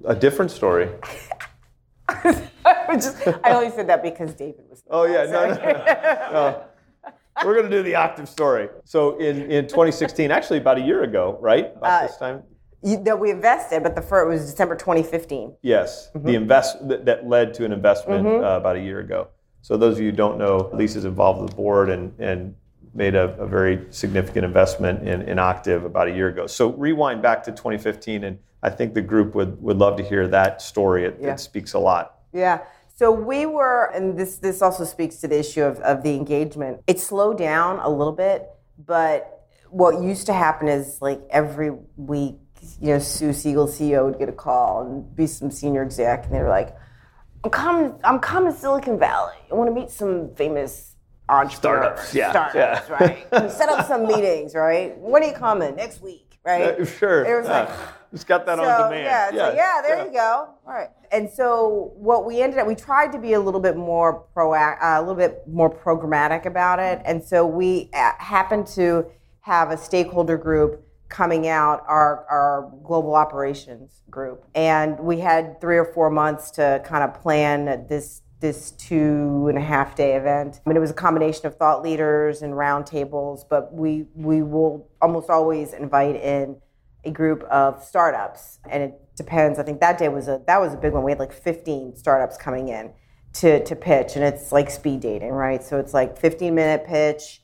a 0.06 0.16
different 0.16 0.52
story. 0.52 0.90
I 2.08 2.96
just, 2.96 3.28
I 3.44 3.52
only 3.52 3.70
said 3.70 3.88
that 3.88 4.02
because 4.02 4.34
David 4.34 4.66
was. 4.70 4.84
Oh 4.90 5.04
yeah, 5.04 5.26
no, 5.26 5.54
no, 5.54 6.32
no. 6.32 6.64
We're 7.46 7.56
gonna 7.56 7.70
do 7.70 7.84
the 7.84 7.94
Octiv 7.94 8.28
story. 8.28 8.70
So 8.86 9.18
in, 9.18 9.50
in 9.52 9.66
2016, 9.68 10.32
actually 10.32 10.60
about 10.60 10.78
a 10.78 10.82
year 10.82 11.04
ago, 11.04 11.38
right? 11.42 11.72
About 11.76 12.04
Uh, 12.04 12.08
this 12.08 12.18
time. 12.18 12.44
You, 12.82 12.98
that 13.04 13.20
we 13.20 13.30
invested, 13.32 13.84
but 13.84 13.96
the 13.96 14.02
first 14.02 14.30
was 14.30 14.50
December 14.52 14.76
2015. 14.76 15.54
Yes, 15.62 16.10
Mm-hmm. 16.16 16.28
the 16.28 16.36
invest 16.36 16.88
that, 16.88 17.06
that 17.06 17.28
led 17.28 17.54
to 17.56 17.66
an 17.66 17.74
investment 17.74 18.26
uh, 18.28 18.58
about 18.58 18.76
a 18.78 18.80
year 18.80 19.00
ago. 19.00 19.28
So 19.62 19.76
those 19.76 19.96
of 19.98 20.02
you 20.02 20.12
who 20.12 20.16
don't 20.16 20.38
know, 20.38 20.70
Lisa's 20.74 21.04
involved 21.06 21.42
with 21.42 21.50
the 21.52 21.56
board 21.58 21.90
and 21.90 22.14
and 22.20 22.56
made 22.96 23.14
a, 23.14 23.36
a 23.38 23.46
very 23.46 23.86
significant 23.92 24.44
investment 24.46 25.08
in, 25.08 25.22
in 25.24 25.38
Octiv 25.38 25.86
about 25.86 26.08
a 26.08 26.12
year 26.12 26.28
ago. 26.30 26.48
So 26.48 26.72
rewind 26.72 27.22
back 27.22 27.44
to 27.44 27.52
2015, 27.52 28.24
and 28.24 28.40
I 28.64 28.70
think 28.72 28.94
the 28.96 29.02
group 29.02 29.36
would, 29.36 29.62
would 29.62 29.78
love 29.78 29.96
to 29.98 30.04
hear 30.04 30.28
that 30.30 30.60
story. 30.62 31.06
It, 31.06 31.18
Yeah. 31.22 31.34
it 31.34 31.40
speaks 31.40 31.74
a 31.74 31.80
lot. 31.80 32.16
Yeah. 32.34 32.60
So 33.00 33.14
we 33.14 33.46
were, 33.46 33.86
and 33.96 34.20
this 34.20 34.40
this 34.40 34.62
also 34.62 34.84
speaks 34.84 35.22
to 35.22 35.28
the 35.30 35.40
issue 35.40 35.64
of, 35.64 35.80
of 35.80 36.04
the 36.04 36.16
engagement. 36.16 36.82
It 36.86 37.00
slowed 37.00 37.38
down 37.38 37.80
a 37.80 37.88
little 37.88 38.12
bit, 38.12 38.50
but 38.78 39.48
what 39.70 40.04
used 40.04 40.26
to 40.26 40.34
happen 40.34 40.68
is 40.68 41.02
like 41.02 41.22
every 41.30 41.72
week, 41.96 42.36
you 42.82 42.90
know, 42.90 43.00
Sue 43.00 43.32
Siegel, 43.32 43.68
CEO, 43.68 44.04
would 44.04 44.20
get 44.20 44.28
a 44.28 44.34
call 44.34 44.82
and 44.82 45.16
be 45.16 45.28
some 45.28 45.50
senior 45.50 45.82
exec, 45.82 46.26
and 46.26 46.36
they 46.36 46.42
were 46.42 46.50
like, 46.50 46.76
"I'm 47.46 47.52
coming, 47.52 47.98
I'm 48.04 48.20
coming 48.20 48.52
to 48.52 48.60
Silicon 48.60 49.00
Valley. 49.00 49.38
I 49.50 49.56
want 49.56 49.70
to 49.70 49.74
meet 49.74 49.92
some 49.92 50.36
famous 50.36 50.98
entrepreneurs, 51.30 51.58
Startups, 51.58 52.14
yeah, 52.14 52.32
startups, 52.32 52.90
right? 52.90 53.26
And 53.32 53.50
set 53.50 53.70
up 53.70 53.88
some 53.88 54.08
meetings, 54.08 54.56
right? 54.56 54.98
When 54.98 55.24
are 55.24 55.28
you 55.28 55.34
coming? 55.34 55.74
Next 55.78 56.02
week, 56.02 56.38
right? 56.44 56.78
Uh, 56.78 56.84
sure. 56.84 57.24
It 57.24 57.38
was 57.38 57.48
yeah. 57.48 57.62
like. 57.62 58.12
just 58.12 58.28
got 58.28 58.46
that 58.46 58.58
So, 58.58 58.66
on 58.66 58.92
demand. 58.92 59.06
Yeah, 59.06 59.48
so 59.48 59.56
yeah, 59.56 59.82
there 59.88 60.06
you 60.06 60.12
go. 60.12 60.50
All 60.68 60.74
right. 60.74 60.90
And 61.12 61.30
so 61.30 61.92
what 61.96 62.26
we 62.26 62.42
ended 62.42 62.60
up, 62.60 62.68
we 62.68 62.76
tried 62.76 63.12
to 63.12 63.20
be 63.20 63.34
a 63.34 63.40
little 63.40 63.60
bit 63.60 63.78
more 63.78 64.26
proact, 64.36 64.82
uh, 64.82 65.00
a 65.00 65.02
little 65.02 65.16
bit 65.16 65.48
more 65.48 65.74
programmatic 65.74 66.46
about 66.46 66.80
it. 66.80 67.02
And 67.06 67.24
so 67.24 67.46
we 67.46 67.90
uh, 67.94 68.12
happened 68.18 68.68
to 68.68 69.06
have 69.42 69.72
a 69.72 69.78
stakeholder 69.78 70.38
group 70.38 70.86
coming 71.10 71.48
out, 71.48 71.84
our, 71.88 72.26
our 72.30 72.72
global 72.84 73.16
operations 73.16 74.02
group. 74.10 74.46
And 74.54 75.00
we 75.00 75.20
had 75.20 75.60
three 75.60 75.78
or 75.78 75.86
four 75.86 76.10
months 76.10 76.52
to 76.52 76.82
kind 76.86 77.04
of 77.04 77.20
plan 77.22 77.86
this 77.88 78.22
this 78.40 78.72
two 78.72 79.48
and 79.50 79.58
a 79.58 79.62
half 79.62 79.96
day 79.96 80.16
event. 80.16 80.62
I 80.66 80.70
mean, 80.70 80.78
it 80.78 80.80
was 80.80 80.92
a 80.92 80.94
combination 80.94 81.46
of 81.46 81.58
thought 81.58 81.84
leaders 81.84 82.42
and 82.42 82.54
roundtables, 82.54 83.44
but 83.50 83.74
we 83.74 84.06
we 84.16 84.44
will 84.44 84.88
almost 85.02 85.30
always 85.30 85.74
invite 85.74 86.16
in 86.16 86.56
a 87.04 87.12
group 87.12 87.44
of 87.44 87.84
startups, 87.84 88.60
and 88.70 88.84
it 88.84 88.94
depends. 89.16 89.60
I 89.60 89.64
think 89.64 89.80
that 89.80 89.98
day 89.98 90.10
was 90.10 90.28
a 90.28 90.42
that 90.48 90.60
was 90.60 90.74
a 90.74 90.78
big 90.78 90.94
one. 90.94 91.04
We 91.04 91.12
had 91.12 91.20
like 91.20 91.34
15 91.34 91.96
startups 91.96 92.38
coming 92.38 92.70
in 92.70 92.92
to 93.34 93.64
to 93.64 93.76
pitch, 93.76 94.16
and 94.16 94.24
it's 94.24 94.52
like 94.52 94.70
speed 94.70 95.02
dating, 95.02 95.32
right? 95.32 95.64
So 95.64 95.80
it's 95.80 95.94
like 95.94 96.18
15 96.18 96.54
minute 96.54 96.86
pitch, 96.86 97.42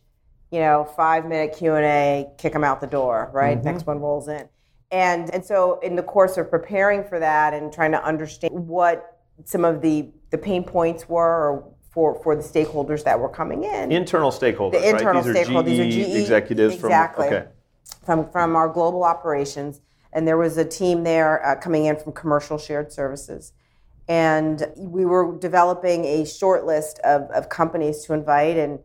you 0.51 0.59
know, 0.59 0.87
five 0.95 1.25
minute 1.25 1.55
Q 1.57 1.75
and 1.75 1.85
A, 1.85 2.27
kick 2.37 2.53
them 2.53 2.63
out 2.63 2.81
the 2.81 2.87
door, 2.87 3.29
right? 3.33 3.57
Mm-hmm. 3.57 3.67
Next 3.67 3.85
one 3.85 3.99
rolls 3.99 4.27
in, 4.27 4.47
and 4.91 5.33
and 5.33 5.45
so 5.45 5.79
in 5.79 5.95
the 5.95 6.03
course 6.03 6.37
of 6.37 6.49
preparing 6.49 7.03
for 7.03 7.19
that 7.19 7.53
and 7.53 7.71
trying 7.71 7.91
to 7.91 8.03
understand 8.03 8.67
what 8.67 9.19
some 9.45 9.63
of 9.63 9.81
the 9.81 10.09
the 10.31 10.37
pain 10.37 10.63
points 10.63 11.07
were 11.07 11.49
or 11.49 11.71
for 11.91 12.21
for 12.23 12.35
the 12.35 12.43
stakeholders 12.43 13.05
that 13.05 13.17
were 13.17 13.29
coming 13.29 13.63
in 13.63 13.91
Internal 13.91 14.31
stakeholders, 14.31 14.73
the 14.73 14.89
internal 14.89 15.21
right? 15.21 15.33
These 15.33 15.47
are 15.47 15.51
stakeholders. 15.51 15.65
These 15.65 15.79
are 15.79 16.07
GE 16.07 16.11
GE 16.11 16.15
executives 16.15 16.75
exactly 16.75 17.27
from. 17.29 17.37
Okay. 17.37 17.47
From 18.05 18.29
from 18.29 18.55
our 18.55 18.69
global 18.69 19.03
operations, 19.03 19.81
and 20.13 20.27
there 20.27 20.37
was 20.37 20.57
a 20.57 20.65
team 20.65 21.03
there 21.03 21.45
uh, 21.45 21.55
coming 21.55 21.85
in 21.85 21.97
from 21.97 22.13
commercial 22.13 22.57
shared 22.57 22.91
services. 22.91 23.53
And 24.07 24.67
we 24.77 25.03
were 25.05 25.37
developing 25.39 26.05
a 26.05 26.25
short 26.25 26.65
list 26.65 26.99
of, 26.99 27.23
of 27.31 27.49
companies 27.49 28.05
to 28.05 28.13
invite, 28.13 28.55
and, 28.55 28.79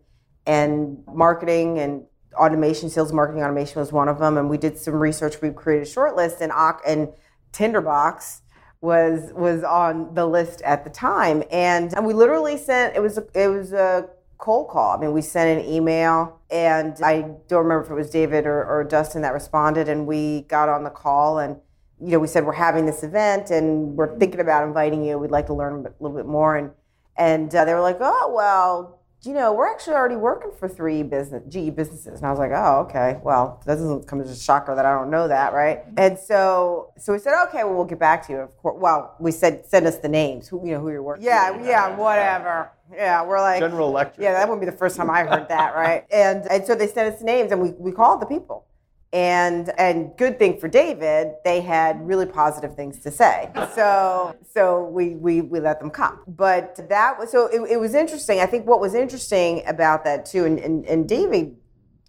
and 0.46 1.04
marketing 1.06 1.78
and 1.78 2.06
automation, 2.34 2.88
sales 2.88 3.12
marketing 3.12 3.42
automation 3.42 3.80
was 3.80 3.92
one 3.92 4.08
of 4.08 4.18
them. 4.18 4.38
And 4.38 4.48
we 4.48 4.56
did 4.56 4.78
some 4.78 4.94
research. 4.94 5.42
We 5.42 5.50
created 5.50 5.86
a 5.86 5.90
short 5.90 6.16
list, 6.16 6.40
and, 6.40 6.52
and 6.86 7.08
Tinderbox 7.52 8.40
was 8.80 9.30
was 9.34 9.62
on 9.62 10.14
the 10.14 10.24
list 10.24 10.62
at 10.62 10.84
the 10.84 10.90
time. 10.90 11.42
And, 11.50 11.92
and 11.92 12.06
we 12.06 12.14
literally 12.14 12.56
sent 12.56 12.96
it 12.96 13.00
was 13.00 13.18
a, 13.18 13.26
it 13.34 13.48
was 13.48 13.74
a 13.74 14.08
cold 14.40 14.68
call. 14.68 14.96
I 14.96 15.00
mean, 15.00 15.12
we 15.12 15.22
sent 15.22 15.60
an 15.60 15.72
email, 15.72 16.40
and 16.50 16.96
I 17.02 17.22
don't 17.46 17.62
remember 17.62 17.84
if 17.84 17.90
it 17.90 17.94
was 17.94 18.10
David 18.10 18.46
or, 18.46 18.64
or 18.64 18.84
Dustin 18.84 19.22
that 19.22 19.32
responded, 19.32 19.88
and 19.88 20.06
we 20.06 20.42
got 20.42 20.68
on 20.68 20.82
the 20.84 20.90
call 20.90 21.38
and 21.38 21.56
you 22.00 22.12
know, 22.12 22.18
we 22.18 22.26
said 22.26 22.46
we're 22.46 22.52
having 22.52 22.86
this 22.86 23.02
event 23.02 23.50
and 23.50 23.96
we're 23.96 24.18
thinking 24.18 24.40
about 24.40 24.66
inviting 24.66 25.04
you. 25.04 25.18
We'd 25.18 25.30
like 25.30 25.46
to 25.46 25.54
learn 25.54 25.86
a 25.86 26.02
little 26.02 26.16
bit 26.16 26.26
more. 26.26 26.56
And 26.56 26.70
and 27.16 27.54
uh, 27.54 27.64
they 27.66 27.74
were 27.74 27.80
like, 27.80 27.98
oh 28.00 28.32
well, 28.34 29.00
you 29.22 29.34
know, 29.34 29.52
we're 29.52 29.70
actually 29.70 29.96
already 29.96 30.16
working 30.16 30.50
for 30.58 30.66
three 30.66 31.02
business 31.02 31.42
GE 31.48 31.76
businesses. 31.76 32.18
And 32.18 32.26
I 32.26 32.30
was 32.30 32.38
like, 32.38 32.52
oh 32.54 32.86
okay, 32.88 33.18
well 33.22 33.62
that 33.66 33.74
doesn't 33.74 34.06
come 34.06 34.20
as 34.22 34.30
a 34.30 34.42
shocker 34.42 34.74
that 34.74 34.86
I 34.86 34.94
don't 34.94 35.10
know 35.10 35.28
that, 35.28 35.52
right? 35.52 35.82
And 35.98 36.18
so 36.18 36.94
so 36.96 37.12
we 37.12 37.18
said, 37.18 37.34
okay, 37.48 37.64
well 37.64 37.74
we'll 37.74 37.84
get 37.84 37.98
back 37.98 38.26
to 38.28 38.32
you. 38.32 38.38
Of 38.38 38.56
course, 38.56 38.76
well 38.80 39.16
we 39.20 39.30
said 39.30 39.66
send 39.66 39.86
us 39.86 39.98
the 39.98 40.08
names, 40.08 40.48
who 40.48 40.66
you 40.66 40.72
know 40.72 40.80
who 40.80 40.90
you're 40.90 41.02
working. 41.02 41.26
Yeah, 41.26 41.62
yeah, 41.62 41.94
whatever. 41.96 42.72
Yeah, 42.92 43.24
we're 43.24 43.40
like 43.40 43.60
General 43.60 43.88
Electric. 43.88 44.22
Yeah, 44.22 44.32
that 44.32 44.48
wouldn't 44.48 44.60
be 44.60 44.70
the 44.70 44.76
first 44.76 44.96
time 44.96 45.10
I 45.10 45.24
heard 45.24 45.48
that, 45.48 45.74
right? 45.76 46.04
And 46.10 46.46
and 46.50 46.66
so 46.66 46.74
they 46.74 46.86
sent 46.86 47.14
us 47.14 47.22
names, 47.22 47.52
and 47.52 47.60
we 47.60 47.70
we 47.78 47.92
called 47.92 48.20
the 48.20 48.26
people 48.26 48.66
and 49.12 49.72
and 49.76 50.16
good 50.16 50.38
thing 50.38 50.58
for 50.58 50.68
David, 50.68 51.32
they 51.44 51.60
had 51.60 52.06
really 52.06 52.26
positive 52.26 52.76
things 52.76 52.98
to 53.00 53.10
say. 53.10 53.50
So 53.74 54.34
so 54.52 54.84
we 54.84 55.14
we, 55.14 55.40
we 55.40 55.60
let 55.60 55.78
them 55.78 55.90
come. 55.90 56.20
But 56.26 56.88
that 56.88 57.18
was 57.18 57.30
so 57.30 57.46
it, 57.46 57.72
it 57.72 57.76
was 57.78 57.94
interesting. 57.94 58.40
I 58.40 58.46
think 58.46 58.66
what 58.66 58.80
was 58.80 58.94
interesting 58.94 59.62
about 59.66 60.04
that 60.04 60.26
too, 60.26 60.44
and, 60.44 60.58
and, 60.58 60.84
and 60.86 61.08
David 61.08 61.56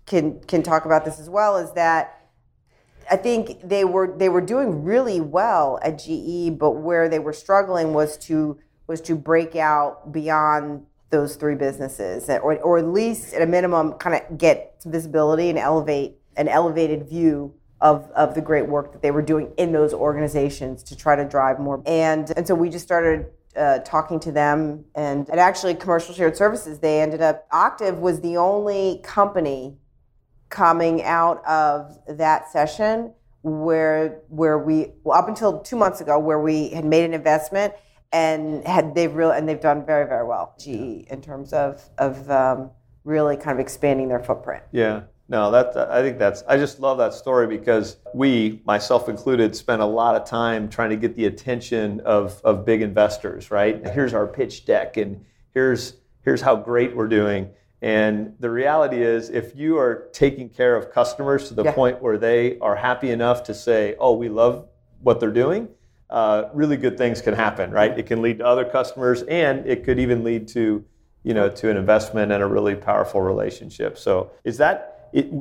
can 0.05 0.39
can 0.41 0.63
talk 0.63 0.85
about 0.85 1.05
this 1.05 1.19
as 1.19 1.29
well, 1.29 1.57
is 1.57 1.71
that 1.73 2.27
I 3.09 3.17
think 3.17 3.61
they 3.67 3.85
were 3.85 4.15
they 4.17 4.27
were 4.29 4.41
doing 4.41 4.83
really 4.83 5.21
well 5.21 5.79
at 5.83 5.99
GE, 5.99 6.57
but 6.57 6.71
where 6.71 7.07
they 7.07 7.19
were 7.19 7.33
struggling 7.33 7.93
was 7.93 8.17
to 8.25 8.59
was 8.87 9.01
to 9.01 9.15
break 9.15 9.55
out 9.55 10.11
beyond 10.11 10.85
those 11.09 11.35
three 11.35 11.55
businesses, 11.55 12.29
or, 12.29 12.57
or 12.59 12.77
at 12.77 12.85
least 12.85 13.33
at 13.33 13.41
a 13.41 13.45
minimum, 13.45 13.93
kind 13.93 14.15
of 14.15 14.37
get 14.37 14.75
visibility 14.85 15.49
and 15.49 15.59
elevate 15.59 16.17
an 16.37 16.47
elevated 16.47 17.07
view 17.07 17.53
of, 17.81 18.09
of 18.11 18.35
the 18.35 18.41
great 18.41 18.67
work 18.67 18.93
that 18.93 19.01
they 19.01 19.11
were 19.11 19.21
doing 19.21 19.51
in 19.57 19.71
those 19.71 19.93
organizations 19.93 20.83
to 20.83 20.95
try 20.95 21.15
to 21.15 21.25
drive 21.25 21.59
more. 21.59 21.81
And, 21.85 22.31
and 22.37 22.47
so 22.47 22.55
we 22.55 22.69
just 22.69 22.85
started 22.85 23.25
uh, 23.55 23.79
talking 23.79 24.19
to 24.21 24.31
them. 24.31 24.85
And, 24.95 25.27
and 25.29 25.39
actually, 25.39 25.73
Commercial 25.75 26.13
Shared 26.13 26.37
Services, 26.37 26.79
they 26.79 27.01
ended 27.01 27.21
up, 27.21 27.49
Octiv 27.49 27.99
was 27.99 28.21
the 28.21 28.37
only 28.37 29.01
company 29.03 29.77
coming 30.49 31.03
out 31.03 31.43
of 31.45 31.97
that 32.07 32.51
session 32.51 33.13
where 33.41 34.19
where 34.27 34.59
we 34.59 34.91
well, 35.03 35.17
up 35.17 35.27
until 35.27 35.59
two 35.61 35.75
months 35.75 35.99
ago 35.99 36.19
where 36.19 36.39
we 36.39 36.69
had 36.69 36.85
made 36.85 37.03
an 37.03 37.13
investment 37.13 37.73
and 38.13 38.65
had 38.67 38.93
they've 38.95 39.13
real 39.13 39.31
and 39.31 39.47
they've 39.47 39.61
done 39.61 39.85
very 39.85 40.07
very 40.07 40.25
well 40.25 40.53
GE 40.59 41.07
in 41.09 41.21
terms 41.21 41.53
of 41.53 41.89
of 41.97 42.29
um, 42.29 42.71
really 43.03 43.37
kind 43.37 43.57
of 43.57 43.59
expanding 43.59 44.07
their 44.09 44.19
footprint. 44.23 44.63
Yeah. 44.71 45.01
No, 45.29 45.49
that 45.51 45.77
I 45.77 46.01
think 46.01 46.19
that's 46.19 46.43
I 46.45 46.57
just 46.57 46.81
love 46.81 46.97
that 46.97 47.13
story 47.13 47.47
because 47.47 47.95
we, 48.13 48.61
myself 48.65 49.07
included, 49.07 49.55
spent 49.55 49.81
a 49.81 49.85
lot 49.85 50.15
of 50.15 50.25
time 50.27 50.67
trying 50.67 50.89
to 50.89 50.97
get 50.97 51.15
the 51.15 51.25
attention 51.25 52.01
of, 52.01 52.41
of 52.43 52.65
big 52.65 52.81
investors, 52.81 53.49
right? 53.49 53.75
And 53.75 53.87
here's 53.87 54.13
our 54.13 54.27
pitch 54.27 54.65
deck 54.65 54.97
and 54.97 55.23
here's 55.53 55.93
here's 56.23 56.41
how 56.41 56.57
great 56.57 56.93
we're 56.97 57.07
doing. 57.07 57.49
And 57.81 58.35
the 58.41 58.49
reality 58.49 59.01
is 59.01 59.29
if 59.29 59.55
you 59.55 59.77
are 59.79 60.09
taking 60.11 60.49
care 60.49 60.75
of 60.75 60.91
customers 60.91 61.47
to 61.47 61.53
the 61.53 61.63
Yeah. 61.63 61.71
point 61.71 62.01
where 62.01 62.17
they 62.17 62.59
are 62.59 62.75
happy 62.75 63.09
enough 63.09 63.43
to 63.43 63.53
say, 63.53 63.95
"Oh, 63.99 64.13
we 64.17 64.27
love 64.27 64.67
what 65.01 65.21
they're 65.21 65.31
doing," 65.31 65.69
uh, 66.11 66.49
really 66.53 66.77
good 66.77 66.97
things 66.97 67.21
can 67.21 67.33
happen, 67.33 67.71
right? 67.71 67.97
It 67.97 68.05
can 68.05 68.21
lead 68.21 68.39
to 68.39 68.45
other 68.45 68.65
customers, 68.65 69.23
and 69.23 69.65
it 69.65 69.85
could 69.85 69.97
even 69.97 70.23
lead 70.23 70.47
to, 70.49 70.83
you 71.23 71.33
know, 71.33 71.49
to 71.49 71.69
an 71.69 71.77
investment 71.77 72.31
and 72.31 72.43
a 72.43 72.47
really 72.47 72.75
powerful 72.75 73.21
relationship. 73.21 73.97
So, 73.97 74.31
is 74.43 74.57
that 74.57 75.09
it? 75.13 75.31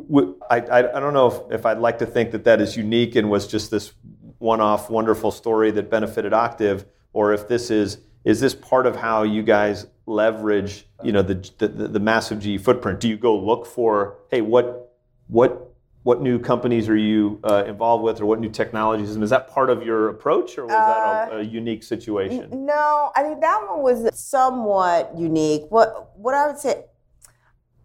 I, 0.49 0.57
I 0.59 1.01
don't 1.01 1.13
know 1.13 1.27
if, 1.27 1.61
if 1.61 1.67
I'd 1.67 1.79
like 1.79 1.99
to 1.99 2.07
think 2.07 2.31
that 2.31 2.45
that 2.45 2.61
is 2.61 2.77
unique 2.77 3.17
and 3.17 3.29
was 3.29 3.49
just 3.49 3.71
this 3.71 3.93
one-off 4.39 4.89
wonderful 4.89 5.33
story 5.33 5.71
that 5.73 5.91
benefited 5.91 6.33
Octiv, 6.33 6.87
or 7.13 7.33
if 7.33 7.49
this 7.49 7.71
is 7.71 7.99
is 8.25 8.39
this 8.39 8.55
part 8.55 8.87
of 8.87 8.97
how 8.97 9.25
you 9.25 9.43
guys 9.43 9.87
leverage, 10.07 10.87
you 11.03 11.11
know, 11.11 11.23
the 11.23 11.35
the, 11.59 11.69
the 11.69 12.01
massive 12.01 12.39
G 12.39 12.59
footprint? 12.59 13.01
Do 13.01 13.09
you 13.09 13.17
go 13.17 13.37
look 13.37 13.67
for, 13.67 14.19
hey, 14.31 14.41
what 14.41 14.95
what 15.27 15.70
what 16.03 16.23
new 16.23 16.39
companies 16.39 16.89
are 16.89 16.97
you 16.97 17.41
uh, 17.45 17.65
involved 17.67 18.03
with, 18.03 18.21
or 18.21 18.27
what 18.27 18.41
new 18.41 18.49
technologies? 18.49 19.15
And 19.15 19.23
is 19.23 19.31
that 19.31 19.49
part 19.49 19.69
of 19.69 19.83
your 19.83 20.09
approach, 20.09 20.57
or 20.57 20.67
was 20.67 20.87
that 20.87 21.33
a, 21.33 21.39
a 21.39 21.43
unique 21.43 21.83
situation? 21.83 22.49
No, 22.67 23.13
I 23.15 23.23
think 23.23 23.41
that 23.41 23.61
one 23.69 23.83
was 23.83 24.09
somewhat 24.19 25.13
unique. 25.17 25.63
What 25.69 26.17
what 26.17 26.35
I 26.35 26.47
would 26.47 26.59
say, 26.59 26.85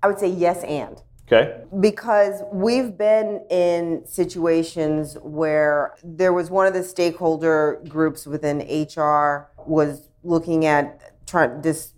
I 0.01 0.07
would 0.07 0.19
say 0.19 0.29
yes 0.29 0.63
and 0.63 1.01
Okay. 1.27 1.63
because 1.79 2.43
we've 2.53 2.95
been 2.95 3.43
in 3.49 4.03
situations 4.05 5.17
where 5.23 5.95
there 6.03 6.33
was 6.33 6.51
one 6.51 6.67
of 6.67 6.75
the 6.75 6.83
stakeholder 6.83 7.81
groups 7.87 8.27
within 8.27 8.59
HR 8.59 9.49
was 9.65 10.09
looking 10.23 10.65
at 10.67 11.25
trying 11.25 11.61
this 11.61 11.93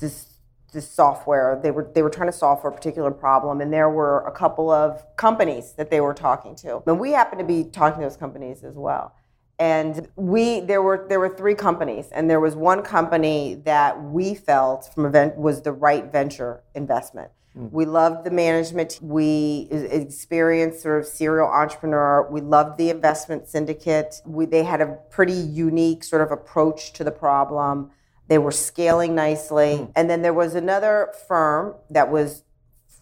this 0.00 0.33
this 0.74 0.90
software 0.90 1.58
they 1.62 1.70
were 1.70 1.90
they 1.94 2.02
were 2.02 2.10
trying 2.10 2.28
to 2.28 2.36
solve 2.36 2.60
for 2.60 2.68
a 2.68 2.72
particular 2.72 3.10
problem 3.10 3.60
and 3.60 3.72
there 3.72 3.88
were 3.88 4.26
a 4.26 4.32
couple 4.32 4.70
of 4.70 5.02
companies 5.16 5.72
that 5.72 5.90
they 5.90 6.00
were 6.00 6.12
talking 6.12 6.54
to. 6.56 6.82
And 6.86 7.00
we 7.00 7.12
happened 7.12 7.38
to 7.38 7.46
be 7.46 7.64
talking 7.64 8.00
to 8.00 8.06
those 8.06 8.16
companies 8.16 8.62
as 8.62 8.74
well. 8.74 9.14
And 9.58 10.08
we 10.16 10.60
there 10.60 10.82
were 10.82 11.06
there 11.08 11.20
were 11.20 11.34
three 11.34 11.54
companies 11.54 12.08
and 12.12 12.28
there 12.28 12.40
was 12.40 12.56
one 12.56 12.82
company 12.82 13.54
that 13.64 14.02
we 14.02 14.34
felt 14.34 14.92
from 14.92 15.06
event 15.06 15.36
was 15.36 15.62
the 15.62 15.72
right 15.72 16.10
venture 16.10 16.62
investment. 16.74 17.30
Hmm. 17.54 17.68
We 17.70 17.86
loved 17.86 18.24
the 18.26 18.32
management 18.32 18.98
we 19.00 19.68
experienced 19.70 20.82
sort 20.82 21.00
of 21.00 21.06
serial 21.06 21.48
entrepreneur 21.48 22.28
we 22.30 22.40
loved 22.40 22.78
the 22.78 22.90
investment 22.90 23.48
syndicate. 23.48 24.20
We, 24.26 24.44
they 24.46 24.64
had 24.64 24.80
a 24.80 24.98
pretty 25.10 25.32
unique 25.32 26.02
sort 26.02 26.20
of 26.20 26.32
approach 26.32 26.92
to 26.94 27.04
the 27.04 27.12
problem 27.12 27.92
they 28.28 28.38
were 28.38 28.52
scaling 28.52 29.14
nicely. 29.14 29.76
Mm-hmm. 29.78 29.92
And 29.96 30.08
then 30.08 30.22
there 30.22 30.34
was 30.34 30.54
another 30.54 31.12
firm 31.28 31.74
that 31.90 32.10
was 32.10 32.42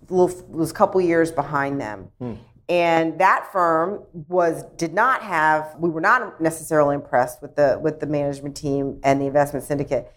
was 0.09 0.71
a 0.71 0.75
couple 0.75 1.01
years 1.01 1.31
behind 1.31 1.81
them. 1.81 2.09
Mm. 2.21 2.39
And 2.69 3.19
that 3.21 3.51
firm 3.53 4.05
was 4.13 4.65
did 4.77 4.93
not 4.93 5.23
have 5.23 5.77
we 5.79 5.91
were 5.91 6.01
not 6.01 6.41
necessarily 6.41 6.95
impressed 6.95 7.41
with 7.41 7.57
the 7.57 7.79
with 7.81 8.01
the 8.01 8.07
management 8.07 8.57
team 8.57 9.01
and 9.05 9.21
the 9.21 9.27
investment 9.27 9.65
syndicate. 9.65 10.13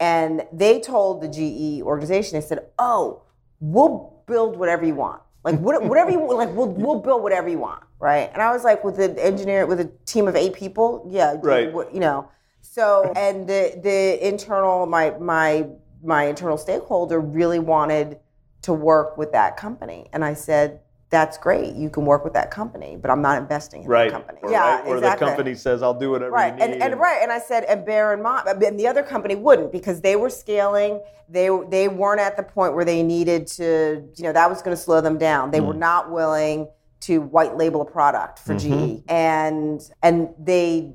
And 0.00 0.42
they 0.52 0.80
told 0.80 1.22
the 1.22 1.28
GE 1.28 1.82
organization 1.82 2.38
they 2.38 2.46
said 2.46 2.66
oh 2.78 3.22
we'll 3.60 4.22
build 4.26 4.56
whatever 4.56 4.84
you 4.84 4.94
want. 4.94 5.22
Like 5.44 5.58
what- 5.60 5.82
whatever 5.84 6.10
you 6.10 6.34
like 6.34 6.50
we'll, 6.54 6.68
we'll 6.84 7.00
build 7.00 7.22
whatever 7.22 7.48
you 7.48 7.58
want 7.58 7.82
right? 7.98 8.30
And 8.32 8.42
I 8.42 8.52
was 8.52 8.62
like 8.62 8.84
with 8.84 8.98
an 9.00 9.18
engineer 9.18 9.64
with 9.66 9.80
a 9.80 9.90
team 10.04 10.28
of 10.28 10.36
eight 10.36 10.54
people? 10.54 11.06
Yeah 11.10 11.36
Right. 11.42 11.72
you 11.92 12.00
know 12.00 12.28
so 12.72 13.12
and 13.16 13.48
the 13.48 13.78
the 13.82 14.26
internal 14.26 14.86
my 14.86 15.10
my 15.20 15.66
my 16.02 16.24
internal 16.24 16.58
stakeholder 16.58 17.20
really 17.20 17.58
wanted 17.58 18.18
to 18.62 18.72
work 18.72 19.16
with 19.16 19.32
that 19.32 19.56
company 19.56 20.08
and 20.12 20.24
I 20.24 20.34
said 20.34 20.80
that's 21.08 21.38
great 21.38 21.74
you 21.74 21.88
can 21.88 22.04
work 22.04 22.24
with 22.24 22.32
that 22.34 22.50
company 22.50 22.98
but 23.00 23.10
I'm 23.10 23.22
not 23.22 23.38
investing 23.40 23.84
in 23.84 23.88
Right. 23.88 24.10
that 24.10 24.16
company 24.16 24.40
Or, 24.42 24.50
yeah 24.50 24.76
right, 24.76 24.86
Where 24.86 24.96
exactly. 24.96 25.24
the 25.24 25.30
company 25.30 25.54
says, 25.54 25.82
"I'll 25.82 25.94
do 25.94 26.10
whatever 26.10 26.32
right 26.32 26.52
you 26.58 26.66
need." 26.66 26.74
and, 26.74 26.82
and 26.82 27.00
right 27.00 27.20
and 27.22 27.30
I 27.32 27.38
said 27.38 27.64
and 27.64 27.84
bear 27.86 28.12
in 28.12 28.22
mind 28.22 28.48
and 28.48 28.78
the 28.78 28.88
other 28.88 29.02
company 29.04 29.36
wouldn't 29.36 29.70
because 29.72 30.00
they 30.00 30.16
were 30.16 30.30
scaling 30.30 31.00
they 31.28 31.48
they 31.70 31.88
weren't 31.88 32.20
at 32.20 32.36
the 32.36 32.42
point 32.42 32.74
where 32.74 32.84
they 32.84 33.02
needed 33.02 33.46
to 33.58 34.02
you 34.16 34.24
know 34.24 34.32
that 34.32 34.50
was 34.50 34.62
going 34.62 34.76
to 34.76 34.82
slow 34.82 35.00
them 35.00 35.16
down 35.18 35.50
they 35.52 35.60
were 35.60 35.74
Mm. 35.74 35.78
not 35.78 36.10
willing 36.10 36.68
to 37.00 37.20
white 37.20 37.56
label 37.56 37.80
a 37.82 37.84
product 37.84 38.38
for 38.40 38.54
Mm-hmm. 38.54 38.96
GE 38.96 39.02
and 39.08 39.80
and 40.02 40.30
they 40.38 40.92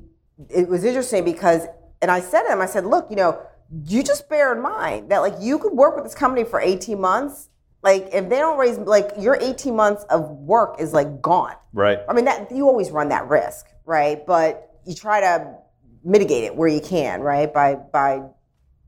it 0.49 0.67
was 0.67 0.83
interesting 0.83 1.23
because 1.23 1.67
and 2.01 2.09
I 2.09 2.19
said 2.19 2.43
to 2.43 2.49
them 2.49 2.61
I 2.61 2.65
said 2.65 2.85
look 2.85 3.07
you 3.09 3.15
know 3.15 3.41
you 3.85 4.03
just 4.03 4.29
bear 4.29 4.53
in 4.53 4.61
mind 4.61 5.11
that 5.11 5.19
like 5.19 5.35
you 5.39 5.59
could 5.59 5.73
work 5.73 5.95
with 5.95 6.03
this 6.03 6.15
company 6.15 6.43
for 6.43 6.59
18 6.59 6.99
months 6.99 7.49
like 7.83 8.09
if 8.13 8.29
they 8.29 8.37
don't 8.37 8.57
raise 8.57 8.77
like 8.77 9.11
your 9.17 9.37
18 9.39 9.75
months 9.75 10.03
of 10.09 10.29
work 10.29 10.79
is 10.79 10.93
like 10.93 11.21
gone 11.21 11.55
right. 11.73 11.99
I 12.07 12.13
mean, 12.13 12.25
that 12.25 12.51
you 12.51 12.67
always 12.67 12.91
run 12.91 13.09
that 13.09 13.27
risk, 13.27 13.67
right? 13.85 14.25
But 14.25 14.79
you 14.85 14.95
try 14.95 15.21
to 15.21 15.55
mitigate 16.03 16.43
it 16.43 16.55
where 16.55 16.67
you 16.67 16.81
can, 16.81 17.21
right? 17.21 17.51
By 17.51 17.75
by 17.75 18.23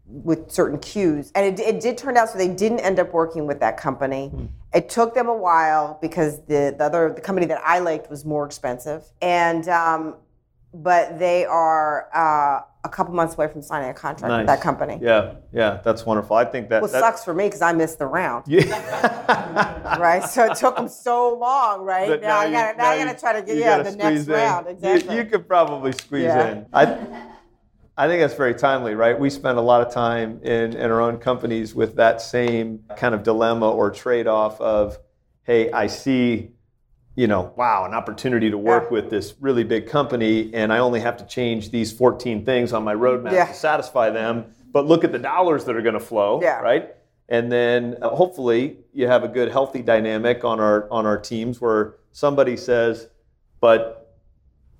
with 0.05 0.51
certain 0.51 0.79
cues. 0.79 1.31
And 1.33 1.59
it, 1.59 1.65
it 1.65 1.79
did 1.79 1.97
turn 1.97 2.17
out 2.17 2.29
so 2.29 2.37
they 2.37 2.49
didn't 2.49 2.81
end 2.81 2.99
up 2.99 3.13
working 3.13 3.47
with 3.47 3.59
that 3.61 3.77
company. 3.77 4.31
It 4.73 4.89
took 4.89 5.15
them 5.15 5.27
a 5.27 5.35
while 5.35 5.97
because 6.01 6.39
the, 6.45 6.75
the 6.77 6.83
other 6.83 7.13
the 7.13 7.21
company 7.21 7.47
that 7.47 7.61
I 7.63 7.79
liked 7.79 8.09
was 8.09 8.25
more 8.25 8.45
expensive. 8.45 9.05
And 9.21 9.67
um, 9.69 10.15
but 10.73 11.19
they 11.19 11.45
are 11.45 12.07
uh, 12.13 12.61
a 12.83 12.89
couple 12.89 13.13
months 13.13 13.35
away 13.35 13.47
from 13.47 13.61
signing 13.61 13.89
a 13.89 13.93
contract 13.93 14.33
with 14.35 14.47
that 14.47 14.59
company. 14.61 14.97
Yeah, 15.01 15.35
yeah, 15.53 15.79
that's 15.83 16.05
wonderful. 16.05 16.35
I 16.35 16.45
think 16.45 16.69
that 16.69 16.81
Well, 16.81 16.91
that- 16.91 16.99
sucks 16.99 17.23
for 17.23 17.33
me 17.33 17.45
because 17.45 17.61
I 17.61 17.73
missed 17.73 17.99
the 17.99 18.07
round, 18.07 18.45
Yeah. 18.47 19.97
right? 19.99 20.23
So 20.23 20.45
it 20.51 20.57
took 20.57 20.75
them 20.75 20.87
so 20.87 21.35
long, 21.37 21.81
right? 21.81 22.07
But 22.09 22.21
now, 22.21 22.43
you- 22.43 22.51
gotta, 22.53 22.77
now, 22.77 22.83
now 22.83 22.89
I 22.89 22.97
gotta 22.97 23.11
you- 23.11 23.17
try 23.17 23.33
to 23.33 23.41
get 23.45 23.57
yeah 23.57 23.83
the 23.83 23.95
next 23.95 24.25
in. 24.27 24.33
round. 24.33 24.65
You- 24.65 24.71
Exactly. 24.73 25.15
You, 25.17 25.25
could 25.25 25.47
probably 25.47 25.91
squeeze 25.91 26.23
Yeah. 26.23 26.47
in. 26.51 26.65
I, 26.73 26.83
I 27.95 28.07
think 28.07 28.21
that's 28.21 28.33
very 28.33 28.55
timely, 28.55 28.95
right? 28.95 29.17
We 29.17 29.29
spend 29.29 29.59
a 29.59 29.61
lot 29.61 29.85
of 29.85 29.93
time 29.93 30.39
in, 30.41 30.73
in 30.75 30.89
our 30.89 30.99
own 30.99 31.19
companies 31.19 31.75
with 31.75 31.95
that 31.97 32.21
same 32.21 32.79
kind 32.97 33.13
of 33.13 33.21
dilemma 33.21 33.69
or 33.69 33.91
trade 33.91 34.25
off 34.25 34.59
of, 34.59 34.97
hey, 35.43 35.71
I 35.71 35.85
see, 35.85 36.52
you 37.15 37.27
know, 37.27 37.53
wow, 37.55 37.85
an 37.85 37.93
opportunity 37.93 38.49
to 38.49 38.57
work 38.57 38.85
Yeah. 38.85 38.89
with 38.89 39.09
this 39.09 39.35
really 39.39 39.63
big 39.63 39.87
company, 39.87 40.49
and 40.53 40.73
I 40.73 40.79
only 40.79 40.99
have 40.99 41.17
to 41.17 41.25
change 41.25 41.69
these 41.69 41.91
14 41.91 42.43
things 42.43 42.73
on 42.73 42.83
my 42.83 42.95
roadmap 42.95 43.31
Yeah. 43.33 43.45
to 43.45 43.53
satisfy 43.53 44.09
them. 44.09 44.45
But 44.71 44.87
look 44.87 45.03
at 45.03 45.11
the 45.11 45.19
dollars 45.19 45.65
that 45.65 45.75
are 45.75 45.81
going 45.83 45.93
to 45.93 45.99
flow, 45.99 46.39
Yeah. 46.41 46.59
right? 46.61 46.95
And 47.29 47.51
then 47.51 47.97
uh, 48.01 48.09
hopefully 48.09 48.77
you 48.93 49.07
have 49.07 49.23
a 49.23 49.27
good, 49.27 49.51
healthy 49.51 49.81
dynamic 49.83 50.43
on 50.43 50.59
our 50.59 50.87
on 50.91 51.05
our 51.05 51.17
teams 51.17 51.61
where 51.61 51.95
somebody 52.11 52.57
says, 52.57 53.07
but 53.61 53.99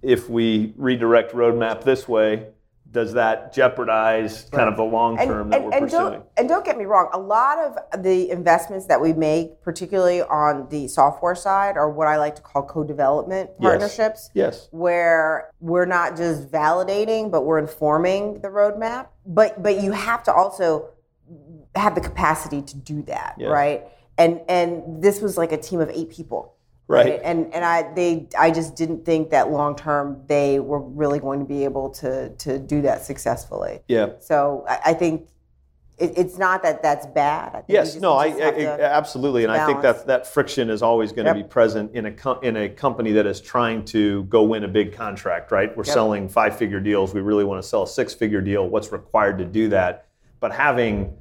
if 0.02 0.30
we 0.30 0.74
redirect 0.78 1.34
roadmap 1.34 1.84
this 1.84 2.08
way, 2.08 2.48
does 2.94 3.14
that 3.14 3.52
jeopardize 3.52 4.48
kind 4.52 4.70
of 4.70 4.78
the 4.78 4.84
long 4.84 5.18
term 5.18 5.50
that 5.50 5.62
we're 5.64 5.72
and 5.74 5.82
pursuing? 5.86 6.14
Don't, 6.14 6.26
and 6.38 6.48
don't 6.48 6.64
get 6.64 6.78
me 6.78 6.86
wrong, 6.86 7.10
a 7.12 7.20
lot 7.20 7.58
of 7.58 8.04
the 8.04 8.30
investments 8.30 8.86
that 8.86 9.02
we 9.02 9.12
make, 9.14 9.62
particularly 9.64 10.22
on 10.22 10.70
the 10.70 10.88
software 10.88 11.34
side, 11.36 11.76
are 11.76 11.90
what 11.90 12.08
I 12.08 12.18
like 12.18 12.36
to 12.36 12.42
call 12.42 12.64
co-development 12.64 13.50
Yes. 13.60 13.60
partnerships. 13.60 14.30
Yes. 14.36 14.68
Where 14.72 15.50
we're 15.60 15.86
not 15.86 16.16
just 16.16 16.50
validating, 16.52 17.32
but 17.32 17.42
we're 17.46 17.58
informing 17.60 18.40
the 18.42 18.48
roadmap. 18.50 19.08
But 19.26 19.62
but 19.64 19.82
you 19.82 19.92
have 19.92 20.22
to 20.24 20.34
also 20.34 20.90
have 21.76 21.96
the 21.96 22.02
capacity 22.02 22.62
to 22.62 22.78
do 22.78 23.02
that, 23.04 23.36
Yes. 23.40 23.50
right? 23.50 23.88
And 24.20 24.42
and 24.48 25.02
this 25.02 25.20
was 25.20 25.36
like 25.38 25.52
a 25.52 25.58
team 25.58 25.80
of 25.82 25.90
eight 25.90 26.12
people. 26.12 26.54
Right. 26.88 27.20
And 27.24 27.54
and 27.54 27.64
I 27.64 27.94
they 27.94 28.28
I 28.38 28.52
just 28.52 28.76
didn't 28.76 29.06
think 29.06 29.30
that 29.30 29.50
long 29.50 29.76
term 29.76 30.22
they 30.28 30.60
were 30.60 30.80
really 30.82 31.20
going 31.20 31.40
to 31.40 31.46
be 31.46 31.64
able 31.64 31.90
to 31.92 32.30
to 32.30 32.60
do 32.60 32.82
that 32.82 33.04
successfully. 33.06 33.80
Yeah. 33.88 34.10
So 34.20 34.66
I, 34.68 34.80
I 34.88 34.94
think 34.94 35.30
it, 35.98 36.18
it's 36.18 36.38
not 36.38 36.62
that 36.64 36.82
that's 36.84 37.06
bad. 37.06 37.50
I 37.50 37.52
think 37.60 37.66
Yes, 37.70 37.92
just- 37.92 38.02
no, 38.02 38.14
I, 38.14 38.26
I, 38.28 38.80
absolutely, 38.82 39.44
and 39.44 39.52
I 39.52 39.66
think 39.66 39.82
that 39.84 40.08
that 40.08 40.26
friction 40.28 40.70
is 40.70 40.82
always 40.82 41.12
going 41.12 41.26
to 41.26 41.30
Yep. 41.36 41.38
be 41.38 41.44
present 41.44 41.96
in 41.96 42.08
a 42.08 42.12
com- 42.12 42.40
in 42.42 42.58
a 42.58 42.68
company 42.68 43.12
that 43.14 43.26
is 43.28 43.40
trying 43.40 43.86
to 43.86 44.24
go 44.24 44.44
win 44.44 44.64
a 44.64 44.68
big 44.68 44.92
contract. 44.94 45.52
Right, 45.52 45.76
we're 45.78 45.86
Yep. 45.86 45.94
selling 45.94 46.28
five 46.30 46.58
figure 46.58 46.80
deals. 46.80 47.14
We 47.14 47.22
really 47.22 47.44
want 47.46 47.62
to 47.62 47.68
sell 47.68 47.84
a 47.84 47.88
six 47.88 48.14
figure 48.14 48.42
deal. 48.42 48.68
What's 48.68 48.92
required 48.92 49.38
to 49.38 49.46
do 49.46 49.70
that? 49.70 50.06
But 50.40 50.52
having 50.52 51.16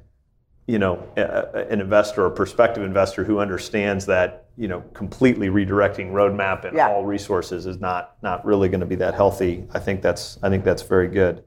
you 0.67 0.79
know 0.79 1.03
a, 1.17 1.67
an 1.69 1.81
investor 1.81 2.25
or 2.25 2.29
prospective 2.29 2.83
investor 2.83 3.23
who 3.23 3.39
understands 3.39 4.05
that 4.05 4.45
you 4.57 4.67
know 4.67 4.81
completely 4.93 5.49
redirecting 5.49 6.11
roadmap 6.11 6.63
and 6.65 6.75
Yeah. 6.77 6.89
all 6.89 7.05
resources 7.05 7.65
is 7.65 7.79
not 7.79 8.15
not 8.21 8.45
really 8.45 8.69
going 8.69 8.79
to 8.79 8.85
be 8.85 8.95
that 8.95 9.13
healthy. 9.13 9.65
I 9.73 9.79
think 9.79 10.01
that's 10.01 10.39
I 10.41 10.49
think 10.49 10.63
that's 10.63 10.81
very 10.83 11.07
good. 11.07 11.43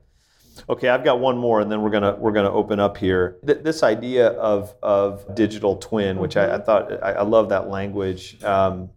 Okay, 0.69 0.89
I've 0.89 1.05
got 1.05 1.21
one 1.21 1.37
more, 1.37 1.61
and 1.61 1.71
then 1.71 1.83
we're 1.83 1.91
gonna 1.91 2.17
we're 2.17 2.33
gonna 2.33 2.53
open 2.53 2.81
up 2.81 2.97
here. 2.97 3.37
Th- 3.47 3.59
this 3.63 3.83
idea 3.83 4.29
of 4.31 4.75
of 4.83 5.35
digital 5.35 5.77
twin, 5.77 6.19
which 6.19 6.37
I, 6.37 6.55
I 6.57 6.59
thought 6.59 6.93
I, 7.03 7.13
I 7.13 7.23
love 7.23 7.51
that 7.51 7.69
language, 7.69 8.43
um, 8.43 8.91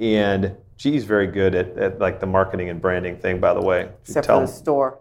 and 0.00 0.56
G's 0.76 1.04
very 1.04 1.26
good 1.26 1.54
at, 1.56 1.76
at 1.76 1.98
like 1.98 2.20
the 2.20 2.26
marketing 2.26 2.70
and 2.70 2.80
branding 2.80 3.16
thing. 3.18 3.40
By 3.40 3.54
the 3.54 3.60
way, 3.60 3.88
except 4.02 4.26
Tell 4.26 4.40
for 4.40 4.46
the 4.46 4.52
store. 4.52 5.00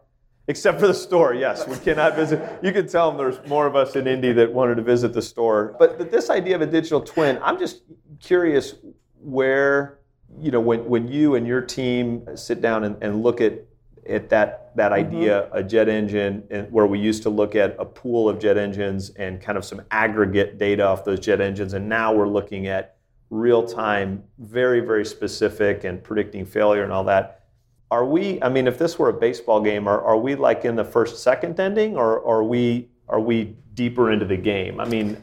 Except 0.50 0.80
for 0.80 0.88
the 0.88 0.94
store, 0.94 1.34
yes. 1.34 1.68
We 1.68 1.76
cannot 1.76 2.16
visit. 2.16 2.42
You 2.64 2.72
can 2.72 2.88
tell 2.88 3.10
them 3.10 3.18
there's 3.18 3.46
more 3.50 3.68
of 3.68 3.76
us 3.76 3.98
in 3.98 4.08
Indy 4.08 4.32
that 4.34 4.52
wanted 4.52 4.76
to 4.76 4.82
visit 4.82 5.14
the 5.14 5.22
store. 5.22 5.76
But, 5.78 6.10
this 6.10 6.30
idea 6.30 6.56
of 6.56 6.62
a 6.62 6.66
digital 6.66 7.02
twin, 7.02 7.38
I'm 7.44 7.60
just 7.60 7.82
curious 8.22 8.76
where, 9.22 10.00
you 10.40 10.52
know, 10.52 10.62
when, 10.62 10.86
when 10.86 11.08
you 11.10 11.36
and 11.36 11.46
your 11.46 11.62
team 11.62 12.26
sit 12.36 12.62
down 12.62 12.86
and, 12.86 12.96
and 13.04 13.22
look 13.24 13.42
at, 13.42 13.60
at 14.08 14.30
that, 14.30 14.74
that 14.78 14.94
mm-hmm. 14.94 15.16
idea, 15.16 15.50
a 15.52 15.62
jet 15.62 15.90
engine, 15.90 16.48
and 16.50 16.72
where 16.72 16.88
we 16.88 16.98
used 16.98 17.24
to 17.24 17.30
look 17.30 17.56
at 17.56 17.76
a 17.78 17.86
pool 17.86 18.30
of 18.30 18.40
jet 18.40 18.58
engines 18.58 19.10
and 19.12 19.42
kind 19.42 19.58
of 19.58 19.66
some 19.66 19.82
aggregate 19.92 20.58
data 20.58 20.86
off 20.86 21.04
those 21.04 21.20
jet 21.20 21.42
engines, 21.42 21.74
and 21.74 21.90
now 21.90 22.14
we're 22.14 22.28
looking 22.28 22.68
at 22.68 22.96
real 23.30 23.68
time, 23.68 24.24
very, 24.40 24.80
very 24.80 25.06
specific 25.06 25.84
and 25.84 26.02
predicting 26.02 26.46
failure 26.46 26.84
and 26.84 26.94
all 26.94 27.04
that 27.04 27.47
are 27.92 28.06
we 28.06 28.42
i 28.44 28.50
mean 28.50 28.68
if 28.68 28.78
this 28.78 29.00
were 29.00 29.10
a 29.10 29.14
baseball 29.14 29.62
game 29.62 29.88
are, 29.88 30.02
are 30.02 30.18
we 30.18 30.36
like 30.36 30.66
in 30.66 30.76
the 30.76 30.84
first 30.84 31.22
second 31.24 31.60
ending 31.60 31.96
or, 31.96 32.18
or 32.20 32.40
are 32.40 32.44
we 32.44 32.90
are 33.08 33.20
we 33.20 33.56
deeper 33.74 34.12
into 34.12 34.26
the 34.26 34.38
game 34.38 34.80
i 34.80 34.86
mean 34.86 35.22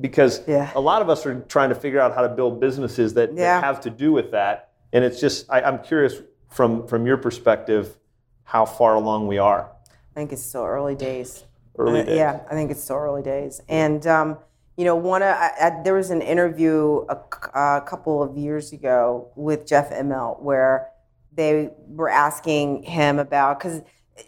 because 0.00 0.42
Yeah. 0.46 0.70
a 0.74 0.80
lot 0.80 1.02
of 1.02 1.08
us 1.08 1.26
are 1.26 1.40
trying 1.48 1.68
to 1.70 1.74
figure 1.74 2.00
out 2.00 2.14
how 2.14 2.22
to 2.22 2.28
build 2.28 2.60
businesses 2.60 3.14
that, 3.14 3.34
that 3.36 3.62
have 3.64 3.80
to 3.82 3.90
do 3.90 4.12
with 4.12 4.30
that 4.32 4.70
and 4.92 5.04
it's 5.04 5.20
just 5.20 5.46
I, 5.50 5.62
i'm 5.62 5.82
curious 5.82 6.14
from 6.48 6.86
from 6.86 7.06
your 7.06 7.16
perspective 7.16 7.96
how 8.44 8.64
far 8.66 8.94
along 8.94 9.26
we 9.26 9.38
are 9.38 9.70
I 10.10 10.14
think 10.20 10.32
it's 10.32 10.42
still 10.42 10.64
early 10.64 10.96
days. 10.96 11.44
early 11.78 12.00
Uh, 12.00 12.04
days 12.04 12.16
Yeah, 12.16 12.40
I 12.50 12.54
think 12.54 12.72
it's 12.72 12.82
still 12.82 12.96
early 12.96 13.22
days. 13.22 13.62
And 13.68 14.04
um, 14.08 14.38
you 14.76 14.84
know, 14.84 14.96
one 14.96 15.22
of, 15.22 15.28
I, 15.28 15.50
I, 15.60 15.82
there 15.84 15.94
was 15.94 16.10
an 16.10 16.20
interview 16.20 17.06
a 17.08 17.80
couple 17.86 18.20
of 18.22 18.36
years 18.36 18.72
ago 18.72 19.30
with 19.36 19.66
Jeff 19.66 19.90
Immelt 19.90 20.42
where 20.42 20.89
they 21.40 21.70
were 21.88 22.10
asking 22.10 22.84
him 22.84 23.18
about 23.18 23.58
because. 23.58 23.82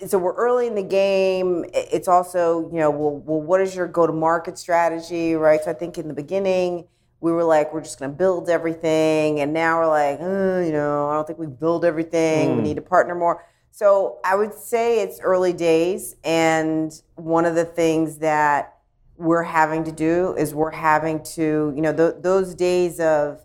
So 0.06 0.16
we're 0.16 0.34
early 0.36 0.66
in 0.66 0.74
the 0.74 0.82
game. 0.82 1.66
It's 1.74 2.08
also, 2.08 2.70
you 2.72 2.78
know, 2.78 2.90
well, 2.90 3.16
well, 3.26 3.42
what 3.42 3.60
is 3.60 3.76
your 3.76 3.86
go-to-market 3.86 4.56
strategy, 4.56 5.34
right? 5.34 5.62
So 5.62 5.70
I 5.70 5.74
think 5.74 5.98
in 5.98 6.08
the 6.08 6.14
beginning 6.14 6.88
we 7.20 7.30
were 7.30 7.44
like, 7.44 7.74
we're 7.74 7.82
just 7.82 7.98
going 7.98 8.10
to 8.10 8.16
build 8.16 8.48
everything, 8.48 9.40
and 9.40 9.52
now 9.52 9.78
we're 9.78 9.86
like, 9.86 10.18
uh, 10.18 10.64
you 10.66 10.72
know, 10.72 11.10
I 11.10 11.14
don't 11.14 11.26
think 11.26 11.38
we 11.38 11.46
build 11.46 11.84
everything. 11.84 12.56
We 12.56 12.62
need 12.62 12.76
to 12.76 12.82
partner 12.82 13.14
more. 13.14 13.44
So 13.70 14.18
I 14.24 14.34
would 14.34 14.54
say 14.54 15.02
it's 15.02 15.20
early 15.20 15.52
days, 15.52 16.16
and 16.24 16.90
one 17.16 17.44
of 17.44 17.54
the 17.54 17.64
things 17.64 18.18
that 18.18 18.74
we're 19.18 19.44
having 19.44 19.84
to 19.84 19.92
do 19.92 20.34
is 20.36 20.54
we're 20.54 20.70
having 20.70 21.22
to, 21.36 21.72
you 21.76 21.82
know, 21.82 21.94
th- 21.94 22.14
those 22.22 22.54
days 22.54 22.98
of 22.98 23.40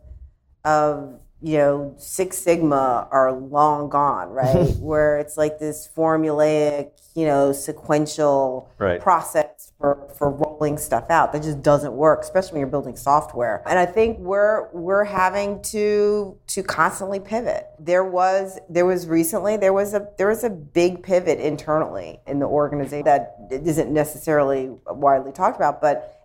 of 0.66 1.20
you 1.42 1.58
know 1.58 1.94
Six 1.98 2.38
Sigma 2.38 3.08
are 3.12 3.32
long 3.32 3.90
gone, 3.90 4.30
right? 4.32 4.76
Where 4.78 5.20
it's 5.20 5.38
like 5.38 5.60
this 5.60 5.90
formulaic, 5.96 6.92
you 7.16 7.26
know, 7.26 7.52
sequential 7.52 8.70
Right. 8.80 9.02
process 9.02 9.72
for, 9.80 10.08
for 10.18 10.30
rolling 10.30 10.78
stuff 10.78 11.10
out 11.10 11.32
that 11.34 11.42
just 11.44 11.62
doesn't 11.62 11.94
work, 11.94 12.22
especially 12.22 12.54
when 12.54 12.60
you're 12.62 12.70
building 12.70 12.96
software. 12.96 13.64
And 13.68 13.78
I 13.80 13.86
think 13.86 14.20
we're 14.20 14.70
we're 14.72 15.04
having 15.04 15.62
to 15.64 16.38
to 16.48 16.64
constantly 16.64 17.20
pivot. 17.20 17.68
There 17.80 18.04
was 18.04 18.60
there 18.70 18.86
was 18.86 19.08
recently 19.08 19.58
there 19.58 19.74
was 19.74 19.94
a 19.94 20.08
there 20.18 20.28
was 20.28 20.44
a 20.44 20.50
big 20.50 21.04
pivot 21.04 21.40
internally 21.40 22.20
in 22.28 22.40
the 22.40 22.46
organization 22.48 23.06
that 23.06 23.36
isn't 23.52 23.92
necessarily 23.92 24.72
widely 24.88 25.32
talked 25.32 25.56
about, 25.56 25.82
but 25.82 26.17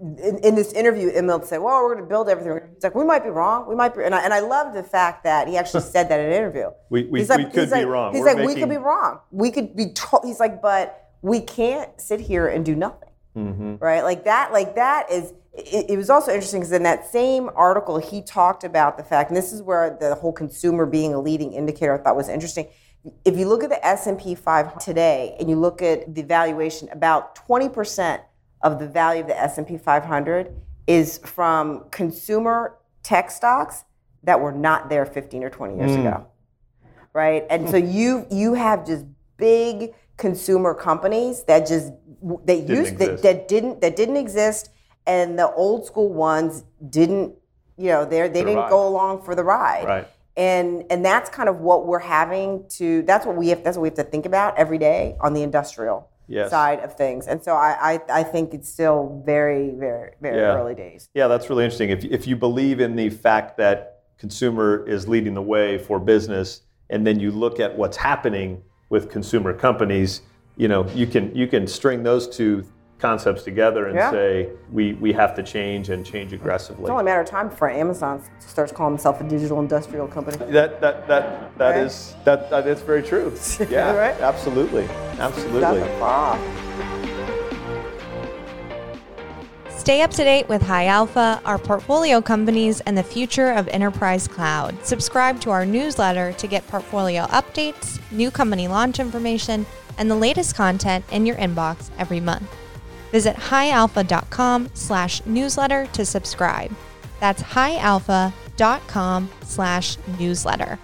in, 0.00 0.38
in 0.38 0.54
this 0.54 0.72
interview, 0.72 1.10
Immelt 1.12 1.44
said, 1.46 1.58
"Well, 1.58 1.82
we're 1.82 1.94
going 1.94 2.04
to 2.04 2.08
build 2.08 2.28
everything." 2.28 2.60
He's 2.74 2.82
like, 2.82 2.94
"We 2.94 3.04
might 3.04 3.22
be 3.22 3.30
wrong. 3.30 3.68
We 3.68 3.74
might 3.74 3.94
be," 3.94 4.02
and 4.04 4.14
I, 4.14 4.22
and 4.22 4.32
I 4.34 4.40
love 4.40 4.74
the 4.74 4.82
fact 4.82 5.24
that 5.24 5.48
he 5.48 5.56
actually 5.56 5.82
said 5.82 6.08
that 6.08 6.20
in 6.20 6.26
an 6.26 6.32
interview. 6.32 6.70
We- 6.90 7.04
we- 7.04 7.20
He's 7.20 7.28
like- 7.28 7.38
we 7.38 7.44
could 7.50 7.70
be 7.70 7.84
wrong. 7.84 8.12
He's 8.14 8.22
We're 8.22 8.34
like, 8.34 8.46
"We 8.46 8.54
could 8.54 8.68
be 8.68 8.76
wrong. 8.76 9.20
We 9.30 9.50
could 9.50 9.74
be." 9.76 9.92
To-. 9.92 10.20
He's 10.24 10.40
like, 10.40 10.60
"But 10.60 11.10
we 11.22 11.40
can't 11.40 11.98
sit 12.00 12.20
here 12.20 12.46
and 12.48 12.64
do 12.64 12.74
nothing." 12.74 13.08
Mm-hmm. 13.36 13.76
right? 13.76 14.02
Like 14.02 14.24
that, 14.24 14.52
like 14.52 14.74
that 14.76 15.10
is. 15.10 15.32
It, 15.52 15.90
it 15.90 15.96
was 15.96 16.10
also 16.10 16.32
interesting 16.32 16.60
because 16.60 16.72
in 16.72 16.82
that 16.82 17.06
same 17.06 17.48
article, 17.54 17.98
he 17.98 18.22
talked 18.22 18.64
about 18.64 18.96
the 18.96 19.04
fact, 19.04 19.30
and 19.30 19.36
this 19.36 19.52
is 19.52 19.62
where 19.62 19.96
the 20.00 20.14
whole 20.16 20.32
consumer 20.32 20.84
being 20.86 21.14
a 21.14 21.20
leading 21.20 21.52
indicator 21.52 21.94
I 21.94 22.02
thought 22.02 22.16
was 22.16 22.28
interesting. 22.28 22.66
If 23.24 23.36
you 23.36 23.46
look 23.46 23.62
at 23.62 23.70
the 23.70 23.84
S 23.86 24.06
and 24.06 24.18
P 24.18 24.34
500 24.34 24.80
today, 24.80 25.36
and 25.38 25.48
you 25.48 25.56
look 25.56 25.82
at 25.82 26.14
the 26.14 26.22
valuation, 26.22 26.88
about 26.90 27.36
20 27.36 27.68
percent 27.68 28.22
of 28.64 28.80
the 28.80 28.88
value 28.88 29.20
of 29.20 29.28
the 29.28 29.40
S 29.40 29.58
and 29.58 29.66
P 29.66 29.78
500 29.78 30.52
is 30.88 31.18
from 31.18 31.84
consumer 31.90 32.76
tech 33.04 33.30
stocks 33.30 33.84
that 34.24 34.40
were 34.40 34.52
not 34.52 34.88
there 34.88 35.06
15 35.06 35.44
or 35.44 35.50
20 35.50 35.76
years 35.76 35.94
hmm. 35.94 36.00
ago 36.00 36.26
right? 37.14 37.46
And 37.48 37.70
so 37.70 37.80
hmm. 37.80 37.90
you 37.90 38.26
you 38.30 38.52
have 38.52 38.86
just 38.86 39.06
big 39.38 39.94
consumer 40.18 40.74
companies 40.74 41.44
that 41.44 41.66
just 41.66 41.92
that 42.44 42.68
used 42.68 42.98
that, 42.98 43.22
that 43.22 43.48
didn't 43.48 43.80
that 43.80 43.96
didn't 43.96 44.18
exist, 44.18 44.68
and 45.06 45.38
the 45.38 45.50
old 45.54 45.86
school 45.86 46.12
ones 46.12 46.64
didn't. 46.90 47.34
You 47.78 47.88
know, 47.88 48.04
they 48.04 48.20
they 48.22 48.40
didn't 48.40 48.54
Survive. 48.54 48.70
go 48.70 48.86
along 48.86 49.22
for 49.22 49.34
the 49.34 49.42
ride. 49.42 49.84
Right. 49.86 50.08
And 50.36 50.84
and 50.90 51.04
that's 51.04 51.30
kind 51.30 51.48
of 51.48 51.60
what 51.60 51.86
we're 51.86 52.00
having 52.00 52.66
to. 52.70 53.02
That's 53.02 53.24
what 53.24 53.36
we 53.36 53.48
have. 53.48 53.64
That's 53.64 53.76
what 53.76 53.82
we 53.82 53.88
have 53.88 53.96
to 53.96 54.04
think 54.04 54.26
about 54.26 54.58
every 54.58 54.78
day 54.78 55.16
on 55.20 55.32
the 55.32 55.42
industrial. 55.42 56.10
Yes. 56.26 56.50
side 56.50 56.80
of 56.80 56.96
things. 56.96 57.26
And 57.26 57.42
so 57.42 57.52
I, 57.54 58.00
I, 58.08 58.20
I 58.20 58.22
think 58.22 58.54
it's 58.54 58.68
still 58.68 59.22
very, 59.26 59.70
very, 59.70 60.12
very 60.20 60.38
Yeah. 60.38 60.56
early 60.56 60.74
days. 60.74 61.08
Yeah, 61.14 61.28
that's 61.28 61.50
really 61.50 61.64
interesting. 61.64 61.90
If, 61.90 62.04
if 62.04 62.26
you 62.26 62.36
believe 62.36 62.80
in 62.80 62.96
the 62.96 63.10
fact 63.10 63.56
that 63.58 64.02
consumer 64.18 64.86
is 64.88 65.06
leading 65.06 65.34
the 65.34 65.42
way 65.42 65.76
for 65.78 65.98
business, 65.98 66.62
and 66.90 67.06
then 67.06 67.18
you 67.20 67.30
look 67.30 67.60
at 67.60 67.76
what's 67.76 67.96
happening 67.96 68.62
with 68.90 69.10
consumer 69.10 69.52
companies, 69.52 70.22
you 70.56 70.68
know, 70.68 70.86
you 70.90 71.06
can 71.06 71.34
you 71.34 71.46
can 71.46 71.66
string 71.66 72.02
those 72.02 72.28
two 72.28 72.64
concepts 72.98 73.42
together 73.42 73.86
and 73.86 73.96
Yeah. 73.96 74.10
say 74.10 74.48
we, 74.72 74.94
we 74.94 75.12
have 75.12 75.34
to 75.34 75.42
change 75.42 75.90
and 75.90 76.06
change 76.06 76.32
aggressively. 76.32 76.84
It's 76.84 76.90
only 76.90 77.02
a 77.02 77.04
matter 77.04 77.20
of 77.20 77.26
time 77.26 77.48
before 77.48 77.68
Amazon 77.70 78.22
starts 78.38 78.72
calling 78.72 78.94
himself 78.94 79.20
a 79.20 79.24
digital 79.24 79.60
industrial 79.60 80.06
company. 80.06 80.36
That 80.52 80.80
that 80.80 81.06
that 81.08 81.58
that 81.58 81.70
Right? 81.76 81.84
is 81.84 82.14
that 82.24 82.48
that 82.50 82.66
is 82.66 82.80
very 82.80 83.02
true. 83.02 83.32
Yeah, 83.68 83.94
Right? 83.94 84.18
absolutely, 84.20 84.88
absolutely. 85.18 85.60
Nothing 85.60 85.98
far 85.98 86.34
off. 86.38 86.40
Stay 89.76 90.00
up 90.00 90.10
to 90.12 90.24
date 90.24 90.48
with 90.48 90.62
High 90.62 90.86
Alpha, 90.86 91.42
our 91.44 91.58
portfolio 91.58 92.22
companies, 92.22 92.80
and 92.82 92.96
the 92.96 93.02
future 93.02 93.50
of 93.50 93.68
enterprise 93.68 94.26
cloud. 94.26 94.74
Subscribe 94.82 95.40
to 95.42 95.50
our 95.50 95.66
newsletter 95.66 96.32
to 96.34 96.46
get 96.46 96.66
portfolio 96.68 97.24
updates, 97.26 98.00
new 98.10 98.30
company 98.30 98.66
launch 98.66 98.98
information, 98.98 99.66
and 99.98 100.10
the 100.10 100.14
latest 100.14 100.56
content 100.56 101.04
in 101.12 101.26
your 101.26 101.36
inbox 101.36 101.90
every 101.98 102.18
month. 102.20 102.48
Visit 103.14 103.36
highalpha.com 103.36 104.70
slash 104.74 105.24
newsletter 105.24 105.86
to 105.92 106.04
subscribe. 106.04 106.74
That's 107.20 107.40
highalpha.com 107.40 109.30
slash 109.44 109.96
newsletter. 110.18 110.80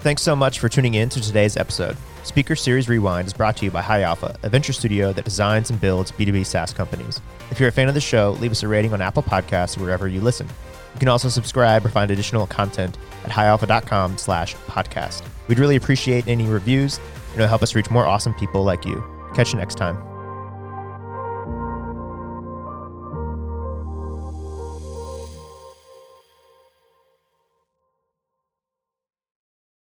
Thanks 0.00 0.22
so 0.22 0.34
much 0.34 0.60
for 0.60 0.70
tuning 0.70 0.94
in 0.94 1.10
to 1.10 1.20
today's 1.20 1.58
episode. 1.58 1.98
Speaker 2.22 2.56
Series 2.56 2.88
Rewind 2.88 3.26
is 3.26 3.34
brought 3.34 3.54
to 3.58 3.66
you 3.66 3.70
by 3.70 3.82
High 3.82 4.00
Alpha, 4.00 4.38
a 4.44 4.48
venture 4.48 4.72
studio 4.72 5.12
that 5.12 5.26
designs 5.26 5.68
and 5.68 5.78
builds 5.78 6.10
B2B 6.10 6.46
SaaS 6.46 6.72
companies. 6.72 7.20
If 7.50 7.60
you're 7.60 7.68
a 7.68 7.72
fan 7.72 7.88
of 7.88 7.94
the 7.94 8.00
show, 8.00 8.30
leave 8.40 8.52
us 8.52 8.62
a 8.62 8.68
rating 8.68 8.94
on 8.94 9.02
Apple 9.02 9.22
Podcasts 9.22 9.76
or 9.76 9.82
wherever 9.82 10.08
you 10.08 10.22
listen. 10.22 10.48
You 10.94 11.00
can 11.00 11.08
also 11.08 11.28
subscribe 11.28 11.84
or 11.84 11.90
find 11.90 12.10
additional 12.10 12.46
content 12.46 12.96
at 13.24 13.30
highalpha.com 13.30 14.16
slash 14.16 14.56
podcast. 14.68 15.22
We'd 15.48 15.58
really 15.58 15.76
appreciate 15.76 16.26
any 16.28 16.46
reviews. 16.46 16.98
It'll 17.34 17.46
help 17.46 17.62
us 17.62 17.74
reach 17.74 17.90
more 17.90 18.06
awesome 18.06 18.32
people 18.32 18.64
like 18.64 18.86
you. 18.86 19.04
Catch 19.34 19.52
you 19.52 19.58
next 19.58 19.74
time. 19.74 20.15